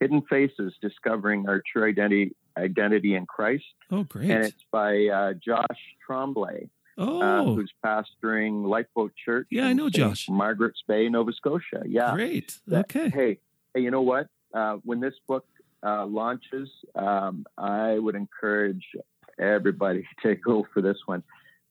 Hidden 0.00 0.22
Faces 0.22 0.74
Discovering 0.80 1.48
Our 1.48 1.62
True 1.72 1.88
Identity, 1.88 2.34
Identity 2.56 3.14
in 3.14 3.26
Christ. 3.26 3.64
Oh, 3.90 4.04
great. 4.04 4.30
And 4.30 4.44
it's 4.44 4.64
by 4.70 5.06
uh, 5.06 5.32
Josh 5.34 5.78
Tremblay. 6.06 6.68
Uh, 6.98 7.02
oh. 7.04 7.20
Uh, 7.20 7.44
who's 7.54 7.72
pastoring 7.84 8.66
Lifeboat 8.66 9.12
Church? 9.22 9.46
Yeah, 9.50 9.66
I 9.66 9.72
know 9.72 9.90
Josh. 9.90 10.28
Margaret's 10.28 10.82
Bay, 10.86 11.08
Nova 11.08 11.32
Scotia. 11.32 11.82
Yeah. 11.86 12.14
Great. 12.14 12.58
Okay. 12.70 13.10
Hey, 13.10 13.38
hey, 13.74 13.80
you 13.80 13.90
know 13.90 14.02
what? 14.02 14.28
Uh, 14.54 14.76
when 14.84 15.00
this 15.00 15.14
book 15.28 15.46
uh, 15.82 16.06
launches, 16.06 16.70
um, 16.94 17.44
I 17.58 17.98
would 17.98 18.14
encourage 18.14 18.84
everybody 19.38 20.06
to 20.22 20.34
go 20.34 20.66
for 20.72 20.80
this 20.80 20.98
one. 21.06 21.22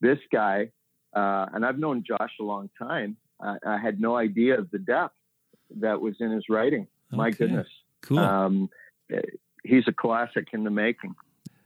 This 0.02 0.20
guy, 0.32 0.72
uh, 1.16 1.48
and 1.54 1.66
I've 1.66 1.80
known 1.80 2.04
Josh 2.06 2.34
a 2.40 2.44
long 2.44 2.70
time. 2.78 3.18
I, 3.42 3.58
I, 3.66 3.78
had 3.78 4.00
no 4.00 4.16
idea 4.16 4.60
of 4.60 4.70
the 4.72 4.80
depth 4.80 5.16
that 5.78 6.00
was 6.00 6.16
in 6.20 6.32
his 6.32 6.46
writing. 6.50 6.88
Okay. 7.12 7.18
My 7.18 7.32
goodness. 7.32 7.68
Cool. 8.02 8.20
Um, 8.20 8.70
he's 9.64 9.84
a 9.88 9.92
classic 9.92 10.50
in 10.54 10.64
the 10.64 10.70
making. 10.70 11.16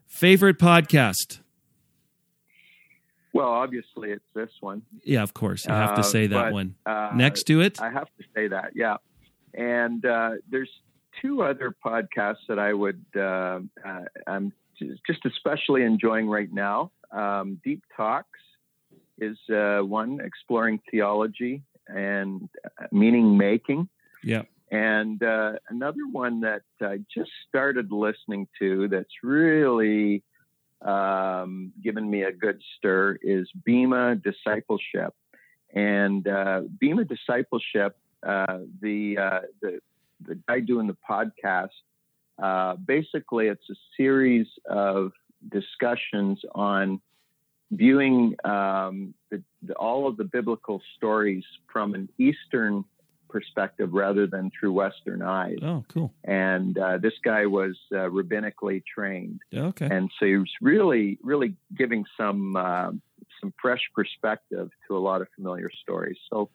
Favorite 0.08 0.58
podcast? 0.58 1.42
Well, 3.34 3.48
obviously 3.48 4.12
it's 4.12 4.26
this 4.34 4.50
one. 4.60 4.82
Yeah, 5.04 5.24
of 5.24 5.34
course. 5.34 5.66
You 5.66 5.74
have 5.74 5.96
to 5.96 6.02
uh, 6.02 6.04
say 6.04 6.28
that 6.28 6.46
but, 6.46 6.54
one. 6.54 6.76
Uh, 6.86 7.12
Next 7.16 7.44
to 7.44 7.62
it? 7.62 7.82
I 7.82 7.92
have 7.92 8.08
to 8.18 8.24
say 8.36 8.48
that, 8.48 8.72
yeah. 8.76 8.98
And 9.54 10.04
uh, 10.06 10.32
there's 10.50 10.70
two 11.22 11.44
other 11.44 11.76
podcasts 11.86 12.48
that 12.48 12.60
I 12.60 12.74
would, 12.74 13.04
uh, 13.16 13.60
uh, 13.86 14.06
I'm 14.28 14.54
just 14.80 15.26
especially 15.26 15.84
enjoying 15.84 16.28
right 16.28 16.52
now. 16.52 16.92
Um, 17.12 17.60
Deep 17.64 17.84
Talks 17.96 18.40
is 19.20 19.38
uh, 19.54 19.80
one 19.80 20.20
exploring 20.24 20.80
theology 20.90 21.64
and 21.88 22.48
meaning 22.92 23.38
making. 23.38 23.90
Yeah. 24.24 24.44
And 24.72 25.22
uh, 25.24 25.54
another 25.70 26.08
one 26.12 26.42
that 26.42 26.62
I 26.82 27.00
just 27.14 27.32
started 27.48 27.92
listening 27.92 28.48
to 28.60 28.88
that's 28.88 29.24
really 29.24 30.24
um, 30.82 31.72
given 31.84 32.10
me 32.10 32.24
a 32.24 32.32
good 32.32 32.62
stir 32.78 33.18
is 33.22 33.50
Bema 33.66 34.16
Discipleship. 34.16 35.14
And 35.74 36.28
uh, 36.28 36.62
Bema 36.80 37.06
Discipleship, 37.06 37.98
uh, 38.26 38.60
the, 38.82 39.18
uh, 39.18 39.40
the, 39.62 39.80
the 40.26 40.36
guy 40.48 40.60
doing 40.62 40.88
the 40.88 40.98
podcast 41.10 41.70
uh, 42.42 42.76
basically, 42.76 43.48
it's 43.48 43.70
a 43.70 43.76
series 43.98 44.48
of 44.70 45.12
discussions 45.52 46.40
on 46.56 47.02
viewing 47.72 48.36
um, 48.46 49.14
the, 49.30 49.44
the, 49.64 49.74
all 49.74 50.08
of 50.08 50.18
the 50.18 50.24
biblical 50.24 50.82
stories 50.96 51.44
from 51.72 51.94
an 51.94 52.10
Eastern 52.18 52.84
perspective 53.30 53.94
rather 53.94 54.28
than 54.28 54.52
through 54.58 54.74
Western 54.74 55.22
eyes. 55.22 55.58
Oh, 55.62 55.86
cool. 55.88 56.14
And 56.24 56.78
uh, 56.78 56.98
this 56.98 57.14
guy 57.24 57.46
was 57.46 57.78
uh, 57.92 58.10
rabbinically 58.10 58.84
trained. 58.86 59.40
Okay. 59.54 59.88
And 59.90 60.12
so 60.20 60.26
he 60.26 60.38
was 60.38 60.52
really, 60.62 61.18
really 61.24 61.56
giving 61.78 62.06
some 62.18 62.56
uh, 62.56 62.92
some 63.40 63.54
fresh 63.62 63.82
perspective 63.96 64.70
to 64.88 64.98
a 64.98 65.00
lot 65.00 65.22
of 65.22 65.28
familiar 65.36 65.70
stories. 65.82 66.18
So 66.32 66.50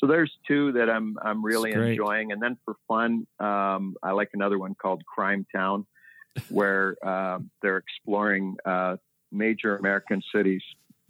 so 0.00 0.06
there's 0.06 0.32
two 0.46 0.72
that 0.72 0.88
I'm 0.88 1.16
I'm 1.22 1.44
really 1.44 1.72
enjoying, 1.72 2.32
and 2.32 2.40
then 2.40 2.56
for 2.64 2.74
fun, 2.86 3.26
um, 3.40 3.96
I 4.02 4.12
like 4.12 4.30
another 4.32 4.58
one 4.58 4.74
called 4.74 5.02
Crimetown, 5.18 5.86
where 6.48 6.96
uh, 7.02 7.38
they're 7.62 7.78
exploring 7.78 8.56
uh, 8.64 8.96
major 9.32 9.76
American 9.76 10.22
cities 10.32 10.62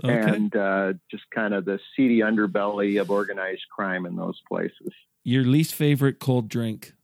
okay. 0.05 0.35
and 0.35 0.55
uh, 0.57 0.93
just 1.11 1.25
kind 1.35 1.55
of 1.55 1.65
the 1.65 1.79
seedy 1.97 2.21
underbelly 2.21 3.01
of 3.01 3.11
organized 3.11 3.65
crime 3.75 4.07
in 4.07 4.17
those 4.17 4.41
places. 4.49 4.93
Your 5.25 5.45
least 5.45 5.75
favorite 5.75 6.19
cold 6.19 6.49
drink? 6.49 6.95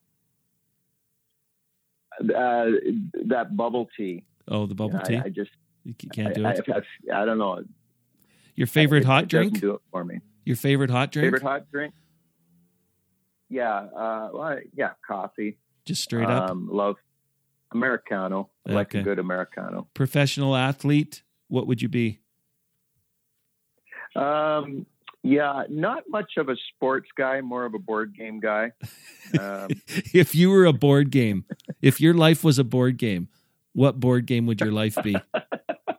Uh, 2.21 2.71
that 3.27 3.57
bubble 3.57 3.89
tea. 3.97 4.25
Oh, 4.47 4.67
the 4.67 4.75
bubble 4.75 5.01
tea. 5.01 5.17
I, 5.17 5.25
I 5.25 5.29
just 5.29 5.51
you 5.85 5.95
can't 5.95 6.35
do 6.35 6.47
it. 6.47 6.61
I, 6.69 6.73
I, 7.13 7.23
I 7.23 7.25
don't 7.25 7.39
know. 7.39 7.65
Your 8.55 8.67
favorite 8.67 9.03
it, 9.03 9.07
hot 9.07 9.29
drink? 9.29 9.61
do 9.61 9.75
it 9.75 9.81
for 9.91 10.05
me. 10.05 10.21
Your 10.45 10.57
favorite 10.57 10.91
hot 10.91 11.11
drink? 11.11 11.27
Favorite 11.27 11.43
hot 11.43 11.71
drink? 11.71 11.95
Yeah, 13.49 13.73
uh, 13.75 14.31
well, 14.33 14.59
yeah, 14.75 14.91
coffee. 15.07 15.59
Just 15.85 16.03
straight 16.03 16.29
up. 16.29 16.51
Um, 16.51 16.69
love 16.71 16.97
americano. 17.73 18.51
I 18.67 18.71
okay. 18.71 18.75
like 18.77 18.95
a 18.95 19.03
good 19.03 19.19
americano. 19.19 19.89
Professional 19.95 20.57
athlete. 20.57 21.23
What 21.49 21.67
would 21.67 21.83
you 21.83 21.89
be? 21.89 22.21
Um, 24.15 24.87
yeah, 25.23 25.63
not 25.71 26.05
much 26.09 26.33
of 26.37 26.51
a 26.51 26.57
sports 26.75 27.09
guy, 27.17 27.41
more 27.41 27.65
of 27.65 27.75
a 27.75 27.79
board 27.79 28.15
game 28.17 28.41
guy. 28.41 28.73
Um, 29.39 29.71
if 30.13 30.35
you 30.35 30.51
were 30.51 30.67
a 30.67 30.73
board 30.73 31.11
game, 31.11 31.47
if 31.81 32.01
your 32.01 32.13
life 32.15 32.45
was 32.45 32.59
a 32.59 32.65
board 32.65 32.99
game, 32.99 33.29
what 33.73 33.99
board 33.99 34.27
game 34.27 34.47
would 34.47 34.61
your 34.61 34.73
life 34.73 34.97
be? 35.03 35.17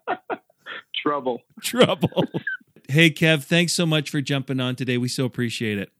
Trouble. 0.95 1.41
Trouble. 1.61 2.25
Hey, 2.87 3.09
Kev, 3.09 3.43
thanks 3.43 3.73
so 3.73 3.85
much 3.85 4.11
for 4.11 4.21
jumping 4.21 4.59
on 4.59 4.75
today. 4.75 4.97
We 4.97 5.07
so 5.07 5.25
appreciate 5.25 5.79
it. 5.79 5.91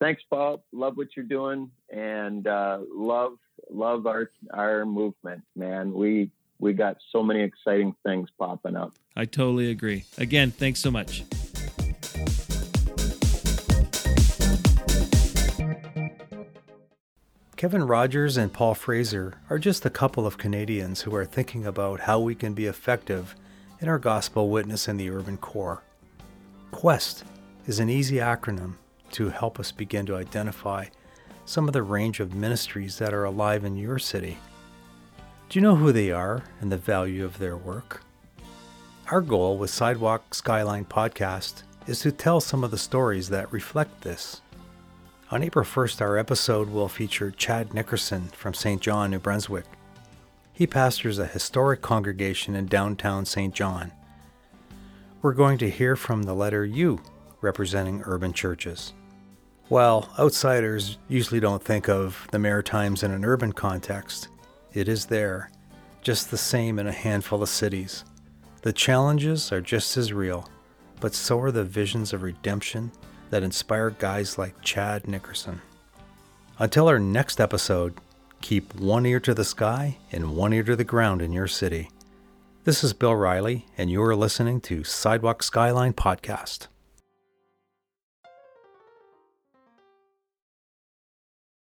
Thanks, 0.00 0.22
Bob. 0.30 0.60
Love 0.72 0.98
what 0.98 1.08
you're 1.16 1.24
doing, 1.24 1.70
and 1.90 2.46
uh, 2.46 2.80
love 2.94 3.38
love 3.70 4.06
our 4.06 4.30
our 4.52 4.84
movement, 4.84 5.42
man. 5.56 5.94
We 5.94 6.30
we 6.58 6.72
got 6.72 6.96
so 7.10 7.22
many 7.22 7.42
exciting 7.42 7.94
things 8.04 8.28
popping 8.38 8.76
up. 8.76 8.92
I 9.16 9.24
totally 9.24 9.70
agree. 9.70 10.04
Again, 10.18 10.50
thanks 10.50 10.80
so 10.80 10.90
much. 10.90 11.24
Kevin 17.56 17.86
Rogers 17.86 18.36
and 18.36 18.52
Paul 18.52 18.74
Fraser 18.74 19.34
are 19.48 19.58
just 19.58 19.86
a 19.86 19.90
couple 19.90 20.26
of 20.26 20.36
Canadians 20.36 21.02
who 21.02 21.14
are 21.14 21.24
thinking 21.24 21.64
about 21.64 22.00
how 22.00 22.20
we 22.20 22.34
can 22.34 22.52
be 22.52 22.66
effective 22.66 23.34
in 23.80 23.88
our 23.88 23.98
gospel 23.98 24.50
witness 24.50 24.88
in 24.88 24.96
the 24.96 25.08
urban 25.08 25.38
core. 25.38 25.82
QUEST 26.72 27.22
is 27.66 27.78
an 27.78 27.88
easy 27.88 28.16
acronym 28.16 28.74
to 29.12 29.30
help 29.30 29.60
us 29.60 29.72
begin 29.72 30.04
to 30.06 30.16
identify 30.16 30.86
some 31.46 31.66
of 31.66 31.72
the 31.72 31.82
range 31.82 32.20
of 32.20 32.34
ministries 32.34 32.98
that 32.98 33.14
are 33.14 33.24
alive 33.24 33.64
in 33.64 33.76
your 33.76 33.98
city. 33.98 34.38
Do 35.48 35.58
you 35.58 35.62
know 35.62 35.76
who 35.76 35.92
they 35.92 36.10
are 36.10 36.42
and 36.60 36.72
the 36.72 36.76
value 36.76 37.24
of 37.24 37.38
their 37.38 37.56
work? 37.56 38.02
Our 39.10 39.20
goal 39.20 39.58
with 39.58 39.70
Sidewalk 39.70 40.34
Skyline 40.34 40.86
podcast 40.86 41.62
is 41.86 42.00
to 42.00 42.10
tell 42.10 42.40
some 42.40 42.64
of 42.64 42.70
the 42.70 42.78
stories 42.78 43.28
that 43.28 43.52
reflect 43.52 44.00
this. 44.00 44.40
On 45.30 45.42
April 45.42 45.64
1st, 45.64 46.00
our 46.00 46.16
episode 46.16 46.70
will 46.70 46.88
feature 46.88 47.30
Chad 47.30 47.74
Nickerson 47.74 48.28
from 48.28 48.54
St. 48.54 48.80
John, 48.80 49.10
New 49.10 49.18
Brunswick. 49.18 49.66
He 50.52 50.66
pastors 50.66 51.18
a 51.18 51.26
historic 51.26 51.82
congregation 51.82 52.54
in 52.54 52.66
downtown 52.66 53.26
St. 53.26 53.54
John. 53.54 53.92
We're 55.22 55.32
going 55.34 55.58
to 55.58 55.70
hear 55.70 55.94
from 55.94 56.22
the 56.22 56.34
letter 56.34 56.64
U 56.64 57.00
representing 57.42 58.02
urban 58.06 58.32
churches. 58.32 58.94
While 59.68 60.08
outsiders 60.18 60.98
usually 61.08 61.40
don't 61.40 61.62
think 61.62 61.88
of 61.88 62.26
the 62.30 62.38
Maritimes 62.38 63.02
in 63.02 63.10
an 63.10 63.24
urban 63.24 63.52
context, 63.52 64.28
it 64.74 64.88
is 64.88 65.06
there, 65.06 65.50
just 66.02 66.30
the 66.30 66.36
same 66.36 66.78
in 66.78 66.86
a 66.86 66.92
handful 66.92 67.42
of 67.42 67.48
cities. 67.48 68.04
The 68.62 68.72
challenges 68.72 69.52
are 69.52 69.60
just 69.60 69.96
as 69.96 70.12
real, 70.12 70.48
but 71.00 71.14
so 71.14 71.40
are 71.40 71.52
the 71.52 71.64
visions 71.64 72.12
of 72.12 72.22
redemption 72.22 72.90
that 73.30 73.42
inspire 73.42 73.90
guys 73.90 74.36
like 74.36 74.60
Chad 74.62 75.06
Nickerson. 75.06 75.62
Until 76.58 76.88
our 76.88 76.98
next 76.98 77.40
episode, 77.40 77.94
keep 78.40 78.74
one 78.74 79.06
ear 79.06 79.20
to 79.20 79.34
the 79.34 79.44
sky 79.44 79.96
and 80.12 80.36
one 80.36 80.52
ear 80.52 80.64
to 80.64 80.76
the 80.76 80.84
ground 80.84 81.22
in 81.22 81.32
your 81.32 81.48
city. 81.48 81.90
This 82.64 82.82
is 82.82 82.92
Bill 82.92 83.14
Riley, 83.14 83.66
and 83.78 83.90
you 83.90 84.02
are 84.02 84.16
listening 84.16 84.60
to 84.62 84.84
Sidewalk 84.84 85.42
Skyline 85.42 85.92
Podcast. 85.92 86.68